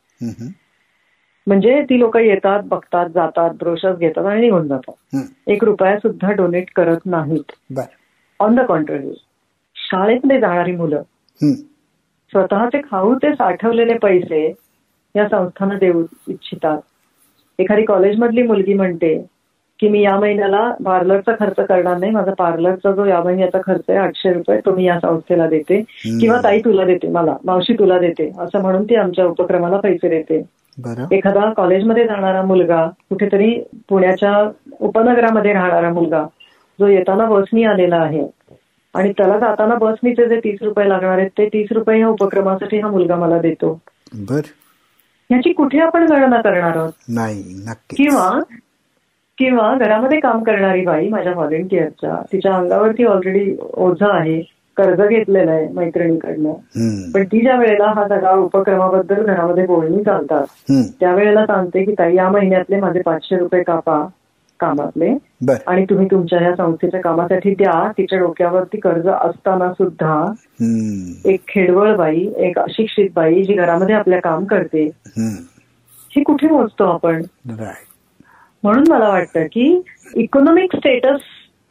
म्हणजे 1.47 1.83
ती 1.83 1.99
लोक 1.99 2.17
येतात 2.17 2.63
बघतात 2.65 3.09
जातात 3.09 3.51
ब्रोशर्स 3.51 3.99
घेतात 3.99 4.27
आणि 4.27 4.41
निघून 4.41 4.69
जातात. 4.69 5.17
एक 5.47 5.65
रुपया 5.65 5.97
सुद्धा 5.99 6.33
डोनेट 6.33 6.71
करत 6.77 7.07
नाहीत. 7.07 7.53
ऑन 8.41 8.55
द 8.55 8.61
कॉन्ट्ररी 8.61 9.13
शाळेतले 9.75 10.41
जाणारी 10.41 10.73
मुलं 10.73 11.03
स्वतःचे 12.33 12.81
खाऊ 12.91 13.15
ते 13.15 13.33
साठवलेले 13.35 13.95
पैसे 13.99 14.47
या 15.15 15.29
संस्थांना 15.29 15.75
देऊ 15.79 16.05
इच्छितात. 16.29 16.79
एखादी 17.59 17.85
कॉलेजमधली 17.85 18.43
मुलगी 18.43 18.75
म्हणते 18.75 19.17
की 19.81 19.89
मी 19.89 20.01
या 20.03 20.19
महिन्याला 20.21 20.61
पार्लरचा 20.85 21.33
खर्च 21.41 21.57
करणार 21.59 21.97
नाही. 21.99 22.13
माझा 22.13 22.33
पार्लरचा 22.39 22.93
जो 22.93 23.05
या 23.05 23.21
महिन्याचा 23.23 23.59
खर्च 23.67 23.83
आहे 23.89 23.99
आठशे 23.99 24.33
रुपये 24.33 24.59
तो 24.67 24.75
मी 24.75 24.85
या 24.85 24.99
संस्थेला 25.01 25.47
देते 25.49 25.81
किंवा 26.21 26.39
ताई 26.45 26.61
तुला 26.61 26.85
देते 26.85 27.09
मला 27.09 27.37
मावशी 27.45 27.75
तुला 27.75 27.99
देते 27.99 28.31
असं 28.39 28.61
म्हणून 28.63 28.85
ती 28.85 28.95
आमच्या 28.97 29.27
उपक्रमाला 29.27 29.77
पैसे 29.81 30.09
देते. 30.09 30.43
एखादा 31.13 31.53
कॉलेजमध्ये 31.53 32.05
जाणारा 32.07 32.43
मुलगा 32.43 32.85
कुठेतरी 33.11 33.55
पुण्याच्या 33.89 34.33
उपनगरामध्ये 34.81 35.53
राहणारा 35.53 35.93
मुलगा 35.93 36.23
जो 36.79 36.87
येताना 36.87 37.25
बसनी 37.27 37.65
आलेला 37.65 37.97
आहे 37.97 38.27
आणि 38.99 39.13
त्याला 39.13 39.39
जाताना 39.39 39.75
बसनीचे 39.75 40.29
जे 40.29 40.39
तीस 40.39 40.59
रुपये 40.63 40.89
लागणार 40.89 41.19
आहेत 41.19 41.31
ते 41.39 41.49
तीस 41.49 41.69
रुपये 41.73 41.97
ह्या 41.99 42.09
उपक्रमासाठी 42.09 42.81
हा 42.81 42.89
मुलगा 42.89 43.17
मला 43.17 43.39
देतो. 43.39 43.81
बर. 44.15 44.41
ह्याची 45.31 45.53
कुठे 45.53 45.79
आपण 45.79 46.07
गणना 46.11 46.41
करणार 46.41 46.77
आहोत? 46.77 46.93
नाही 47.09 47.43
नक्की 47.69 47.97
किंवा 47.97 48.39
किंवा 49.39 49.75
घरामध्ये 49.75 50.21
काम 50.21 50.43
करणारी 50.43 50.85
बाई 50.85 51.09
माझ्या 51.09 51.33
व्हॉलेंटियरच्या 51.33 52.23
तिच्या 52.33 52.55
अंगावरती 52.55 53.05
ऑलरेडी 53.05 53.57
ओझं 53.75 54.07
आहे 54.11 54.41
कर्ज 54.77 55.01
घेतलेलं 55.01 55.51
आहे 55.51 55.69
मैत्रिणीकडनं. 55.69 56.53
पण 57.15 57.25
ती 57.25 57.41
ज्या 57.41 57.57
वेळेला 57.57 57.87
हा 57.87 58.09
सगळा 58.09 58.33
उपक्रमाबद्दल 58.33 59.23
घरामध्ये 59.23 59.67
बोलणी 59.67 60.05
चालतात 60.05 60.47
त्यावेळेला 61.01 61.47
सांगते 61.47 61.85
की 61.85 61.93
ताई 61.93 62.15
या 62.15 62.29
महिन्यातले 62.29 62.81
माझे 62.81 63.01
पाचशे 63.01 63.37
रुपये 63.37 63.63
कापा 63.63 64.07
कामातले. 64.61 65.15
आणि 65.67 65.85
तुम्ही 65.85 66.07
तुमच्या 66.11 66.43
या 66.43 66.55
संस्थेच्या 66.57 67.01
कामासाठी 67.01 67.51
द्या. 67.51 67.93
तिच्या 67.99 68.19
डोक्यावरती 68.19 68.81
कर्ज 68.81 69.09
असताना 69.09 69.73
सुद्धा 69.73 70.33
एक 71.25 71.41
खेडवळ 71.49 71.97
बाई 71.97 72.29
एक 72.37 72.59
अशिक्षित 72.59 73.09
बाई 73.15 73.43
जी 73.43 73.55
घरामध्ये 73.55 73.95
आपल्या 73.95 74.21
काम 74.21 74.45
करते 74.45 74.91
ही 76.17 76.23
कुठे 76.23 76.49
मोजतो 76.49 76.85
आपण? 76.85 77.23
म्हणून 78.63 78.85
मला 78.89 79.09
वाटतं 79.09 79.45
की 79.45 79.83
इकॉनॉमिक 80.15 80.77
स्टेटस 80.77 81.21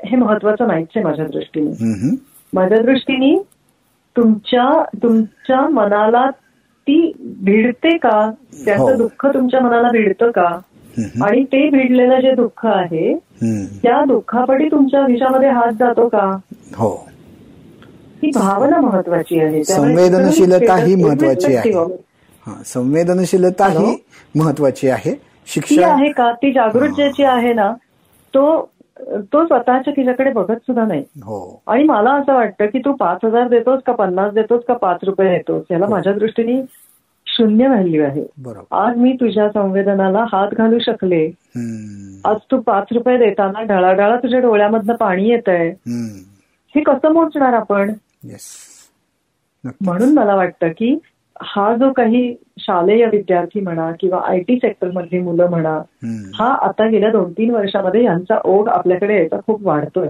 हे 0.05 0.17
महत्वाचं 0.17 0.67
नाहीच 0.67 0.87
आहे 0.95 1.05
माझ्या 1.05 1.25
दृष्टीने. 1.25 1.71
माझ्या 2.53 2.77
दृष्टीने 2.77 3.43
तुमच्या 4.17 4.83
तुमच्या 5.03 5.69
मनाला 5.69 6.29
ती 6.81 7.11
भिडते 7.43 7.97
का? 7.97 8.31
हो. 8.33 8.65
त्याचं 8.65 8.97
दुःख 8.97 9.25
तुमच्या 9.25 9.59
मनाला 9.59 9.87
भिडतं 9.91 10.31
का? 10.31 10.59
आणि 11.21 11.43
ते 11.43 11.69
भिडलेलं 11.69 12.21
जे 12.21 12.35
दुःख 12.35 12.65
आहे 12.65 13.19
त्या 13.83 14.05
दुःखापटी 14.05 14.67
तुमच्या 14.71 15.01
विषयामध्ये 15.01 15.49
हात 15.49 15.71
जातो 15.79 16.07
का? 16.07 16.37
हो. 16.75 17.07
ही 18.23 18.31
भावना 18.35 18.81
महत्वाची 18.81 19.39
आहे. 19.39 19.63
संवेदनशीलता 19.63 20.75
ही 20.75 20.95
महत्वाची 20.95 21.55
आहे. 21.55 21.71
हा. 22.47 22.61
संवेदनशीलता 22.65 23.67
ही? 23.67 24.05
महत्वाची 24.35 24.89
आहे. 24.89 25.21
शिक्षण 25.47 25.83
आहे 25.83 26.11
का? 26.11 26.31
ती 26.31 26.51
जागृत 26.51 26.89
ज्याची 26.89 27.23
आहे 27.23 27.53
ना 27.53 27.73
तो 28.33 28.69
तो 29.19 29.45
स्वतःच्या 29.45 29.93
तिच्याकडे 29.97 30.31
बघत 30.31 30.55
सुद्धा 30.55 30.85
नाही. 30.85 31.01
हो. 31.01 31.61
आणि 31.67 31.83
मला 31.83 32.11
असं 32.11 32.33
वाटतं 32.33 32.65
की 32.65 32.79
तू 32.79 32.91
पाच 32.91 33.17
हजार 33.25 33.47
देतोस 33.47 33.79
का 33.87 33.93
पन्नास 33.93 34.33
देतोस 34.33 34.63
का 34.67 34.73
पाच 34.73 34.97
रुपये 35.03 35.29
देतोस? 35.29 35.63
याला 35.71 35.87
माझ्या 35.87 36.13
दृष्टीने 36.13 36.61
शून्य 37.37 37.67
व्हॅल्यू 37.67 38.03
आहे. 38.03 38.23
आज 38.71 38.97
मी 38.97 39.13
तुझ्या 39.13 39.49
संवेदनाला 39.49 40.25
हात 40.31 40.53
घालू 40.53 40.79
शकले. 40.79 41.25
आज 42.25 42.37
तू 42.51 42.59
पाच 42.61 42.87
रुपये 42.91 43.17
देताना 43.17 43.61
ढळाढळा 43.63 44.15
तुझ्या 44.15 44.39
डोळ्यामधनं 44.39 44.95
पाणी 44.95 45.29
येत 45.29 45.49
आहे 45.49 45.69
हे 46.75 46.81
कसं 46.81 47.13
मोजणार 47.13 47.53
आपण? 47.53 47.93
येस 48.23 48.45
नक्की 49.63 49.85
म्हणून 49.85 50.13
मला 50.13 50.35
वाटतं 50.35 50.67
की 50.67 50.97
हा 51.41 51.75
जो 51.75 51.91
काही 51.93 52.35
शालेय 52.59 53.05
विद्यार्थी 53.05 53.59
म्हणा 53.59 53.91
किंवा 53.99 54.21
आय 54.27 54.39
टी 54.39 54.55
सेक्टर 54.55 54.91
मधली 54.91 55.19
मुलं 55.19 55.49
म्हणा 55.49 55.81
हा 56.35 56.47
आता 56.61 56.87
गेल्या 56.87 57.11
दोन 57.11 57.31
तीन 57.31 57.51
वर्षामध्ये 57.51 58.03
यांचा 58.03 58.37
ओघ 58.45 58.69
आपल्याकडे 58.69 59.15
यायचा 59.15 59.37
खूप 59.47 59.65
वाढतोय. 59.67 60.07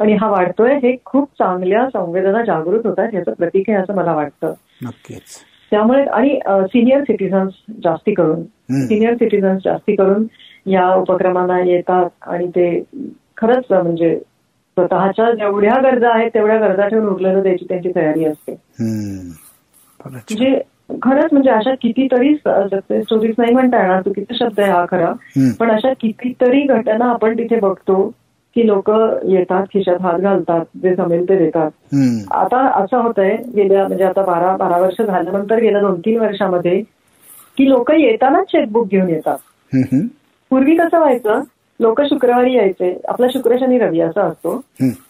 आणि 0.00 0.12
हा 0.14 0.30
वाढतोय 0.30 0.74
हे 0.74 0.96
खूप 1.04 1.28
चांगल्या 1.38 1.86
संवेदना 1.86 2.42
जागृत 2.44 2.86
होत 2.86 2.98
आहेत 2.98 3.14
याचं 3.14 3.32
प्रतीक 3.32 3.70
आहे 3.70 3.78
असं 3.78 3.94
मला 3.94 4.14
वाटतं. 4.14 4.52
नक्कीच. 4.82 5.22
त्यामुळे 5.70 6.04
आणि 6.04 6.38
सिनियर 6.46 7.02
सिटीजन्स 7.02 7.54
जास्ती 7.84 8.14
करून. 8.14 8.42
सिनियर 8.86 9.14
सिटीजन्स 9.14 9.62
जास्ती 9.64 9.94
करून 9.96 10.26
या 10.66 10.92
उपक्रमांना 10.94 11.60
येतात 11.60 12.08
आणि 12.22 12.46
ते 12.48 12.82
खरंच 13.36 13.64
म्हणजे 13.72 14.18
स्वतःच्या 14.76 15.30
जेवढ्या 15.30 15.74
गरजा 15.82 16.10
आहेत 16.14 16.30
तेवढ्या 16.34 16.58
गरजा 16.58 16.88
ठेवून 16.88 17.06
उरलेलं 17.08 17.42
द्यायची 17.42 17.64
त्यांची 17.68 17.90
तयारी 17.96 18.24
असते. 18.24 18.54
म्हणजे 20.00 20.60
खरंच 21.02 21.32
म्हणजे 21.32 21.50
अशा 21.50 21.74
कितीतरी 21.74 22.34
स्टोरीज 22.36 23.34
नाही 23.38 23.52
म्हणता 23.52 23.80
येणार 23.80 24.02
चुकीचा 24.02 24.34
शब्द 24.38 24.60
आहे 24.60 24.70
हा 24.70 24.84
खरा. 24.90 25.12
पण 25.60 25.70
अशा 25.70 25.92
कितीतरी 26.00 26.62
घटना 26.62 27.04
आपण 27.04 27.38
तिथे 27.38 27.58
बघतो 27.60 28.10
की 28.56 28.66
लोक 28.66 28.90
येतात 29.24 29.64
खिशात 29.64 30.00
हात 30.00 30.18
घालतात 30.18 30.64
जे 30.82 30.94
जमेल 30.94 31.28
ते 31.28 31.36
देतात. 31.36 31.70
आता 32.32 32.60
असं 32.82 32.96
होतंय 32.96 33.36
गेल्या 33.56 33.86
म्हणजे 33.88 34.04
आता 34.04 34.22
बारा 34.22 34.56
बारा 34.56 34.78
वर्ष 34.78 35.00
झाल्यानंतर 35.02 35.60
गेल्या 35.60 35.80
दोन 35.80 35.98
तीन 36.00 36.20
वर्षामध्ये 36.20 36.80
की 37.58 37.68
लोक 37.68 37.90
येतानाच 37.90 38.46
चेकबुक 38.46 38.88
घेऊन 38.88 39.08
येतात. 39.08 39.36
पूर्वी 40.50 40.76
कसं 40.76 40.98
व्हायचं 40.98 41.42
लोक 41.80 42.00
शुक्रवारी 42.02 42.52
यायचे 42.54 42.94
आपला 43.08 43.26
शुक्र 43.32 43.56
शनी 43.60 43.78
रवी 43.78 44.00
असा 44.00 44.22
असतो. 44.22 44.56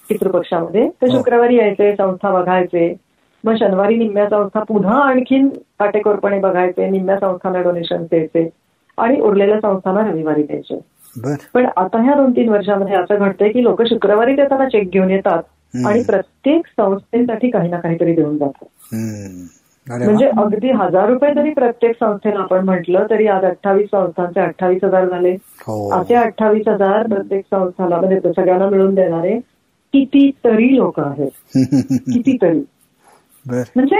पितृपक्षामध्ये 0.08 0.88
ते 0.88 1.06
हो. 1.06 1.16
शुक्रवारी 1.16 1.56
यायचे 1.56 1.94
संस्था 1.96 2.30
बघायचे 2.30 2.94
मग 3.44 3.54
शनिवारी 3.56 3.96
निम्म्या 3.96 4.28
संस्था 4.28 4.60
पुन्हा 4.62 4.98
आणखीन 5.02 5.48
काटेकोरपणे 5.78 6.38
बघायचे 6.40 6.88
निम्म्या 6.90 7.16
संस्थांना 7.16 7.60
डोनेशन 7.62 8.04
द्यायचे 8.04 8.48
आणि 8.98 9.20
उरलेल्या 9.20 9.60
संस्थांना 9.60 10.00
रविवारी 10.10 10.42
द्यायचे 10.42 10.78
पण 11.54 11.66
आता 11.76 12.02
ह्या 12.02 12.14
दोन 12.14 12.30
तीन 12.30 12.48
वर्षामध्ये 12.48 12.96
असं 12.96 13.14
घडतंय 13.18 13.48
की 13.48 13.62
लोक 13.62 13.82
शुक्रवारी 13.82 14.34
देताना 14.34 14.68
चेक 14.68 14.90
घेऊन 14.90 15.10
येतात. 15.10 15.42
आणि 15.86 16.02
प्रत्येक 16.02 16.66
संस्थेसाठी 16.66 17.50
काही 17.50 17.70
ना 17.70 17.80
काहीतरी 17.80 18.14
देऊन 18.14 18.38
जातात. 18.38 18.66
म्हणजे. 19.88 20.26
अगदी 20.26 20.70
हजार 20.70 21.08
रुपये 21.08 21.34
जरी 21.34 21.50
प्रत्येक 21.50 21.94
संस्थेला 21.94 22.40
आपण 22.40 22.64
म्हटलं 22.64 23.06
तरी 23.10 23.26
आज 23.26 23.44
अठ्ठावीस 23.44 23.86
संस्थांचे 23.86 24.40
अठ्ठावीस 24.40 24.84
हजार 24.84 25.08
झाले. 25.08 25.30
हो. 25.32 25.92
असे 25.92 26.14
अठ्ठावीस 26.14 26.68
हजार 26.68 27.06
प्रत्येक 27.06 27.44
संस्थाला 27.44 28.00
म्हणजे 28.00 28.20
सगळ्यांना 28.20 28.68
मिळून 28.68 28.94
देणारे 28.94 29.38
कितीतरी 29.92 30.76
लोक 30.76 31.00
आहेत. 31.00 31.30
कितीतरी. 31.92 32.60
म्हणजे 33.46 33.96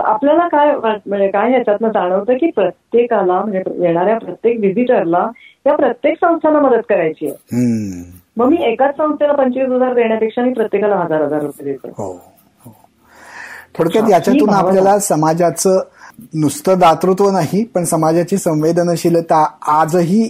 आपल्याला 0.00 0.46
काय 0.48 0.72
म्हणजे 0.74 1.28
काय 1.28 1.50
ह्याच्यातनं 1.50 1.88
जाणवतं 1.88 2.36
की 2.36 2.50
प्रत्येकाला 2.50 3.40
म्हणजे 3.40 3.62
येणाऱ्या 3.86 4.18
प्रत्येक 4.18 4.58
व्हिजिटरला 4.58 5.26
या 5.66 5.74
प्रत्येक 5.76 6.16
संस्थांना 6.16 6.60
मदत 6.60 6.82
करायची 6.88 7.26
आहे. 7.26 8.02
मग 8.36 8.48
मी 8.48 8.56
एकाच 8.62 8.96
संस्थेला 8.96 9.32
पंचवीस 9.32 9.70
हजार 9.70 9.94
देण्यापेक्षा 9.94 10.42
मी 10.42 10.52
प्रत्येकाला 10.52 10.96
हजार 10.96 11.22
हजार 11.22 11.42
रुपये 11.42 11.72
देते 11.72 11.88
हो 11.98 12.12
हो 12.64 12.72
थोडक्यात 13.78 14.10
याच्यातून. 14.10 14.48
आपल्याला 14.50 14.98
समाजाचं 14.98 15.80
नुसतं 16.34 16.78
दातृत्व 16.78 17.30
नाही 17.30 17.62
पण 17.64 17.84
समाजाची 17.84 18.36
संवेदनशीलता 18.36 19.44
आजही 19.72 20.26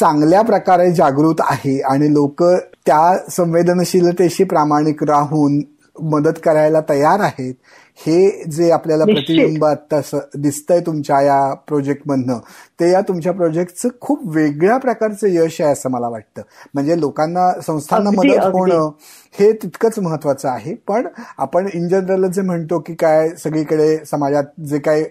चांगल्या 0.00 0.42
प्रकारे 0.42 0.90
जागृत 0.90 1.40
आहे 1.40 1.80
आणि 1.92 2.12
लोक 2.14 2.42
त्या 2.86 3.16
संवेदनशीलतेशी 3.30 4.44
प्रामाणिक 4.44 5.02
राहून 5.04 5.58
मदत 6.00 6.38
करायला 6.44 6.80
तयार 6.88 7.20
आहेत 7.20 7.54
हे 8.00 8.44
जे 8.50 8.70
आपल्याला. 8.70 9.04
प्रतिबिंब 9.04 9.64
आता 9.64 10.00
दिसतंय 10.36 10.80
तुमच्या 10.80 11.20
या 11.22 11.52
प्रोजेक्टमधनं 11.68 12.38
ते 12.80 12.90
या 12.90 13.00
तुमच्या 13.00 13.32
प्रोजेक्टचं 13.32 13.88
खूप 14.00 14.20
वेगळ्या 14.26 14.76
प्रकारचं 14.78 15.26
यश 15.28 15.60
आहे 15.60 15.70
असं 15.72 15.90
मला 15.90 16.08
वाटतं 16.08 16.42
म्हणजे 16.74 17.00
लोकांना 17.00 17.50
संस्थांना 17.66 18.10
मदत. 18.10 18.44
होणं 18.52 18.90
हे 19.34 19.50
तितकंच 19.52 19.98
महत्वाचं 19.98 20.48
आहे 20.48 20.74
पण 20.88 21.06
आपण 21.38 21.68
इन 21.74 21.88
जनरल 21.88 22.28
जे 22.30 22.42
म्हणतो 22.42 22.78
की 22.78 22.94
काय 22.94 23.28
सगळीकडे 23.38 23.96
समाजात 24.06 24.44
जे 24.68 24.78
काय 24.78 25.04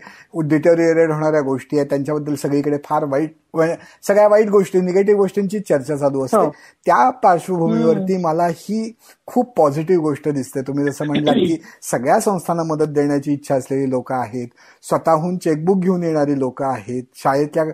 डिटेरिएरेट 0.44 1.12
होणाऱ्या 1.12 1.42
गोष्टी 1.42 1.78
आहेत 1.78 1.90
त्यांच्याबद्दल 1.90 2.36
सगळीकडे 2.36 2.78
फार 2.86 3.04
वाईट 3.04 3.36
सगळ्या 4.04 4.28
वाईट 4.28 4.50
गोष्टी 4.50 4.82
निगेटिव्ह 4.82 5.20
गोष्टींची 5.20 5.60
चर्चा 5.60 5.96
चालू 5.96 6.26
असते. 6.26 6.38
हो. 6.38 6.50
त्या 6.86 7.10
पार्श्वभूमीवरती 7.10 8.18
मला 8.18 8.48
ही 8.48 8.94
खूप 9.26 9.54
पॉझिटिव्ह 9.58 10.04
गोष्ट 10.04 10.30
दिसते. 10.30 10.62
तुम्ही 10.62 10.86
जसं 10.86 11.06
म्हणला 11.06 11.32
की 11.32 11.58
सगळ्या 11.82 12.20
संस्थांना 12.20 12.64
मदत 12.64 12.88
देण्याची 12.88 13.34
इच्छा 13.34 13.56
असलेली 13.56 13.90
लोक 13.90 14.12
आहेत. 14.12 14.48
स्वतःहून 14.84 15.38
चेकबुक 15.38 15.80
घेऊन 15.80 16.04
येणारी 16.04 16.40
लोक 16.40 16.64
आहेत. 16.64 17.04
शाळेतल्या 17.16 17.66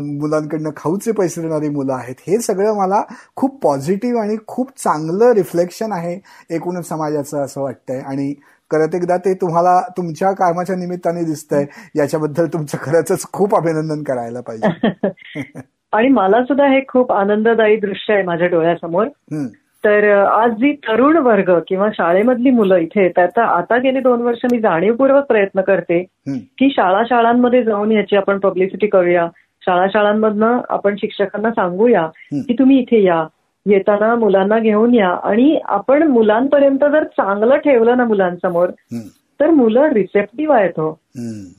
मुलांकडनं 0.00 0.70
खाऊचे 0.76 1.12
पैसे 1.12 1.42
देणारी 1.42 1.68
मुलं 1.68 1.92
आहेत. 1.94 2.14
हे 2.26 2.38
सगळं 2.38 2.74
मला 2.74 3.02
खूप 3.36 3.62
पॉझिटिव्ह 3.62 4.20
आणि 4.20 4.36
खूप 4.46 4.70
चांगलं 4.78 5.32
रिफ्लेक्शन 5.32 5.92
आहे 5.92 6.18
एकूणच 6.50 6.88
समाजाचं 6.88 7.44
असं 7.44 7.60
वाटतंय. 7.60 8.00
आणि 8.00 8.34
करत 8.70 8.94
एकदा 8.94 9.16
ते 9.16 9.34
तुम्हाला 9.34 9.80
तुमच्या 9.96 10.32
कामाच्या 10.32 10.76
निमित्ताने 10.76 11.24
दिसतंय 11.24 11.66
याच्याबद्दल 11.96 12.46
तुमचं 12.46 12.78
खरंच 12.82 13.26
खूप 13.32 13.56
अभिनंदन 13.56 14.02
करायला 14.02 14.40
पाहिजे. 14.40 14.68
आणि 15.92 16.08
मला 16.08 16.42
सुद्धा 16.42 16.66
हे 16.66 16.80
खूप 16.88 17.12
आनंददायी 17.12 17.76
दृश्य 17.76 18.14
आहे 18.14 18.22
माझ्या 18.22 18.48
डोळ्यासमोर. 18.48 19.06
तर 19.86 20.24
आज 20.24 20.50
जी 20.50 20.72
तरुण 20.72 21.16
वर्ग 21.16 21.58
किंवा 21.68 21.88
शाळेमधली 21.94 22.50
मुलं 22.50 22.76
इथे 22.76 23.02
येतात 23.02 23.28
तर 23.36 23.42
आता 23.42 23.78
गेली 23.78 24.00
दोन 24.00 24.22
वर्ष 24.22 24.38
मी 24.52 24.58
जाणीवपूर्वक 24.58 25.24
प्रयत्न 25.24 25.60
करते 25.60 26.04
की 26.28 26.70
शाळा 26.70 27.02
शाळांमध्ये 27.04 27.62
जाऊन 27.62 27.92
याची 27.92 28.16
आपण 28.16 28.38
पब्लिसिटी 28.38 28.86
करूया. 28.86 29.28
शाळा 29.60 29.86
शाळांमधनं 29.86 30.60
आपण 30.68 30.96
शिक्षकांना 30.96 31.50
सांगूया 31.50 32.06
की 32.32 32.56
तुम्ही 32.58 32.78
इथे 32.78 33.02
या. 33.02 33.24
येताना 33.66 34.14
मुलांना 34.14 34.58
घेऊन 34.58 34.94
या. 34.94 35.08
आणि 35.08 35.58
आपण 35.64 36.02
मुलांपर्यंत 36.02 36.78
जर 36.78 37.04
चांगलं 37.04 37.56
ठेवलं 37.56 37.96
ना 37.96 38.04
मुलांसमोर 38.04 38.68
तर 39.40 39.50
मुलं 39.50 39.92
रिसेप्टिव्ह 39.92 40.54
आहेत 40.54 40.70
हो. 40.70 40.92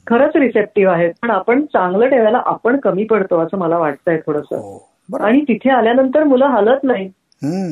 खरंच 0.07 0.35
रिसेप्टिव्ह 0.35 0.91
आहेत. 0.93 1.13
पण 1.21 1.29
आपण 1.29 1.61
चांगलं 1.61 2.07
ठेवायला 2.09 2.41
आपण 2.45 2.77
कमी 2.77 3.03
पडतो 3.03 3.39
असं 3.39 3.57
मला 3.57 3.77
वाटतंय 3.77 4.17
थोडंसं. 4.17 4.55
हो. 4.55 4.89
आणि 5.19 5.41
तिथे 5.41 5.69
आल्यानंतर 5.69 6.23
मुलं 6.23 6.45
हलत 6.45 6.83
नाही 6.83 7.09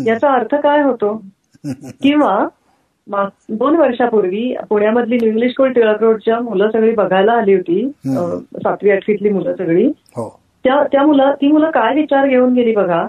याचा 0.07 0.33
अर्थ 0.33 0.55
काय 0.55 0.81
होतो? 0.81 1.21
किंवा 2.01 2.47
दोन 3.49 3.75
वर्षापूर्वी 3.75 4.55
पुण्यामधली 4.69 5.17
इंग्लिश 5.21 5.51
स्कूल 5.51 5.71
टिळक 5.71 6.03
रोडच्या 6.03 6.39
मुलं 6.39 6.71
सगळी 6.71 6.91
बघायला 6.91 7.31
आली 7.31 7.53
होती. 7.53 7.91
सातवी 8.55 8.91
आठवीतली 8.91 9.29
मुलं 9.29 9.55
सगळी. 9.55 9.87
हो. 9.87 10.42
त्या 10.63 10.83
त्या 10.91 11.03
मुलं 11.03 11.31
ती 11.31 11.51
मुलं 11.51 11.69
काय 11.69 11.93
विचार 11.95 12.27
घेऊन 12.27 12.53
गेली 12.53 12.75
बघा? 12.75 13.07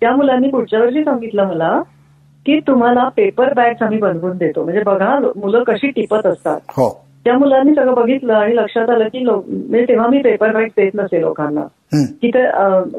त्या 0.00 0.16
मुलांनी 0.16 0.48
पुढच्या 0.48 0.80
वर्षी 0.80 1.04
सांगितलं 1.04 1.46
मला 1.46 1.80
की 2.46 2.60
तुम्हाला 2.60 3.08
पेपर 3.08 3.52
बॅग्स 3.52 3.82
आम्ही 3.82 3.98
बनवून 3.98 4.36
देतो. 4.36 4.64
म्हणजे 4.64 4.82
बघा 4.82 5.18
मुलं 5.36 5.62
कशी 5.62 5.90
टिपत 5.90 6.26
असतात. 6.26 6.60
हो. 6.68 7.04
त्या 7.24 7.38
मुलांनी 7.38 7.74
सगळं 7.74 7.94
बघितलं 7.94 8.32
आणि 8.34 8.56
लक्षात 8.56 8.90
आलं 8.90 9.08
की 9.08 9.24
म्हणजे 9.24 9.84
तेव्हा 9.88 10.06
मी 10.06 10.22
पेपर 10.22 10.52
बॅग 10.52 10.64
देत 10.64 10.90
नसे 10.94 11.20
लोकांना. 11.20 11.60
की 12.22 12.28
ते 12.28 12.42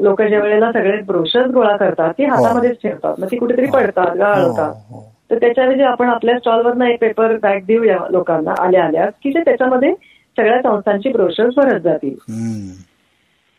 लोक 0.04 0.22
ज्या 0.22 0.40
वेळेला 0.40 0.72
सगळे 0.72 1.00
ब्रोशर्स 1.00 1.50
गोळा 1.50 1.76
करतात 1.76 2.12
ती 2.18 2.24
हातामध्येच 2.24 2.76
ठेवतात. 2.82 3.14
मग 3.18 3.26
ती 3.30 3.36
कुठेतरी 3.36 3.66
पडतात 3.66 4.16
गाळतात. 4.16 4.60
हो, 4.60 4.96
हो. 4.96 5.12
तर 5.30 5.38
त्याच्याऐवजी 5.38 5.82
आपण 5.82 6.08
आपल्या 6.08 6.38
स्टॉलवरनं 6.38 6.84
एक 6.84 7.00
पेपर 7.00 7.36
बॅग 7.42 7.60
देऊया 7.66 7.98
लोकांना 8.10 8.54
आल्या 8.58 8.84
आल्या 8.84 9.06
की 9.22 9.30
ते 9.30 9.40
त्याच्यामध्ये 9.40 9.94
सगळ्या 10.36 10.62
संस्थांची 10.62 11.08
ब्रोशर्स 11.08 11.54
भरत 11.56 11.80
जातील. 11.80 12.14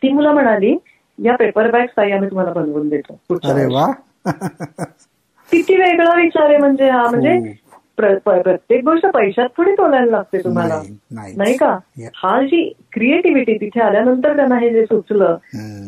ती 0.02 0.12
मुलं 0.12 0.32
म्हणाली 0.32 0.76
या 1.18 1.36
पेपर 1.36 1.70
बॅग 1.70 1.86
ताई 1.86 2.10
आम्ही 2.10 2.30
तुम्हाला 2.30 2.52
बनवून 2.52 2.88
देतो. 2.88 3.20
पुढच्या 3.28 3.50
अरे 3.50 3.64
वर्षी." 3.64 3.74
वा. 3.74 3.86
किती 5.50 5.74
वेगळा 5.76 6.14
विचार 6.16 6.48
आहे 6.48 6.56
म्हणजे 6.58 6.88
हा 6.90 7.10
म्हणजे 7.10 7.52
प- 7.98 8.28
प्रत्येक 8.28 8.84
गोष्ट 8.84 9.06
पैशात 9.06 9.48
थोडी 9.56 9.72
तोलायला 9.72 10.10
लागते 10.10 10.38
तुम्हाला. 10.38 10.80
नाही, 11.36 11.56
का. 11.56 11.78
हा 12.14 12.42
जी 12.42 12.72
क्रिएटिव्हिटी 12.92 13.54
तिथे 13.54 13.80
आल्यानंतर 13.80 14.36
त्यांना 14.36 14.58
हे 14.58 14.70
जे 14.70 14.84
सुचलं. 14.84 15.36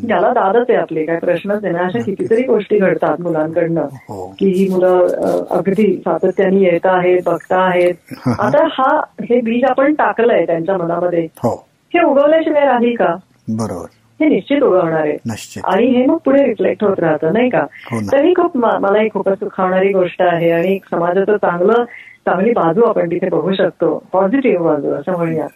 त्याला 0.07 0.29
दादच 0.29 0.65
आहे 0.69 0.75
आपले 0.75 1.05
काय 1.05 1.17
प्रश्नच 1.17 1.63
आहे 1.63 1.73
ना 1.73 1.79
अशा 1.79 1.99
कितीतरी 1.99 2.43
गोष्टी 2.43 2.77
घडतात 2.79 3.21
मुलांकडनं 3.21 3.81
हो. 3.81 4.35
की 4.39 4.45
ही 4.47 4.67
मुलं 4.69 5.07
अगदी 5.49 5.97
सातत्याने 5.97 6.59
येत 6.59 6.85
आहेत 6.85 7.21
बघता 7.25 7.61
आहेत 7.61 7.93
आता 8.27 8.67
हा 8.71 9.01
हे 9.21 9.41
बीज 9.41 9.63
आपण 9.63 9.93
टाकलंय 9.93 10.45
त्यांच्या 10.45 10.77
मनामध्ये. 10.77 11.27
हो. 11.43 11.67
हे 11.93 12.03
उगवल्याशिवाय 12.03 12.65
राहील 12.65 12.95
का? 12.95 13.15
बरोबर. 13.49 13.85
हे 14.21 14.27
निश्चित 14.27 14.63
उगवणार. 14.63 15.01
आहे 15.01 15.17
आणि 15.65 15.85
हे 15.85 16.05
मग 16.05 16.17
पुढे 16.25 16.43
रिफ्लेक्ट 16.43 16.83
होत 16.83 16.99
राहतं 16.99 17.33
नाही 17.33 17.49
का? 17.49 17.65
हो. 17.91 18.11
तर 18.11 18.23
ही 18.23 18.33
खूप 18.33 18.57
मला 18.57 19.01
ही 19.01 19.09
खूपच 19.09 19.39
सुखावणारी 19.39 19.91
गोष्ट 19.93 20.21
आहे 20.21 20.51
आणि 20.51 20.79
समाजाचं 20.91 21.35
चांगलं 21.35 21.83
चांगली 22.25 22.49
बाजू 22.49 22.81
आपण 22.81 23.07
तिथे 23.07 23.29
बघू 23.29 23.53
शकतो. 23.53 24.03
पॉझिटिव्ह 24.11 24.65
बाजू 24.65 24.91
असं 24.91 25.11
म्हणूया. 25.11 25.47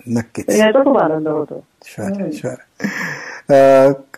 याचा 0.57 0.84
खूप 0.84 0.97
आनंद 0.97 1.28
होतो. 1.28 1.64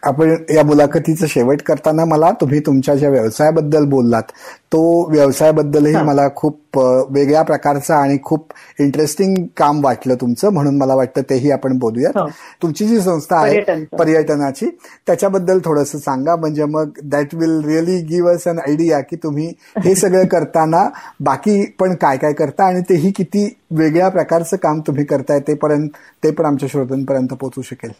आपण 0.03 0.35
या 0.49 0.63
मुलाखतीचं 0.63 1.27
शेवट 1.27 1.61
करताना 1.61 2.05
मला 2.05 2.31
तुम्ही 2.31 2.59
तुमच्या 2.59 2.95
ज्या 2.95 3.09
व्यवसायाबद्दल 3.09 3.85
बोललात 3.85 4.31
तो 4.71 5.09
व्यवसायाबद्दलही 5.11 5.95
मला 5.95 6.27
खूप 6.35 6.77
वेगळ्या 7.11 7.41
प्रकारचा 7.41 7.95
आणि 7.95 8.17
खूप 8.23 8.53
इंटरेस्टिंग 8.79 9.35
काम 9.57 9.83
वाटलं 9.83 10.15
तुमचं 10.15 10.49
म्हणून 10.49 10.77
मला 10.77 10.95
वाटतं 10.95 11.21
तेही 11.21 11.51
आपण 11.51 11.77
बोलूयात. 11.77 12.17
हो. 12.17 12.27
तुमची 12.63 12.87
जी 12.87 13.01
संस्था 13.01 13.39
आहे 13.39 13.61
पर्यटनाची. 13.97 14.69
त्याच्याबद्दल 15.07 15.59
थोडंसं 15.65 15.99
सांगा 15.99 16.35
म्हणजे 16.35 16.65
मग 16.65 16.89
that 17.03 17.35
will 17.35 17.59
really 17.65 18.01
give 18.01 18.31
us 18.31 18.47
an 18.47 18.59
idea 18.59 18.99
की 18.99 19.15
तुम्ही 19.15 19.53
हे 19.85 19.95
सगळं 19.95 20.25
करताना 20.31 20.87
बाकी 21.19 21.65
पण 21.79 21.95
काय 21.95 22.17
काय 22.17 22.33
करता 22.33 22.65
आणि 22.65 22.81
तेही 22.81 23.11
किती 23.11 23.49
वेगळ्या 23.71 24.09
प्रकारचं 24.09 24.57
काम 24.57 24.79
तुम्ही 24.79 25.05
करताय 25.05 25.39
ते 25.39 25.53
पर्यंत 25.53 25.89
ते 26.23 26.31
पण 26.31 26.45
आमच्या 26.45 26.69
श्रोतांपर्यंत 26.71 27.27
पोहोचू 27.27 27.61
शकेल. 27.61 27.91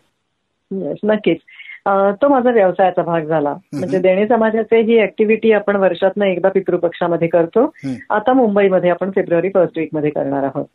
नक्कीच 0.73 1.37
तो 2.21 2.27
माझा 2.27 2.51
व्यवसायाचा 2.51 3.01
भाग 3.01 3.25
झाला. 3.25 3.53
म्हणजे 3.73 3.99
देणे 3.99 4.27
समाजाचे 4.27 4.81
ही 4.81 5.01
ऍक्टिव्हिटी 5.03 5.51
आपण 5.51 5.75
वर्षातनं 5.75 6.25
एकदा 6.25 6.49
पितृपक्षामध्ये 6.49 7.27
करतो. 7.27 7.63
आता 8.09 8.33
मुंबईमध्ये 8.33 8.89
आपण 8.89 9.11
फेब्रुवारी 9.15 9.49
फर्स्ट 9.53 9.77
वीकमध्ये 9.77 10.09
करणार 10.09 10.43
आहोत. 10.43 10.65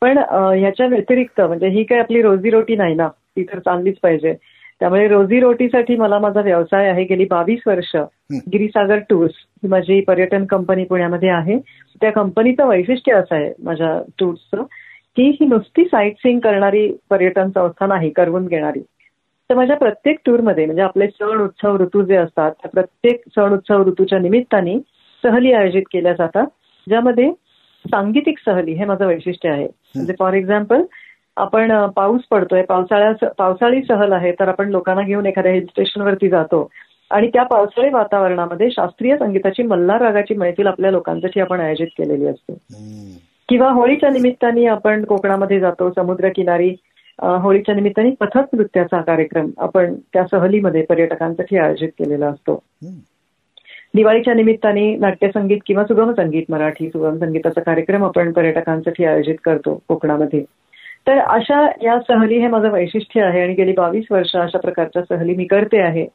पण 0.00 0.18
ह्याच्या 0.18 0.86
व्यतिरिक्त 0.86 1.40
म्हणजे 1.40 1.68
ही 1.68 1.84
काही 1.84 2.00
आपली 2.00 2.22
रोजीरोटी 2.22 2.76
नाही 2.76 2.94
ना 2.94 3.08
ती 3.08 3.42
तर 3.42 3.58
चाललीच 3.58 3.98
पाहिजे. 4.02 4.34
त्यामुळे 4.80 5.06
रोजीरोटीसाठी 5.08 5.96
मला 5.96 6.18
माझा 6.18 6.40
व्यवसाय 6.40 6.88
आहे 6.88 7.04
गेली 7.04 7.24
बावीस 7.30 7.60
वर्ष 7.66 7.94
गिरीसागर 8.52 8.98
टूर्स 9.10 9.32
ही 9.62 9.68
माझी 9.68 10.00
पर्यटन 10.00 10.44
कंपनी 10.44 10.84
पुण्यामध्ये 10.84 11.28
आहे. 11.28 11.58
त्या 12.00 12.10
कंपनीचं 12.12 12.66
वैशिष्ट्य 12.66 13.12
असं 13.12 13.34
आहे 13.36 13.52
माझ्या 13.64 13.98
टूर्सचं 14.20 14.62
की 15.16 15.30
ही 15.40 15.46
नुसती 15.46 15.84
साईट 15.84 16.16
सीइंग 16.16 16.40
करणारी 16.40 16.90
पर्यटन 17.10 17.50
संस्था 17.50 17.86
नाही 17.86 18.10
करवून 18.10 18.46
घेणारी. 18.46 18.82
तर 19.50 19.54
माझ्या 19.54 19.76
प्रत्येक 19.76 20.18
टूरमध्ये 20.26 20.64
म्हणजे 20.66 20.82
आपले 20.82 21.06
सण 21.08 21.40
उत्सव 21.42 21.76
ऋतू 21.76 22.02
जे 22.02 22.16
असतात 22.16 22.52
त्या 22.52 22.70
प्रत्येक 22.70 23.22
सण 23.28 23.52
उत्सव 23.52 23.82
ऋतूच्या 23.82 24.18
निमित्ताने 24.18 24.78
सहली 25.24 25.52
आयोजित 25.52 25.82
केल्या 25.92 26.12
जातात 26.12 26.46
ज्यामध्ये 26.86 27.30
सांगीतिक 27.84 28.38
सहली 28.46 28.72
हे 28.72 28.84
माझं 28.84 29.06
वैशिष्ट्य 29.06 29.48
आहे. 29.48 29.66
म्हणजे 29.94 30.12
फॉर 30.18 30.32
एक्झाम्पल 30.32 30.82
आपण 31.36 31.86
पाऊस 31.96 32.20
पडतोय 32.30 32.62
पावसाळ्या 32.62 33.28
पावसाळी 33.38 33.82
सहल 33.82 34.12
आहे 34.12 34.32
तर 34.32 34.48
आपण 34.48 34.68
लोकांना 34.68 35.02
घेऊन 35.02 35.26
एखाद्या 35.26 35.52
हिल 35.52 35.66
स्टेशनवरती 35.66 36.28
जातो. 36.28 36.68
आणि 37.10 37.28
त्या 37.28 37.42
पावसाळी 37.42 37.90
वातावरणामध्ये 37.90 38.70
शास्त्रीय 38.70 39.16
संगीताची 39.16 39.62
मल्हार 39.62 40.02
रागाची 40.02 40.34
मैफिल 40.34 40.66
आपल्या 40.66 40.90
लोकांसाठी 40.90 41.40
आपण 41.40 41.60
आयोजित 41.60 41.86
केलेली 41.98 42.26
असते. 42.26 42.54
किंवा 43.48 43.70
होळीच्या 43.70 44.10
निमित्ताने 44.10 44.66
आपण 44.66 45.04
कोकणामध्ये 45.04 45.60
जातो 45.60 45.90
समुद्रकिनारी 45.90 46.74
होळीच्या 47.18 47.74
निमित्ताने 47.74 48.10
पथक 48.20 48.54
नृत्याचा 48.54 49.00
कार्यक्रम 49.00 49.50
आपण 49.58 49.94
त्या 50.12 50.24
सहलीमध्ये 50.30 50.82
पर्यटकांसाठी 50.82 51.56
आयोजित 51.56 51.88
केलेला 51.98 52.26
असतो. 52.26 52.62
दिवाळीच्या 53.94 54.34
निमित्ताने 54.34 54.94
नाट्यसंगीत 54.96 55.58
किंवा 55.66 55.84
सुगम 55.84 56.12
संगीत 56.12 56.50
मराठी 56.50 56.88
सुगम 56.88 57.18
संगीताचा 57.18 57.60
कार्यक्रम 57.60 58.04
आपण 58.04 58.32
पर्यटकांसाठी 58.32 59.04
आयोजित 59.04 59.34
करतो 59.44 59.82
कोकणामध्ये. 59.88 60.44
तर 61.06 61.18
अशा 61.18 61.66
या 61.82 61.98
सहली 62.08 62.38
हे 62.38 62.48
माझं 62.48 62.70
वैशिष्ट्य 62.70 63.22
आहे 63.22 63.42
आणि 63.42 63.54
गेली 63.54 63.72
बावीस 63.72 64.04
वर्ष 64.10 64.36
अशा 64.36 64.58
प्रकारच्या 64.58 65.02
सहली 65.08 65.34
मी 65.34 65.44
करते 65.44 65.80
आहे. 65.80 66.06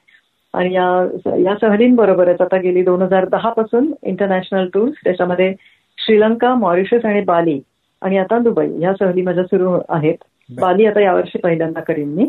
आणि 0.54 0.74
या 0.74 1.38
या 1.38 1.56
सहलींबरोबरच 1.62 2.42
आता 2.42 2.58
गेली 2.58 2.82
दोन 2.84 3.02
हजार 3.02 3.26
दहा 3.26 3.50
पासून 3.50 3.92
इंटरनॅशनल 4.04 4.68
टूर्स 4.74 4.94
त्याच्यामध्ये 5.04 5.54
श्रीलंका 5.98 6.54
मॉरिशस 6.56 7.06
आणि 7.06 7.22
बाली 7.22 7.60
आणि 8.02 8.18
आता 8.18 8.38
दुबई 8.40 8.68
ह्या 8.80 8.94
सहली 9.00 9.22
माझ्या 9.22 9.44
सुरू 9.44 9.80
आहेत. 9.90 10.16
बाली 10.50 10.86
आता 10.86 11.02
यावर्षी 11.02 11.40
पहिल्यांदा 11.40 11.80
करीन 11.80 12.10
मी. 12.10 12.28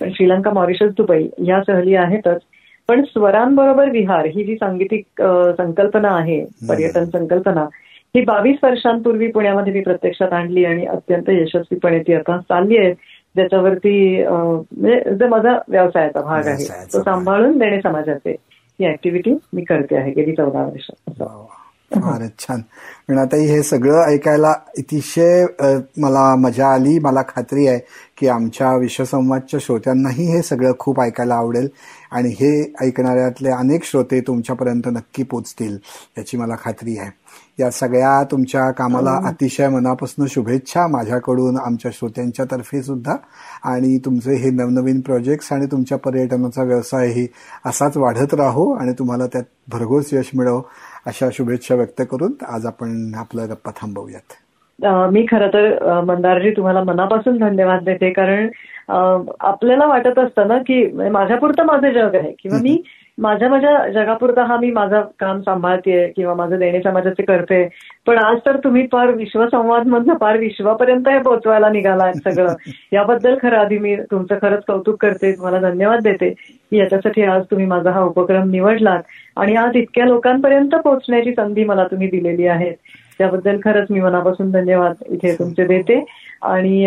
पण 0.00 0.10
श्रीलंका 0.12 0.50
मॉरिशस 0.50 0.90
दुबई 0.96 1.28
ह्या 1.38 1.60
सहली 1.66 1.94
आहेतच. 1.94 2.40
पण 2.88 3.02
स्वरांबरोबर 3.02 3.90
विहार 3.90 4.26
ही 4.26 4.44
जी 4.44 4.54
सांगीतिक 4.54 5.22
संकल्पना 5.56 6.08
आहे 6.10 6.44
पर्यटन 6.68 7.04
संकल्पना 7.04 7.66
ही 8.16 8.20
बावीस 8.24 8.56
वर्षांपूर्वी 8.62 9.26
पुण्यामध्ये 9.26 9.72
मी 9.72 9.80
प्रत्यक्षात 9.80 10.32
आणली 10.32 10.64
आणि 10.64 10.86
अत्यंत 10.86 11.28
यशस्वीपणे 11.28 11.98
ती 11.98 12.14
आता 12.14 12.38
चालली 12.38 12.76
आहे. 12.78 12.92
ज्याच्यावरती 13.34 14.24
म्हणजे 14.26 15.14
जो 15.14 15.28
माझा 15.28 15.58
व्यवसायाचा 15.68 16.20
भाग 16.20 16.46
आहे 16.46 16.64
तो 16.92 17.02
सांभाळून 17.02 17.58
देणे 17.58 17.80
समाजाचे 17.80 18.30
ही 18.80 18.86
ऍक्टिव्हिटी 18.88 19.34
मी 19.52 19.64
करते 19.64 19.96
आहे 19.96 20.12
गेली 20.12 20.32
चौदा 20.32 20.62
वर्ष. 20.62 20.90
फारच 21.94 22.38
छान. 22.38 22.60
पण 23.08 23.18
आता 23.18 23.36
हे 23.36 23.62
सगळं 23.62 24.02
ऐकायला 24.04 24.50
अतिशय 24.78 25.44
मला 25.98 26.34
मजा 26.36 26.68
आली. 26.72 26.98
मला 26.98 27.22
खात्री 27.22 27.66
आहे 27.66 27.80
की 28.18 28.28
आमच्या 28.28 28.74
विश्वसंवादच्या 28.76 29.60
श्रोत्यांनाही 29.62 30.26
हे 30.26 30.42
सगळं 30.42 30.72
खूप 30.78 31.00
ऐकायला 31.00 31.34
आवडेल. 31.34 31.68
आणि 32.12 32.28
हे 32.40 32.72
ऐकणाऱ्यातले 32.82 33.50
अनेक 33.50 33.84
श्रोते 33.84 34.20
तुमच्यापर्यंत 34.20 34.88
नक्की 34.88 35.22
पोचतील 35.22 35.76
याची 36.18 36.36
मला 36.36 36.54
खात्री 36.64 36.98
आहे. 36.98 37.10
या 37.58 37.70
सगळ्या 37.70 38.22
तुमच्या 38.30 38.70
कामाला 38.70 39.12
अतिशय 39.28 39.68
मनापासून 39.68 40.26
शुभेच्छा 40.26 40.86
माझ्याकडून 40.86 41.58
आमच्या 41.58 41.90
श्रोत्यांच्या 41.94 42.44
तर्फे 42.50 42.82
सुद्धा. 42.82 43.16
आणि 43.64 43.98
तुमचे 43.98 44.34
हे 44.34 44.50
नवनवीन 44.50 45.00
प्रोजेक्ट्स 45.00 45.52
आणि 45.52 45.66
तुमच्या 45.66 45.98
पर्यटनाचा 45.98 46.62
व्यवसायही 46.62 47.26
असाच 47.66 47.96
वाढत 47.96 48.34
राहो 48.34 48.72
आणि 48.74 48.92
तुम्हाला 48.92 49.26
त्यात 49.26 49.44
भरघोस 49.68 50.12
यश 50.12 50.30
मिळव 50.34 50.60
अशा 51.06 51.28
शुभेच्छा 51.32 51.74
व्यक्त 51.74 52.02
करून 52.10 52.32
आज 52.48 52.66
आपण 52.66 53.12
आपला 53.16 53.44
गप्पा 53.46 53.70
थांबवूयात. 53.80 54.32
मी 55.12 55.24
खरं 55.30 55.48
तर 55.48 56.00
मंदारजी 56.06 56.50
तुम्हाला 56.50 56.82
मनापासून 56.84 57.38
धन्यवाद 57.38 57.84
देते 57.84 58.10
कारण 58.10 58.48
आपल्याला 59.40 59.86
वाटत 59.86 60.18
असतं 60.18 60.48
ना 60.48 60.58
की 60.58 60.84
माझ्यापुरतं 61.10 61.66
माझं 61.66 61.92
जग 61.92 62.14
आहे. 62.14 62.32
किंवा 62.42 62.58
मी 62.62 62.82
माझ्या 63.20 63.48
माझ्या 63.48 63.88
जगापुरता 63.88 64.44
हा 64.44 64.56
मी 64.56 64.70
माझं 64.70 65.00
काम 65.20 65.40
सांभाळते 65.40 66.12
किंवा 66.16 66.34
माझं 66.34 66.58
देणे 66.58 66.82
समाजाचे 66.82 67.22
करते. 67.22 67.68
पण 68.06 68.18
आज 68.18 68.38
तर 68.46 68.56
तुम्ही 68.56 68.86
फार 68.92 69.10
विश्वसंवाद 69.10 69.86
मधनं 69.86 70.14
फार 70.20 70.36
विश्वापर्यंत 70.36 71.08
हे 71.08 71.18
पोहोचवायला 71.18 71.68
निघाला 71.68 72.12
सगळं. 72.12 72.54
याबद्दल 72.92 73.34
खरं 73.42 73.56
आधी 73.56 73.78
मी 73.78 73.96
तुमचं 73.96 74.34
खरंच 74.42 74.62
कौतुक 74.68 75.02
करते 75.02 75.32
तुम्हाला 75.32 75.58
धन्यवाद 75.58 76.00
देते. 76.02 76.30
की 76.70 76.76
याच्यासाठी 76.76 77.22
आज 77.22 77.42
तुम्ही 77.50 77.66
माझा 77.66 77.90
हा 77.90 78.00
उपक्रम 78.00 78.50
निवडलात. 78.50 79.02
आणि 79.36 79.56
आज 79.56 79.76
इतक्या 79.76 80.06
लोकांपर्यंत 80.06 80.74
पोहोचण्याची 80.74 81.32
संधी 81.32 81.64
मला 81.64 81.84
तुम्ही 81.84 82.08
दिलेली 82.08 82.46
आहे 82.46 82.72
त्याबद्दल 83.20 83.56
खरंच 83.64 83.86
मी 83.90 84.00
मनापासून 84.00 84.50
धन्यवाद 84.50 85.02
इथे 85.06 85.34
तुमचे 85.38 85.64
देते. 85.66 86.04
आणि 86.42 86.86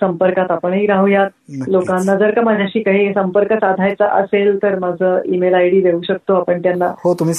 संपर्कात 0.00 0.50
आपणही 0.50 0.86
राहूयात. 0.86 1.30
लोकांना 1.68 2.14
जर 2.16 2.30
का 2.34 2.42
माझ्याशी 2.42 2.82
काही 2.82 3.12
संपर्क 3.14 3.52
साधायचा 3.52 4.06
असेल 4.18 4.56
तर 4.62 4.78
माझं 4.78 5.20
ईमेल 5.34 5.54
आयडी 5.54 5.80
देऊ 5.82 6.00
शकतो 6.02 6.34
आपण 6.34 6.62
त्यांना. 6.62 6.92
हो 7.04 7.14
तुम्ही 7.20 7.34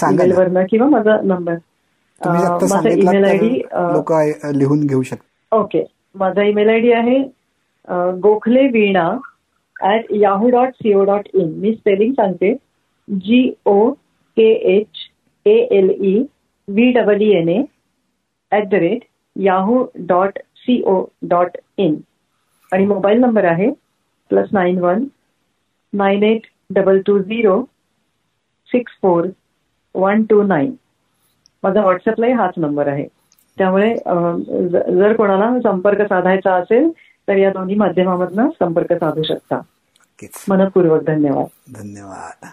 किंवा 0.70 0.88
माझा 0.90 1.18
नंबर. 1.24 1.56
माझा 2.22 2.90
ईमेल 2.90 3.24
आयडी 3.24 3.56
लोक 3.94 4.12
लिहून 4.56 4.86
घेऊ 4.86 5.02
शकतो 5.02 5.60
ओके. 5.60 5.86
माझा 6.16 6.44
ईमेल 6.44 6.70
आयडी 6.70 6.92
आहे 6.92 7.20
Gokhale 8.22 8.68
Veena 8.74 9.10
at 9.94 10.12
Yahoo 10.12 10.50
dot 10.50 10.74
C O 10.76 11.04
dot 11.06 11.28
in 11.34 11.54
me 11.60 11.74
spelling 11.74 12.14
सांगते. 12.14 12.54
G 13.08 13.52
O 13.66 13.90
K 14.38 14.52
H 14.76 15.08
A 15.46 15.58
L 15.78 15.90
E 16.06 16.18
V 16.68 16.92
double 16.92 17.22
N 17.22 17.50
A 17.50 17.62
at 18.52 18.68
the 18.68 18.74
rate 18.74 19.04
Yahoo 19.36 19.86
dot 19.96 20.40
C O 20.56 21.04
dot 21.22 21.58
in 21.78 21.96
आणि 22.72 22.86
mobile 22.86 23.20
number 23.20 23.46
आहे 23.46 23.72
plus 24.30 24.48
nine 24.52 24.80
one 24.80 25.04
nine 25.94 26.24
eight 26.24 26.42
double 26.70 27.00
two 27.06 27.20
zero 27.20 27.62
six 28.68 28.94
four 29.02 29.26
one 29.96 30.24
two 30.24 30.44
nine 30.44 30.74
माझा 31.64 31.82
व्हॉट्सअपलाही 31.82 32.34
हाच 32.34 32.54
number 32.58 32.88
आहे. 32.88 33.08
त्यामुळे 33.58 33.96
जर 34.70 35.16
कोणाला 35.16 35.50
संपर्क 35.60 36.02
साधायचा 36.02 36.54
असेल 36.56 36.90
तर 37.28 37.38
या 37.38 37.50
दोन्ही 37.50 37.76
माध्यमामधनं 37.76 38.50
संपर्क 38.50 38.94
साधू 38.94 39.24
शकता. 39.24 39.60
मनपूर्वक 40.50 41.04
धन्यवाद. 41.04 41.48
धन्यवाद. 41.76 42.46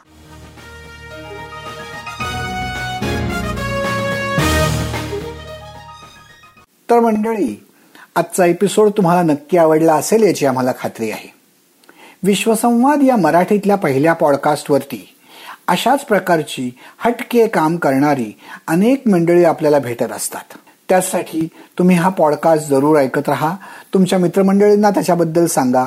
तर 6.90 7.00
मंडळी 7.00 7.66
आजचा 8.16 8.46
एपिसोड 8.46 8.88
तुम्हाला 8.88 9.22
नक्की 9.22 9.56
आवडला 9.56 9.94
असेल 9.94 10.22
याची 10.22 10.46
आम्हाला 10.46 10.72
खात्री 10.80 11.10
आहे. 11.10 11.32
विश्वसंवाद 12.22 13.02
या 13.02 13.16
मराठीतल्या 13.16 13.76
पहिल्या 13.76 14.12
पॉडकास्टवरती 14.12 15.14
अशाच 15.68 16.04
प्रकारची 16.04 16.70
हटके 16.98 17.46
काम 17.46 17.76
करणारी 17.76 18.38
अनेक 18.66 19.08
मंडळी 19.08 19.44
आपल्याला 19.44 19.78
भेटत 19.78 20.12
असतात. 20.12 20.58
त्यासाठी 20.88 21.48
तुम्ही 21.78 21.96
हा 21.96 22.08
पॉडकास्ट 22.08 22.68
जरूर 22.68 22.98
ऐकत 22.98 23.28
राहा. 23.28 23.56
तुमच्या 23.94 24.18
मित्रमंडळींना 24.18 24.90
त्याच्याबद्दल 24.90 25.46
सांगा. 25.46 25.84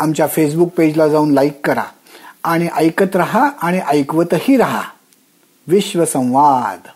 आमच्या 0.00 0.26
फेसबुक 0.26 0.68
पेजला 0.68 1.08
जाऊन 1.08 1.30
लाईक 1.30 1.66
करा. 1.66 1.84
आणि 2.44 2.68
ऐकत 2.76 3.16
राहा 3.16 3.50
आणि 3.62 3.80
ऐकवतही 3.86 4.56
राहा. 4.56 4.82
विश्वसंवाद. 5.66 6.88